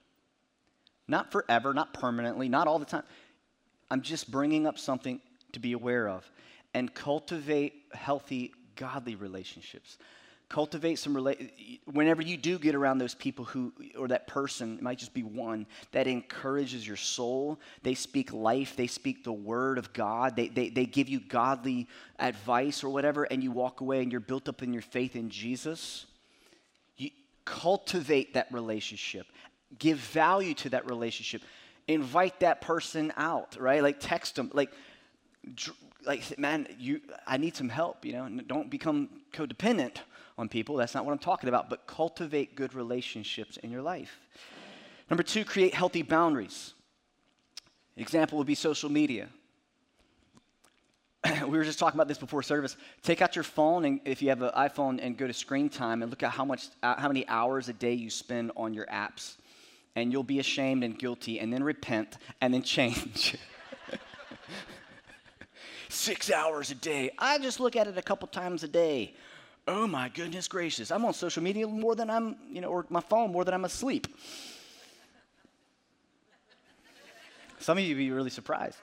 Not 1.07 1.31
forever, 1.31 1.71
not 1.75 1.93
permanently, 1.93 2.49
not 2.49 2.65
all 2.65 2.79
the 2.79 2.85
time. 2.85 3.03
I'm 3.91 4.01
just 4.01 4.31
bringing 4.31 4.65
up 4.65 4.79
something 4.79 5.21
to 5.51 5.59
be 5.59 5.73
aware 5.73 6.09
of 6.09 6.27
and 6.73 6.91
cultivate 6.91 7.73
healthy, 7.93 8.55
godly 8.75 9.13
relationships. 9.13 9.99
Cultivate 10.47 10.99
some 10.99 11.15
rela- 11.15 11.49
whenever 11.85 12.21
you 12.21 12.37
do 12.37 12.59
get 12.59 12.75
around 12.75 12.99
those 12.99 13.15
people 13.15 13.45
who, 13.45 13.73
or 13.97 14.07
that 14.09 14.27
person, 14.27 14.77
it 14.77 14.81
might 14.81 14.99
just 14.99 15.13
be 15.13 15.23
one, 15.23 15.65
that 15.91 16.05
encourages 16.05 16.85
your 16.85 16.97
soul. 16.97 17.59
They 17.81 17.95
speak 17.95 18.31
life, 18.31 18.75
they 18.75 18.85
speak 18.85 19.23
the 19.23 19.33
word 19.33 19.79
of 19.79 19.91
God, 19.91 20.35
they, 20.35 20.49
they, 20.49 20.69
they 20.69 20.85
give 20.85 21.09
you 21.09 21.19
godly 21.19 21.87
advice 22.19 22.83
or 22.83 22.89
whatever, 22.89 23.23
and 23.23 23.43
you 23.43 23.51
walk 23.51 23.81
away 23.81 24.03
and 24.03 24.11
you're 24.11 24.21
built 24.21 24.47
up 24.47 24.61
in 24.61 24.71
your 24.71 24.83
faith 24.83 25.15
in 25.15 25.31
Jesus. 25.31 26.05
You 26.97 27.09
cultivate 27.43 28.35
that 28.35 28.47
relationship, 28.51 29.25
give 29.79 29.97
value 29.97 30.53
to 30.55 30.69
that 30.69 30.87
relationship, 30.87 31.41
invite 31.87 32.39
that 32.41 32.61
person 32.61 33.11
out, 33.17 33.57
right? 33.59 33.81
Like 33.81 33.97
text 33.99 34.35
them, 34.35 34.51
like, 34.53 34.71
like 36.05 36.37
man, 36.37 36.67
you, 36.77 37.01
I 37.25 37.37
need 37.37 37.55
some 37.55 37.69
help. 37.69 38.05
You 38.05 38.13
know, 38.13 38.29
don't 38.45 38.69
become 38.69 39.09
codependent 39.33 39.97
on 40.37 40.49
people. 40.49 40.75
That's 40.75 40.93
not 40.93 41.05
what 41.05 41.11
I'm 41.11 41.19
talking 41.19 41.49
about. 41.49 41.69
But 41.69 41.87
cultivate 41.87 42.55
good 42.55 42.73
relationships 42.73 43.57
in 43.57 43.71
your 43.71 43.81
life. 43.81 44.19
Number 45.09 45.23
two, 45.23 45.45
create 45.45 45.73
healthy 45.73 46.01
boundaries. 46.01 46.73
Example 47.97 48.37
would 48.37 48.47
be 48.47 48.55
social 48.55 48.89
media. 48.89 49.29
we 51.43 51.57
were 51.57 51.63
just 51.63 51.79
talking 51.79 51.97
about 51.97 52.07
this 52.07 52.17
before 52.17 52.43
service. 52.43 52.75
Take 53.03 53.21
out 53.21 53.35
your 53.35 53.43
phone, 53.43 53.85
and 53.85 53.99
if 54.05 54.21
you 54.21 54.29
have 54.29 54.41
an 54.41 54.51
iPhone, 54.51 54.99
and 55.01 55.17
go 55.17 55.27
to 55.27 55.33
screen 55.33 55.69
time 55.69 56.01
and 56.01 56.11
look 56.11 56.23
at 56.23 56.31
how 56.31 56.45
much, 56.45 56.67
uh, 56.83 56.99
how 56.99 57.07
many 57.07 57.27
hours 57.27 57.69
a 57.69 57.73
day 57.73 57.93
you 57.93 58.09
spend 58.09 58.51
on 58.55 58.73
your 58.73 58.85
apps, 58.87 59.35
and 59.95 60.11
you'll 60.11 60.23
be 60.23 60.39
ashamed 60.39 60.83
and 60.83 60.99
guilty, 60.99 61.39
and 61.39 61.53
then 61.53 61.63
repent, 61.63 62.17
and 62.41 62.53
then 62.53 62.63
change. 62.75 63.37
Six 65.89 66.31
hours 66.31 66.71
a 66.71 66.75
day. 66.75 67.11
I 67.17 67.37
just 67.37 67.59
look 67.59 67.75
at 67.75 67.87
it 67.87 67.97
a 67.97 68.01
couple 68.01 68.27
times 68.27 68.63
a 68.63 68.67
day. 68.67 69.13
Oh 69.67 69.87
my 69.87 70.09
goodness 70.09 70.47
gracious! 70.47 70.91
I'm 70.91 71.03
on 71.05 71.13
social 71.13 71.41
media 71.41 71.67
more 71.67 71.95
than 71.95 72.09
I'm, 72.09 72.35
you 72.49 72.61
know, 72.61 72.69
or 72.69 72.85
my 72.89 72.99
phone 72.99 73.31
more 73.31 73.43
than 73.43 73.53
I'm 73.53 73.65
asleep. 73.65 74.07
Some 77.59 77.79
of 77.79 77.83
you 77.83 77.95
would 77.95 77.99
be 77.99 78.11
really 78.11 78.29
surprised. 78.29 78.77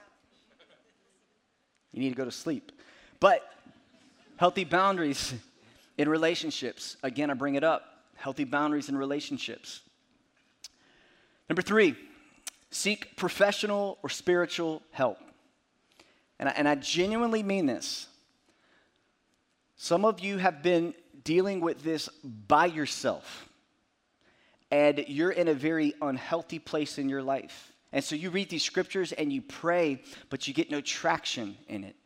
You 1.93 2.01
need 2.01 2.09
to 2.09 2.15
go 2.15 2.25
to 2.25 2.31
sleep. 2.31 2.73
But 3.21 3.47
healthy 4.35 4.65
boundaries 4.65 5.33
in 5.97 6.09
relationships. 6.09 6.97
Again, 7.01 7.29
I 7.29 7.33
bring 7.33 7.55
it 7.55 7.63
up. 7.63 8.03
Healthy 8.15 8.43
boundaries 8.43 8.89
in 8.89 8.97
relationships. 8.97 9.81
Number 11.49 11.61
three, 11.61 11.95
seek 12.71 13.15
professional 13.15 13.99
or 14.03 14.09
spiritual 14.09 14.81
help. 14.91 15.17
And 16.39 16.49
I, 16.49 16.51
and 16.53 16.67
I 16.67 16.75
genuinely 16.75 17.43
mean 17.43 17.67
this. 17.67 18.07
Some 19.83 20.05
of 20.05 20.21
you 20.21 20.37
have 20.37 20.63
been 20.63 20.93
dealing 21.25 21.59
with 21.59 21.83
this 21.83 22.07
by 22.23 22.67
yourself, 22.67 23.49
and 24.71 25.03
you're 25.09 25.31
in 25.31 25.49
a 25.49 25.53
very 25.53 25.93
unhealthy 26.01 26.57
place 26.57 26.97
in 26.97 27.09
your 27.09 27.21
life. 27.21 27.73
And 27.91 28.01
so 28.01 28.15
you 28.15 28.29
read 28.29 28.49
these 28.49 28.63
scriptures 28.63 29.11
and 29.11 29.33
you 29.33 29.41
pray, 29.41 30.01
but 30.29 30.47
you 30.47 30.53
get 30.53 30.71
no 30.71 30.79
traction 30.79 31.57
in 31.67 31.83
it. 31.83 31.97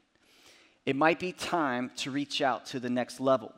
It 0.87 0.95
might 0.95 1.19
be 1.19 1.33
time 1.33 1.91
to 1.97 2.09
reach 2.09 2.41
out 2.41 2.65
to 2.65 2.79
the 2.79 2.89
next 2.89 3.19
level, 3.19 3.53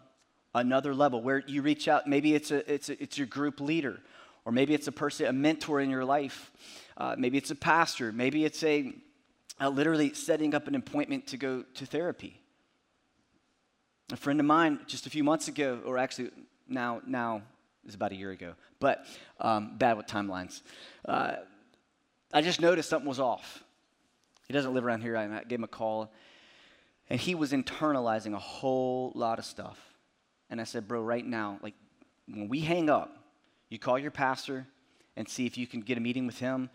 another 0.54 0.94
level 0.94 1.22
where 1.22 1.42
you 1.48 1.62
reach 1.62 1.88
out. 1.88 2.06
Maybe 2.06 2.36
it's, 2.36 2.52
a, 2.52 2.70
it's, 2.70 2.90
a, 2.90 3.02
it's 3.02 3.18
your 3.18 3.28
group 3.28 3.62
leader, 3.62 4.02
or 4.44 4.52
maybe 4.52 4.74
it's 4.74 4.90
a 4.90 4.92
person, 4.92 5.28
a 5.28 5.32
mentor 5.32 5.80
in 5.80 5.90
your 5.90 6.04
life. 6.04 6.52
Uh, 6.98 7.16
maybe 7.18 7.38
it's 7.38 7.52
a 7.52 7.56
pastor. 7.56 8.12
Maybe 8.12 8.44
it's 8.44 8.66
a, 8.66 8.94
a 9.62 9.70
literally 9.70 10.14
setting 10.14 10.54
up 10.54 10.68
an 10.68 10.76
appointment 10.76 11.28
to 11.28 11.38
go 11.38 11.64
to 11.76 11.86
therapy. 11.86 12.42
A 14.12 14.18
friend 14.18 14.40
of 14.40 14.46
mine 14.46 14.80
just 14.88 15.06
a 15.06 15.10
few 15.10 15.24
months 15.24 15.48
ago, 15.48 15.80
or 15.86 15.98
actually 15.98 16.32
now, 16.68 17.02
now 17.06 17.44
was 17.86 17.96
about 17.96 18.12
a 18.12 18.16
year 18.16 18.32
ago, 18.32 18.54
but 18.80 19.06
um, 19.40 19.78
bad 19.78 19.98
with 19.98 20.08
timelines. 20.08 20.62
Uh, 21.06 21.36
I 22.34 22.42
just 22.42 22.62
noticed 22.62 22.90
something 22.90 23.08
was 23.08 23.20
off. 23.20 23.64
He 24.48 24.54
doesn't 24.54 24.74
live 24.74 24.86
around 24.86 25.02
here. 25.02 25.16
I 25.16 25.44
gave 25.44 25.60
him 25.60 25.64
a 25.64 25.68
call, 25.68 26.12
and 27.10 27.20
he 27.20 27.36
was 27.36 27.52
internalizing 27.52 28.34
a 28.34 28.40
whole 28.40 29.12
lot 29.16 29.38
of 29.38 29.46
stuff. 29.46 29.80
And 30.50 30.60
I 30.60 30.64
said, 30.64 30.88
Bro, 30.88 31.04
right 31.04 31.26
now, 31.26 31.60
like 31.62 31.76
when 32.28 32.48
we 32.48 32.62
hang 32.62 32.90
up, 32.90 33.16
you 33.70 33.78
call 33.78 34.00
your 34.00 34.12
pastor 34.12 34.66
and 35.16 35.28
see 35.30 35.46
if 35.46 35.58
you 35.58 35.68
can 35.68 35.82
get 35.82 35.98
a 35.98 36.02
meeting 36.02 36.26
with 36.26 36.40
him, 36.40 36.70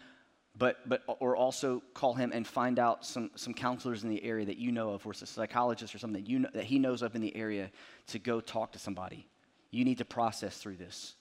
but, 0.56 0.88
but 0.88 1.02
or 1.06 1.36
also 1.36 1.82
call 1.94 2.14
him 2.14 2.30
and 2.32 2.46
find 2.46 2.78
out 2.78 3.04
some, 3.04 3.30
some 3.34 3.54
counselors 3.54 4.04
in 4.04 4.10
the 4.10 4.22
area 4.24 4.46
that 4.46 4.56
you 4.56 4.70
know 4.70 4.90
of, 4.90 5.04
or 5.06 5.10
a 5.10 5.14
psychologist 5.14 5.94
or 5.94 5.98
something 5.98 6.22
that, 6.22 6.30
you 6.30 6.38
know, 6.38 6.48
that 6.54 6.64
he 6.64 6.78
knows 6.78 7.02
of 7.02 7.14
in 7.16 7.20
the 7.20 7.34
area 7.34 7.70
to 8.08 8.18
go 8.18 8.40
talk 8.40 8.72
to 8.72 8.78
somebody. 8.78 9.26
You 9.70 9.84
need 9.84 9.98
to 9.98 10.04
process 10.04 10.58
through 10.58 10.76
this. 10.76 11.14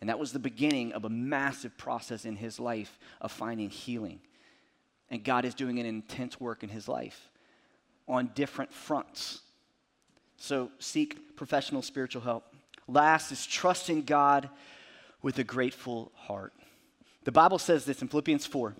And 0.00 0.08
that 0.08 0.18
was 0.18 0.32
the 0.32 0.38
beginning 0.38 0.92
of 0.92 1.04
a 1.04 1.08
massive 1.08 1.76
process 1.76 2.24
in 2.24 2.34
his 2.34 2.58
life 2.58 2.98
of 3.20 3.30
finding 3.30 3.70
healing. 3.70 4.20
And 5.10 5.22
God 5.22 5.44
is 5.44 5.54
doing 5.54 5.78
an 5.78 5.86
intense 5.86 6.40
work 6.40 6.62
in 6.62 6.68
his 6.68 6.88
life 6.88 7.28
on 8.08 8.30
different 8.34 8.72
fronts. 8.72 9.40
So 10.36 10.70
seek 10.78 11.36
professional 11.36 11.82
spiritual 11.82 12.22
help. 12.22 12.44
Last 12.88 13.30
is 13.30 13.46
trusting 13.46 14.02
God 14.02 14.48
with 15.22 15.38
a 15.38 15.44
grateful 15.44 16.10
heart. 16.14 16.54
The 17.24 17.32
Bible 17.32 17.58
says 17.58 17.84
this 17.84 18.02
in 18.02 18.08
Philippians 18.08 18.46
4 18.46 18.74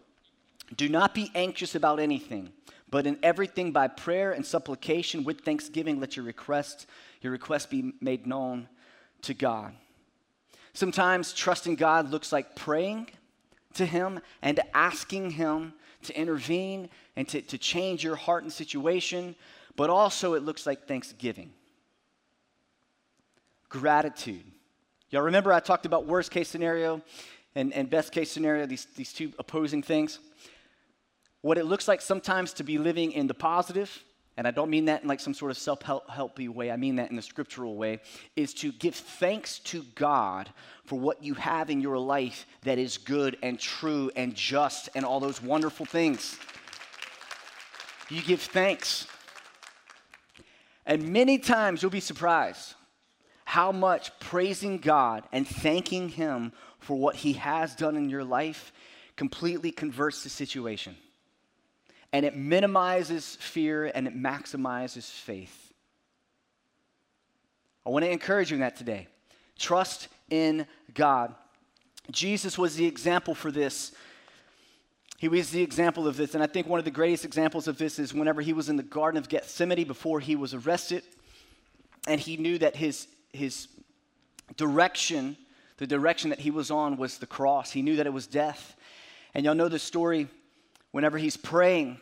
Do 0.77 0.89
not 0.89 1.15
be 1.15 1.31
anxious 1.35 1.75
about 1.75 2.01
anything, 2.01 2.53
but 2.91 3.07
in 3.07 3.19
everything 3.23 3.73
by 3.73 3.89
prayer 3.89 4.33
and 4.33 4.45
supplication 4.45 5.25
with 5.25 5.43
thanksgiving 5.43 6.01
let 6.01 6.17
your 6.17 6.25
request, 6.25 6.87
your 7.21 7.33
request 7.33 7.71
be 7.71 7.93
made 8.01 8.27
known 8.27 8.69
to 9.23 9.35
God. 9.35 9.75
Sometimes 10.73 11.33
trusting 11.33 11.75
God 11.75 12.11
looks 12.11 12.33
like 12.33 12.57
praying 12.57 13.09
to 13.75 13.85
Him 13.85 14.21
and 14.41 14.61
asking 14.73 15.33
Him 15.33 15.75
to 16.05 16.19
intervene 16.19 16.89
and 17.17 17.29
to, 17.29 17.43
to 17.43 17.59
change 17.59 18.03
your 18.03 18.17
heart 18.17 18.43
and 18.43 18.53
situation, 18.53 19.35
but 19.77 19.91
also 19.91 20.35
it 20.35 20.43
looks 20.43 20.67
like 20.67 20.87
thanksgiving, 20.87 21.53
gratitude. 23.69 24.45
Y'all 25.11 25.23
remember 25.23 25.53
I 25.53 25.61
talked 25.61 25.87
about 25.87 26.07
worst 26.07 26.31
case 26.31 26.49
scenario 26.49 27.03
and, 27.55 27.73
and 27.73 27.91
best 27.91 28.13
case 28.13 28.31
scenario, 28.31 28.67
these, 28.67 28.87
these 28.97 29.13
two 29.13 29.33
opposing 29.39 29.83
things? 29.83 30.19
What 31.43 31.59
it 31.59 31.65
looks 31.65 31.89
like 31.89 32.01
sometimes 32.01 32.53
to 32.55 32.65
be 32.65 32.79
living 32.79 33.13
in 33.13 33.27
the 33.27 33.35
positive 33.35 34.05
and 34.41 34.47
I 34.47 34.53
don't 34.53 34.71
mean 34.71 34.87
that 34.87 35.03
in 35.03 35.09
like 35.09 35.21
some 35.21 35.35
sort 35.35 35.51
of 35.51 35.59
self 35.59 35.83
help 35.83 36.09
helpy 36.09 36.49
way, 36.49 36.71
I 36.71 36.77
mean 36.77 36.97
that 36.97 37.11
in 37.11 37.17
the 37.17 37.21
scriptural 37.21 37.77
way, 37.77 38.01
is 38.37 38.55
to 38.55 38.73
give 38.73 38.95
thanks 38.95 39.59
to 39.59 39.85
God 39.95 40.49
for 40.87 40.99
what 40.99 41.23
you 41.23 41.35
have 41.35 41.69
in 41.69 41.83
your 41.83 41.99
life 41.99 42.47
that 42.63 42.79
is 42.79 42.97
good 42.97 43.37
and 43.43 43.61
true 43.61 44.11
and 44.17 44.35
just 44.35 44.89
and 44.95 45.05
all 45.05 45.21
those 45.21 45.43
wonderful 45.43 45.85
things. 45.85 46.39
You 48.09 48.23
give 48.23 48.41
thanks. 48.41 49.07
And 50.87 51.11
many 51.13 51.39
times 51.39 51.83
you'll 51.83 51.91
be 51.91 52.01
surprised 52.01 52.75
how 53.45 53.73
much 53.73 54.19
praising 54.21 54.79
God 54.79 55.25
and 55.33 55.47
thanking 55.47 56.09
Him 56.09 56.53
for 56.81 56.97
what 56.97 57.17
He 57.17 57.35
has 57.35 57.75
done 57.75 57.97
in 57.97 58.11
your 58.11 58.25
life 58.25 58.73
completely 59.17 59.71
converts 59.71 60.23
the 60.23 60.31
situation. 60.31 60.97
And 62.13 62.27
it 62.27 62.37
minimizes 62.37 63.37
fear 63.37 63.87
and 63.95 64.07
it 64.07 64.17
maximizes 64.17 65.09
faith. 65.09 65.73
I 67.87 67.91
want 67.91 68.05
to 68.05 68.11
encourage 68.11 68.51
you 68.51 68.57
in 68.57 68.61
that 68.61 68.77
today. 68.77 69.07
Trust 69.59 70.09
in 70.31 70.67
God. 70.95 71.35
Jesus 72.11 72.59
was 72.59 72.77
the 72.77 72.87
example 72.87 73.35
for 73.35 73.51
this. 73.51 73.93
He 75.19 75.29
was 75.29 75.51
the 75.51 75.63
example 75.63 76.09
of 76.09 76.17
this. 76.17 76.35
And 76.35 76.43
I 76.43 76.47
think 76.47 76.67
one 76.67 76.79
of 76.79 76.85
the 76.85 76.91
greatest 76.91 77.25
examples 77.25 77.69
of 77.69 77.79
this 77.79 77.99
is 77.99 78.15
whenever 78.15 78.41
he 78.41 78.53
was 78.53 78.69
in 78.69 78.77
the 78.77 78.83
Garden 78.83 79.19
of 79.19 79.29
Gethsemane 79.29 79.87
before 79.87 80.19
he 80.19 80.35
was 80.35 80.55
arrested, 80.55 81.03
and 82.09 82.19
he 82.19 82.39
knew 82.39 82.59
that 82.59 82.75
his, 82.75 83.07
his 83.33 83.69
direction, 84.57 85.37
the 85.81 85.87
direction 85.87 86.31
that 86.31 86.41
he 86.41 86.51
was 86.51 86.71
on, 86.71 86.97
was 86.97 87.19
the 87.19 87.27
cross. 87.27 87.71
He 87.73 87.83
knew 87.83 87.97
that 87.97 88.07
it 88.07 88.13
was 88.13 88.27
death. 88.27 88.77
And 89.35 89.45
y'all 89.45 89.55
know 89.55 89.69
the 89.69 89.79
story 89.79 90.29
whenever 90.91 91.17
he's 91.19 91.37
praying 91.37 91.99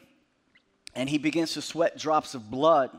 and 0.95 1.09
he 1.09 1.17
begins 1.17 1.53
to 1.55 1.63
sweat 1.63 1.97
drops 1.97 2.35
of 2.35 2.51
blood, 2.51 2.91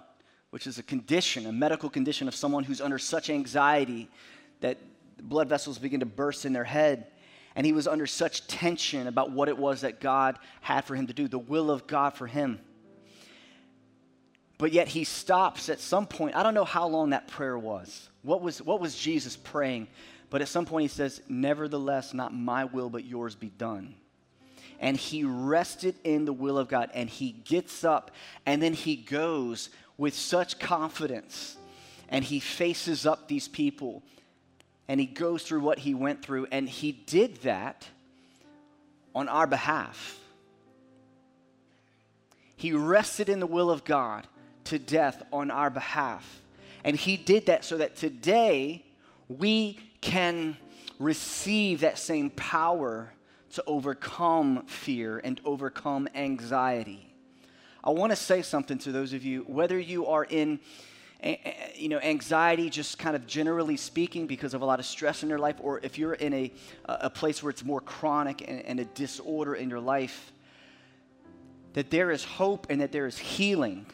which 0.52 0.68
is 0.68 0.78
a 0.78 0.84
condition, 0.84 1.46
a 1.46 1.52
medical 1.52 1.90
condition 1.90 2.28
of 2.28 2.36
someone 2.36 2.64
who's 2.64 2.80
under 2.80 2.98
such 2.98 3.30
anxiety 3.30 4.08
that 4.62 4.78
blood 5.22 5.50
vessels 5.50 5.78
begin 5.78 6.00
to 6.00 6.06
burst 6.06 6.46
in 6.46 6.54
their 6.54 6.64
head. 6.64 7.08
And 7.56 7.66
he 7.66 7.74
was 7.74 7.88
under 7.88 8.08
such 8.08 8.48
tension 8.48 9.08
about 9.08 9.32
what 9.32 9.50
it 9.50 9.58
was 9.58 9.82
that 9.82 10.00
God 10.00 10.40
had 10.62 10.86
for 10.86 10.96
him 10.96 11.08
to 11.08 11.14
do, 11.14 11.28
the 11.28 11.38
will 11.38 11.70
of 11.70 11.88
God 11.88 12.14
for 12.14 12.28
him. 12.28 12.60
But 14.58 14.72
yet 14.72 14.88
he 14.88 15.04
stops 15.04 15.68
at 15.68 15.80
some 15.80 16.06
point. 16.06 16.36
I 16.36 16.44
don't 16.44 16.54
know 16.54 16.66
how 16.66 16.88
long 16.88 17.10
that 17.10 17.28
prayer 17.28 17.58
was. 17.58 18.10
What 18.22 18.42
was, 18.42 18.62
what 18.62 18.80
was 18.80 18.98
Jesus 18.98 19.36
praying? 19.36 19.88
But 20.30 20.42
at 20.42 20.48
some 20.48 20.66
point 20.66 20.84
he 20.84 20.88
says, 20.88 21.22
Nevertheless, 21.28 22.14
not 22.14 22.34
my 22.34 22.66
will, 22.66 22.90
but 22.90 23.06
yours 23.06 23.36
be 23.36 23.50
done. 23.50 23.96
And 24.80 24.96
he 24.96 25.24
rested 25.24 25.96
in 26.04 26.26
the 26.26 26.34
will 26.34 26.58
of 26.58 26.70
God. 26.70 26.90
And 26.94 27.10
he 27.10 27.32
gets 27.32 27.84
up 27.84 28.12
and 28.46 28.62
then 28.62 28.74
he 28.74 28.96
goes 28.96 29.70
with 29.98 30.14
such 30.16 30.60
confidence 30.60 31.58
and 32.08 32.24
he 32.24 32.40
faces 32.40 33.06
up 33.06 33.28
these 33.28 33.48
people 33.48 34.04
and 34.90 35.00
he 35.00 35.06
goes 35.06 35.44
through 35.44 35.60
what 35.60 35.78
he 35.78 35.94
went 35.94 36.24
through, 36.24 36.48
and 36.52 36.68
he 36.68 36.92
did 36.92 37.44
that 37.44 37.88
on 39.14 39.30
our 39.30 39.46
behalf. 39.46 40.20
He 42.56 42.74
rested 42.74 43.30
in 43.30 43.40
the 43.40 43.46
will 43.46 43.70
of 43.70 43.86
God 43.86 44.26
to 44.66 44.80
death 44.80 45.22
on 45.32 45.52
our 45.52 45.70
behalf. 45.70 46.42
And 46.84 46.96
he 46.96 47.18
did 47.18 47.46
that 47.46 47.64
so 47.64 47.78
that 47.78 47.98
today 47.98 48.84
we 49.28 49.80
can 50.02 50.58
receive 50.98 51.82
that 51.82 51.98
same 51.98 52.30
power 52.32 53.14
to 53.52 53.64
overcome 53.66 54.66
fear 54.68 55.20
and 55.24 55.42
overcome 55.44 56.08
anxiety. 56.14 57.14
I 57.84 57.92
want 57.92 58.12
to 58.12 58.16
say 58.16 58.42
something 58.42 58.78
to 58.80 58.92
those 58.92 59.14
of 59.14 59.24
you, 59.24 59.42
whether 59.48 59.80
you 59.80 60.08
are 60.08 60.26
in 60.26 60.60
you 61.76 61.90
know, 61.90 62.00
anxiety, 62.00 62.70
just 62.70 62.98
kind 62.98 63.16
of 63.16 63.28
generally 63.28 63.76
speaking, 63.76 64.26
because 64.26 64.54
of 64.54 64.62
a 64.62 64.66
lot 64.66 64.80
of 64.80 64.86
stress 64.86 65.22
in 65.22 65.30
your 65.30 65.40
life, 65.40 65.56
or 65.60 65.80
if 65.84 65.98
you're 65.98 66.14
in 66.14 66.34
a, 66.34 66.52
a 66.86 67.10
place 67.10 67.44
where 67.44 67.50
it's 67.50 67.66
more 67.66 67.82
chronic 67.82 68.48
and, 68.48 68.62
and 68.66 68.80
a 68.80 68.86
disorder 68.86 69.56
in 69.56 69.70
your 69.70 69.82
life, 69.82 70.32
that 71.74 71.90
there 71.90 72.12
is 72.12 72.24
hope 72.24 72.68
and 72.70 72.80
that 72.82 72.92
there 72.92 73.06
is 73.06 73.18
healing 73.18 73.86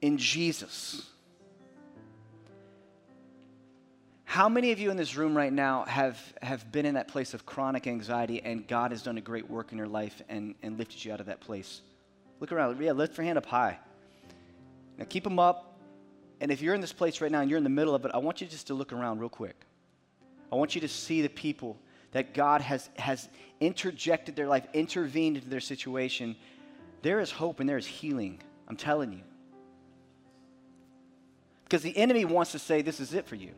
in 0.00 0.16
Jesus. 0.16 1.10
How 4.34 4.48
many 4.48 4.72
of 4.72 4.80
you 4.80 4.90
in 4.90 4.96
this 4.96 5.14
room 5.14 5.36
right 5.36 5.52
now 5.52 5.84
have, 5.84 6.20
have 6.42 6.72
been 6.72 6.86
in 6.86 6.94
that 6.94 7.06
place 7.06 7.34
of 7.34 7.46
chronic 7.46 7.86
anxiety 7.86 8.42
and 8.42 8.66
God 8.66 8.90
has 8.90 9.00
done 9.00 9.16
a 9.16 9.20
great 9.20 9.48
work 9.48 9.70
in 9.70 9.78
your 9.78 9.86
life 9.86 10.20
and, 10.28 10.56
and 10.60 10.76
lifted 10.76 11.04
you 11.04 11.12
out 11.12 11.20
of 11.20 11.26
that 11.26 11.40
place? 11.40 11.82
Look 12.40 12.50
around. 12.50 12.82
Yeah, 12.82 12.90
lift 12.90 13.16
your 13.16 13.24
hand 13.24 13.38
up 13.38 13.46
high. 13.46 13.78
Now 14.98 15.04
keep 15.08 15.22
them 15.22 15.38
up. 15.38 15.78
And 16.40 16.50
if 16.50 16.62
you're 16.62 16.74
in 16.74 16.80
this 16.80 16.92
place 16.92 17.20
right 17.20 17.30
now 17.30 17.42
and 17.42 17.48
you're 17.48 17.58
in 17.58 17.62
the 17.62 17.70
middle 17.70 17.94
of 17.94 18.04
it, 18.06 18.10
I 18.12 18.18
want 18.18 18.40
you 18.40 18.48
just 18.48 18.66
to 18.66 18.74
look 18.74 18.92
around 18.92 19.20
real 19.20 19.28
quick. 19.28 19.54
I 20.50 20.56
want 20.56 20.74
you 20.74 20.80
to 20.80 20.88
see 20.88 21.22
the 21.22 21.28
people 21.28 21.78
that 22.10 22.34
God 22.34 22.60
has, 22.60 22.90
has 22.96 23.28
interjected 23.60 24.34
their 24.34 24.48
life, 24.48 24.66
intervened 24.72 25.36
into 25.36 25.48
their 25.48 25.60
situation. 25.60 26.34
There 27.02 27.20
is 27.20 27.30
hope 27.30 27.60
and 27.60 27.68
there 27.68 27.78
is 27.78 27.86
healing. 27.86 28.40
I'm 28.66 28.76
telling 28.76 29.12
you. 29.12 29.22
Because 31.62 31.82
the 31.82 31.96
enemy 31.96 32.24
wants 32.24 32.50
to 32.50 32.58
say, 32.58 32.82
This 32.82 32.98
is 32.98 33.14
it 33.14 33.28
for 33.28 33.36
you. 33.36 33.52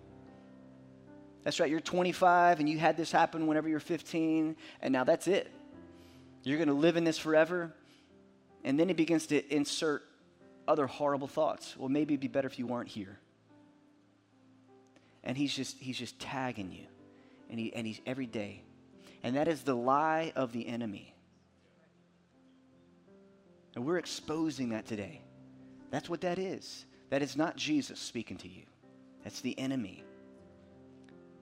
That's 1.47 1.61
right, 1.61 1.71
you're 1.71 1.79
25 1.79 2.59
and 2.59 2.69
you 2.69 2.77
had 2.77 2.97
this 2.97 3.13
happen 3.13 3.47
whenever 3.47 3.69
you're 3.69 3.79
15, 3.79 4.57
and 4.83 4.93
now 4.93 5.05
that's 5.05 5.29
it. 5.29 5.49
You're 6.43 6.57
going 6.57 6.67
to 6.67 6.75
live 6.75 6.97
in 6.97 7.05
this 7.05 7.19
forever. 7.19 7.73
And 8.65 8.81
then 8.81 8.89
he 8.89 8.95
begins 8.95 9.29
to 9.29 9.55
insert 9.55 10.03
other 10.67 10.89
horrible 10.89 11.29
thoughts. 11.29 11.77
Well, 11.79 11.89
maybe 11.89 12.15
it'd 12.15 12.21
be 12.21 12.27
better 12.27 12.49
if 12.49 12.59
you 12.59 12.67
weren't 12.67 12.89
here. 12.89 13.21
And 15.23 15.37
he's 15.37 15.55
just 15.55 15.79
he's 15.79 15.97
just 15.97 16.19
tagging 16.19 16.73
you. 16.73 16.87
And 17.49 17.61
he 17.61 17.73
and 17.73 17.87
he's 17.87 18.01
every 18.07 18.27
day. 18.27 18.65
And 19.23 19.37
that 19.37 19.47
is 19.47 19.63
the 19.63 19.77
lie 19.77 20.33
of 20.35 20.51
the 20.53 20.67
enemy. 20.67 21.15
And 23.77 23.87
we're 23.87 23.99
exposing 23.99 24.71
that 24.71 24.85
today. 24.85 25.21
That's 25.93 26.11
what 26.11 26.23
that 26.23 26.41
is. 26.41 26.87
That 27.11 27.23
is 27.23 27.37
not 27.37 27.55
Jesus 27.55 28.01
speaking 28.01 28.37
to 28.39 28.49
you. 28.49 28.65
That's 29.23 29.43
the 29.43 29.57
enemy. 29.61 30.03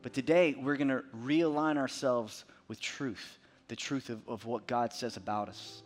But 0.04 0.12
today 0.12 0.54
we're 0.56 0.76
going 0.76 0.88
to 0.88 1.02
realign 1.24 1.76
ourselves 1.76 2.44
with 2.68 2.80
truth, 2.80 3.38
the 3.66 3.74
truth 3.74 4.08
of, 4.08 4.20
of 4.28 4.46
what 4.46 4.68
God 4.68 4.92
says 4.92 5.16
about 5.16 5.48
us. 5.48 5.82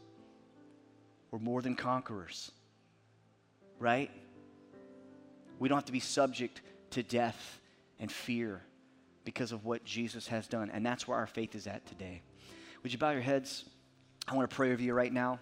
We're 1.31 1.39
more 1.39 1.63
than 1.63 1.75
conquerors 1.75 2.51
right? 3.79 4.11
We 5.59 5.69
don't 5.69 5.77
have 5.77 5.85
to 5.87 5.93
be 5.93 6.01
subject 6.01 6.61
to 6.91 7.03
death 7.03 7.61
and 7.99 8.11
fear 8.11 8.63
because 9.25 9.53
of 9.53 9.65
what 9.65 9.85
Jesus 9.85 10.29
has 10.29 10.47
done. 10.47 10.71
And 10.73 10.85
that's 10.85 11.07
where 11.07 11.19
our 11.19 11.27
faith 11.27 11.55
is 11.55 11.67
at 11.67 11.87
today. 11.87 12.23
Would 12.83 12.93
you 12.93 12.99
bow 12.99 13.11
your 13.11 13.21
heads? 13.21 13.65
I 14.27 14.35
want 14.35 14.49
to 14.49 14.55
pray 14.55 14.73
over 14.73 14.83
you 14.83 14.95
right 14.95 15.13
now. 15.13 15.39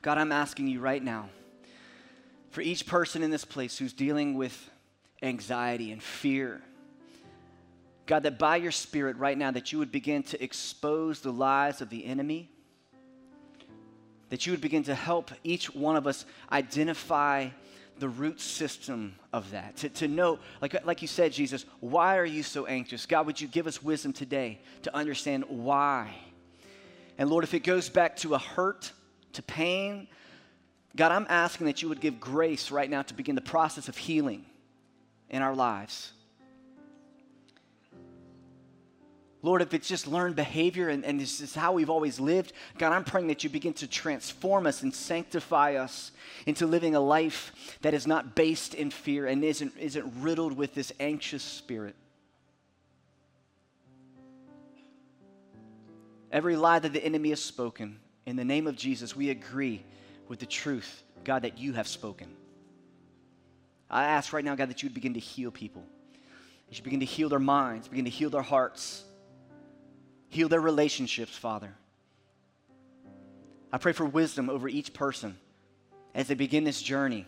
God, 0.00 0.18
I'm 0.18 0.32
asking 0.32 0.68
you 0.68 0.80
right 0.80 1.02
now 1.02 1.28
for 2.50 2.60
each 2.60 2.86
person 2.86 3.22
in 3.22 3.30
this 3.30 3.44
place 3.44 3.78
who's 3.78 3.92
dealing 3.92 4.34
with 4.34 4.70
anxiety 5.22 5.92
and 5.92 6.02
fear. 6.02 6.60
God, 8.06 8.24
that 8.24 8.38
by 8.38 8.56
your 8.56 8.72
Spirit 8.72 9.16
right 9.16 9.38
now, 9.38 9.50
that 9.50 9.72
you 9.72 9.78
would 9.78 9.92
begin 9.92 10.22
to 10.24 10.42
expose 10.42 11.20
the 11.20 11.32
lies 11.32 11.80
of 11.80 11.88
the 11.88 12.04
enemy 12.04 12.50
that 14.32 14.46
you 14.46 14.52
would 14.54 14.62
begin 14.62 14.82
to 14.82 14.94
help 14.94 15.30
each 15.44 15.74
one 15.74 15.94
of 15.94 16.06
us 16.06 16.24
identify 16.50 17.46
the 17.98 18.08
root 18.08 18.40
system 18.40 19.14
of 19.30 19.50
that. 19.50 19.76
To, 19.76 19.90
to 19.90 20.08
know, 20.08 20.38
like, 20.62 20.86
like 20.86 21.02
you 21.02 21.06
said, 21.06 21.34
Jesus, 21.34 21.66
why 21.80 22.16
are 22.16 22.24
you 22.24 22.42
so 22.42 22.64
anxious? 22.64 23.04
God, 23.04 23.26
would 23.26 23.38
you 23.38 23.46
give 23.46 23.66
us 23.66 23.82
wisdom 23.82 24.14
today 24.14 24.58
to 24.84 24.96
understand 24.96 25.44
why? 25.48 26.16
And 27.18 27.28
Lord, 27.28 27.44
if 27.44 27.52
it 27.52 27.62
goes 27.62 27.90
back 27.90 28.16
to 28.16 28.32
a 28.32 28.38
hurt, 28.38 28.90
to 29.34 29.42
pain, 29.42 30.08
God, 30.96 31.12
I'm 31.12 31.26
asking 31.28 31.66
that 31.66 31.82
you 31.82 31.90
would 31.90 32.00
give 32.00 32.18
grace 32.18 32.70
right 32.70 32.88
now 32.88 33.02
to 33.02 33.12
begin 33.12 33.34
the 33.34 33.42
process 33.42 33.86
of 33.86 33.98
healing 33.98 34.46
in 35.32 35.42
our 35.42 35.54
lives. 35.54 36.12
Lord, 39.44 39.60
if 39.60 39.74
it's 39.74 39.88
just 39.88 40.06
learned 40.06 40.36
behavior 40.36 40.88
and, 40.88 41.04
and 41.04 41.18
this 41.18 41.40
is 41.40 41.52
how 41.52 41.72
we've 41.72 41.90
always 41.90 42.20
lived, 42.20 42.52
God, 42.78 42.92
I'm 42.92 43.02
praying 43.02 43.26
that 43.26 43.42
you 43.42 43.50
begin 43.50 43.72
to 43.74 43.88
transform 43.88 44.68
us 44.68 44.82
and 44.82 44.94
sanctify 44.94 45.74
us 45.74 46.12
into 46.46 46.64
living 46.64 46.94
a 46.94 47.00
life 47.00 47.76
that 47.80 47.92
is 47.92 48.06
not 48.06 48.36
based 48.36 48.74
in 48.74 48.92
fear 48.92 49.26
and 49.26 49.42
isn't, 49.42 49.76
isn't 49.78 50.12
riddled 50.20 50.56
with 50.56 50.74
this 50.74 50.92
anxious 51.00 51.42
spirit. 51.42 51.96
Every 56.30 56.54
lie 56.54 56.78
that 56.78 56.92
the 56.92 57.04
enemy 57.04 57.30
has 57.30 57.42
spoken, 57.42 57.98
in 58.24 58.36
the 58.36 58.44
name 58.44 58.68
of 58.68 58.76
Jesus, 58.76 59.16
we 59.16 59.30
agree 59.30 59.84
with 60.28 60.38
the 60.38 60.46
truth, 60.46 61.02
God, 61.24 61.42
that 61.42 61.58
you 61.58 61.72
have 61.72 61.88
spoken. 61.88 62.28
I 63.92 64.04
ask 64.04 64.32
right 64.32 64.44
now, 64.44 64.56
God, 64.56 64.70
that 64.70 64.82
you 64.82 64.88
would 64.88 64.94
begin 64.94 65.14
to 65.14 65.20
heal 65.20 65.50
people. 65.50 65.84
That 66.68 66.78
You 66.78 66.82
begin 66.82 67.00
to 67.00 67.06
heal 67.06 67.28
their 67.28 67.38
minds, 67.38 67.86
begin 67.86 68.06
to 68.06 68.10
heal 68.10 68.30
their 68.30 68.42
hearts 68.42 69.04
Heal 70.32 70.48
their 70.48 70.62
relationships, 70.62 71.36
Father. 71.36 71.74
I 73.70 73.76
pray 73.76 73.92
for 73.92 74.06
wisdom 74.06 74.48
over 74.48 74.66
each 74.66 74.94
person 74.94 75.36
as 76.14 76.28
they 76.28 76.34
begin 76.34 76.64
this 76.64 76.80
journey. 76.80 77.26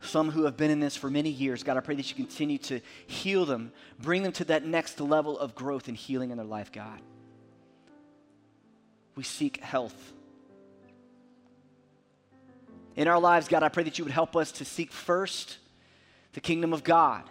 Some 0.00 0.32
who 0.32 0.46
have 0.46 0.56
been 0.56 0.72
in 0.72 0.80
this 0.80 0.96
for 0.96 1.08
many 1.08 1.30
years, 1.30 1.62
God, 1.62 1.76
I 1.76 1.80
pray 1.80 1.94
that 1.94 2.10
you 2.10 2.16
continue 2.16 2.58
to 2.58 2.80
heal 3.06 3.44
them, 3.44 3.70
bring 4.00 4.24
them 4.24 4.32
to 4.32 4.44
that 4.46 4.66
next 4.66 4.98
level 5.00 5.38
of 5.38 5.54
growth 5.54 5.86
and 5.86 5.96
healing 5.96 6.32
in 6.32 6.38
their 6.38 6.46
life, 6.46 6.72
God. 6.72 7.00
We 9.14 9.22
seek 9.22 9.58
health. 9.58 10.12
In 12.96 13.06
our 13.06 13.20
lives, 13.20 13.46
God, 13.46 13.62
I 13.62 13.68
pray 13.68 13.84
that 13.84 13.96
you 13.96 14.04
would 14.04 14.12
help 14.12 14.34
us 14.34 14.50
to 14.52 14.64
seek 14.64 14.90
first 14.90 15.58
the 16.32 16.40
kingdom 16.40 16.72
of 16.72 16.84
God 16.84 17.24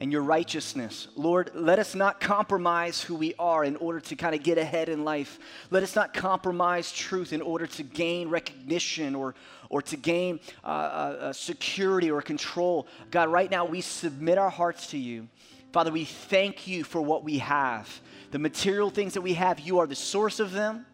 and 0.00 0.12
your 0.12 0.22
righteousness. 0.22 1.08
Lord, 1.16 1.50
let 1.54 1.78
us 1.78 1.94
not 1.94 2.20
compromise 2.20 3.00
who 3.00 3.14
we 3.14 3.34
are 3.38 3.64
in 3.64 3.76
order 3.76 4.00
to 4.00 4.16
kind 4.16 4.34
of 4.34 4.42
get 4.42 4.58
ahead 4.58 4.88
in 4.88 5.04
life. 5.04 5.38
Let 5.70 5.82
us 5.82 5.94
not 5.94 6.12
compromise 6.12 6.92
truth 6.92 7.32
in 7.32 7.40
order 7.40 7.66
to 7.68 7.82
gain 7.82 8.28
recognition 8.28 9.14
or, 9.14 9.34
or 9.70 9.80
to 9.82 9.96
gain 9.96 10.40
uh, 10.62 10.66
uh, 10.66 10.70
uh, 10.70 11.32
security 11.32 12.10
or 12.10 12.20
control. 12.20 12.86
God, 13.10 13.30
right 13.30 13.50
now 13.50 13.64
we 13.64 13.80
submit 13.80 14.36
our 14.36 14.50
hearts 14.50 14.88
to 14.88 14.98
you. 14.98 15.28
Father, 15.72 15.90
we 15.90 16.04
thank 16.04 16.66
you 16.66 16.84
for 16.84 17.00
what 17.00 17.24
we 17.24 17.38
have. 17.38 18.00
The 18.30 18.38
material 18.38 18.90
things 18.90 19.14
that 19.14 19.22
we 19.22 19.34
have, 19.34 19.60
you 19.60 19.78
are 19.78 19.86
the 19.86 19.94
source 19.94 20.38
of 20.40 20.52
them. 20.52 20.86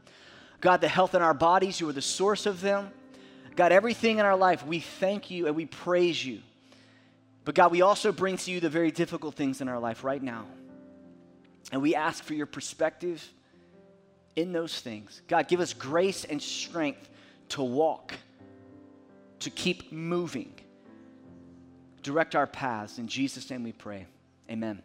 God, 0.61 0.82
the 0.82 0.88
health 0.88 1.14
in 1.14 1.22
our 1.22 1.34
bodies, 1.34 1.80
you 1.80 1.88
are 1.88 1.92
the 1.92 2.02
source 2.02 2.46
of 2.46 2.61
them. 2.61 2.90
God, 3.56 3.72
everything 3.72 4.18
in 4.18 4.26
our 4.26 4.36
life, 4.36 4.64
we 4.64 4.80
thank 4.80 5.30
you 5.30 5.46
and 5.46 5.56
we 5.56 5.66
praise 5.66 6.24
you. 6.24 6.40
But 7.45 7.55
God, 7.55 7.72
we 7.72 7.82
also 7.82 8.12
bring 8.12 8.36
to 8.38 8.51
you 8.51 8.61
the 8.61 8.68
very 8.68 8.91
difficult 8.91 9.34
things 9.34 9.61
in 9.61 9.68
our 9.68 9.78
life 9.78 10.05
right 10.05 10.22
now. 10.22 10.47
And 11.72 11.80
we 11.80 11.95
ask 11.95 12.22
for 12.22 12.34
your 12.34 12.47
perspective 12.47 13.26
in 14.36 14.53
those 14.53 14.80
things. 14.80 15.22
God, 15.28 15.49
give 15.49 15.61
us 15.61 15.72
grace 15.72 16.24
and 16.24 16.41
strength 16.41 17.09
to 17.51 17.62
walk, 17.62 18.14
to 19.41 19.51
keep 19.51 19.93
moving. 19.93 20.53
Direct 22.03 22.34
our 22.34 22.47
paths. 22.47 22.99
In 22.99 23.09
Jesus' 23.09 23.51
name 23.51 23.62
we 23.62 23.72
pray. 23.72 24.07
Amen. 24.51 24.82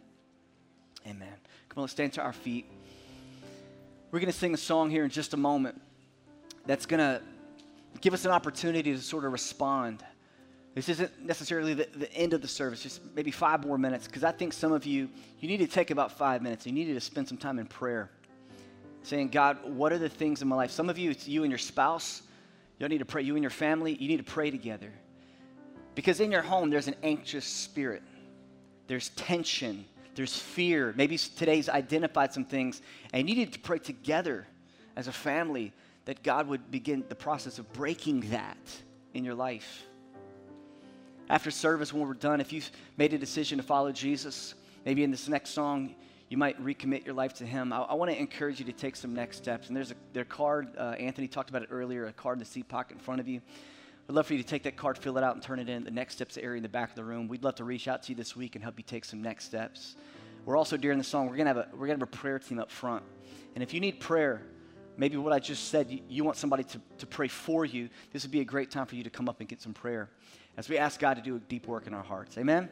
Amen. 1.06 1.32
Come 1.68 1.78
on, 1.78 1.82
let's 1.82 1.92
stand 1.92 2.12
to 2.14 2.22
our 2.22 2.32
feet. 2.32 2.66
We're 4.10 4.20
going 4.20 4.32
to 4.32 4.38
sing 4.38 4.54
a 4.54 4.58
song 4.58 4.90
here 4.90 5.04
in 5.04 5.10
just 5.10 5.34
a 5.34 5.36
moment 5.36 5.80
that's 6.66 6.86
going 6.86 7.00
to 7.00 7.22
give 8.00 8.14
us 8.14 8.24
an 8.24 8.30
opportunity 8.30 8.92
to 8.92 9.00
sort 9.00 9.24
of 9.24 9.32
respond 9.32 10.02
this 10.76 10.90
isn't 10.90 11.24
necessarily 11.24 11.72
the, 11.72 11.88
the 11.96 12.12
end 12.12 12.34
of 12.34 12.42
the 12.42 12.48
service, 12.48 12.82
just 12.82 13.00
maybe 13.14 13.30
five 13.30 13.64
more 13.64 13.78
minutes, 13.78 14.06
because 14.06 14.22
I 14.22 14.30
think 14.30 14.52
some 14.52 14.72
of 14.72 14.84
you, 14.84 15.08
you 15.40 15.48
need 15.48 15.60
to 15.60 15.66
take 15.66 15.90
about 15.90 16.12
five 16.12 16.42
minutes. 16.42 16.66
You 16.66 16.72
need 16.72 16.92
to 16.92 17.00
spend 17.00 17.26
some 17.26 17.38
time 17.38 17.58
in 17.58 17.64
prayer, 17.64 18.10
saying, 19.02 19.28
God, 19.28 19.56
what 19.64 19.90
are 19.90 19.98
the 19.98 20.10
things 20.10 20.42
in 20.42 20.48
my 20.48 20.54
life? 20.54 20.70
Some 20.70 20.90
of 20.90 20.98
you, 20.98 21.12
it's 21.12 21.26
you 21.26 21.44
and 21.44 21.50
your 21.50 21.58
spouse. 21.58 22.20
Y'all 22.78 22.90
need 22.90 22.98
to 22.98 23.06
pray. 23.06 23.22
You 23.22 23.36
and 23.36 23.42
your 23.42 23.50
family, 23.50 23.94
you 23.94 24.06
need 24.06 24.18
to 24.18 24.30
pray 24.30 24.50
together. 24.50 24.92
Because 25.94 26.20
in 26.20 26.30
your 26.30 26.42
home, 26.42 26.68
there's 26.68 26.88
an 26.88 26.96
anxious 27.02 27.46
spirit, 27.46 28.02
there's 28.86 29.08
tension, 29.10 29.86
there's 30.14 30.36
fear. 30.36 30.92
Maybe 30.94 31.16
today's 31.16 31.70
identified 31.70 32.34
some 32.34 32.44
things, 32.44 32.82
and 33.14 33.30
you 33.30 33.34
need 33.34 33.54
to 33.54 33.60
pray 33.60 33.78
together 33.78 34.46
as 34.94 35.08
a 35.08 35.12
family 35.12 35.72
that 36.04 36.22
God 36.22 36.48
would 36.48 36.70
begin 36.70 37.02
the 37.08 37.14
process 37.14 37.58
of 37.58 37.72
breaking 37.72 38.28
that 38.28 38.58
in 39.14 39.24
your 39.24 39.34
life 39.34 39.86
after 41.28 41.50
service, 41.50 41.92
when 41.92 42.06
we're 42.06 42.14
done, 42.14 42.40
if 42.40 42.52
you've 42.52 42.70
made 42.96 43.12
a 43.12 43.18
decision 43.18 43.58
to 43.58 43.64
follow 43.64 43.90
Jesus, 43.90 44.54
maybe 44.84 45.02
in 45.02 45.10
this 45.10 45.28
next 45.28 45.50
song, 45.50 45.94
you 46.28 46.36
might 46.36 46.62
recommit 46.64 47.04
your 47.04 47.14
life 47.14 47.34
to 47.34 47.46
Him. 47.46 47.72
I, 47.72 47.78
I 47.78 47.94
want 47.94 48.10
to 48.10 48.18
encourage 48.18 48.58
you 48.58 48.64
to 48.66 48.72
take 48.72 48.96
some 48.96 49.14
next 49.14 49.38
steps. 49.38 49.68
And 49.68 49.76
there's 49.76 49.90
a 49.90 49.94
their 50.12 50.24
card, 50.24 50.68
uh, 50.76 50.94
Anthony 50.98 51.28
talked 51.28 51.50
about 51.50 51.62
it 51.62 51.68
earlier, 51.70 52.06
a 52.06 52.12
card 52.12 52.36
in 52.36 52.38
the 52.40 52.44
seat 52.44 52.68
pocket 52.68 52.94
in 52.94 53.00
front 53.00 53.20
of 53.20 53.28
you. 53.28 53.40
We'd 54.06 54.14
love 54.14 54.26
for 54.26 54.34
you 54.34 54.42
to 54.42 54.48
take 54.48 54.62
that 54.64 54.76
card, 54.76 54.98
fill 54.98 55.18
it 55.18 55.24
out, 55.24 55.34
and 55.34 55.42
turn 55.42 55.58
it 55.58 55.68
in 55.68 55.82
the 55.82 55.90
next 55.90 56.14
steps 56.14 56.36
area 56.38 56.56
in 56.58 56.62
the 56.62 56.68
back 56.68 56.90
of 56.90 56.94
the 56.96 57.04
room. 57.04 57.26
We'd 57.26 57.42
love 57.42 57.56
to 57.56 57.64
reach 57.64 57.88
out 57.88 58.04
to 58.04 58.12
you 58.12 58.16
this 58.16 58.36
week 58.36 58.54
and 58.54 58.62
help 58.62 58.78
you 58.78 58.84
take 58.84 59.04
some 59.04 59.20
next 59.20 59.46
steps. 59.46 59.96
We're 60.44 60.56
also 60.56 60.76
during 60.76 60.98
the 60.98 61.04
song, 61.04 61.28
we're 61.28 61.36
gonna 61.36 61.50
have 61.50 61.56
a 61.56 61.68
we're 61.72 61.88
gonna 61.88 61.98
have 61.98 62.02
a 62.02 62.06
prayer 62.06 62.38
team 62.38 62.60
up 62.60 62.70
front. 62.70 63.02
And 63.54 63.64
if 63.64 63.74
you 63.74 63.80
need 63.80 63.98
prayer, 63.98 64.42
maybe 64.96 65.16
what 65.16 65.32
I 65.32 65.40
just 65.40 65.70
said, 65.70 65.90
you, 65.90 66.00
you 66.08 66.22
want 66.22 66.36
somebody 66.36 66.62
to, 66.64 66.80
to 66.98 67.06
pray 67.06 67.26
for 67.26 67.64
you, 67.64 67.88
this 68.12 68.22
would 68.22 68.30
be 68.30 68.40
a 68.40 68.44
great 68.44 68.70
time 68.70 68.86
for 68.86 68.94
you 68.94 69.02
to 69.02 69.10
come 69.10 69.28
up 69.28 69.40
and 69.40 69.48
get 69.48 69.60
some 69.60 69.74
prayer 69.74 70.08
as 70.56 70.68
we 70.68 70.78
ask 70.78 71.00
God 71.00 71.14
to 71.14 71.22
do 71.22 71.36
a 71.36 71.38
deep 71.38 71.66
work 71.66 71.86
in 71.86 71.94
our 71.94 72.02
hearts. 72.02 72.38
Amen? 72.38 72.68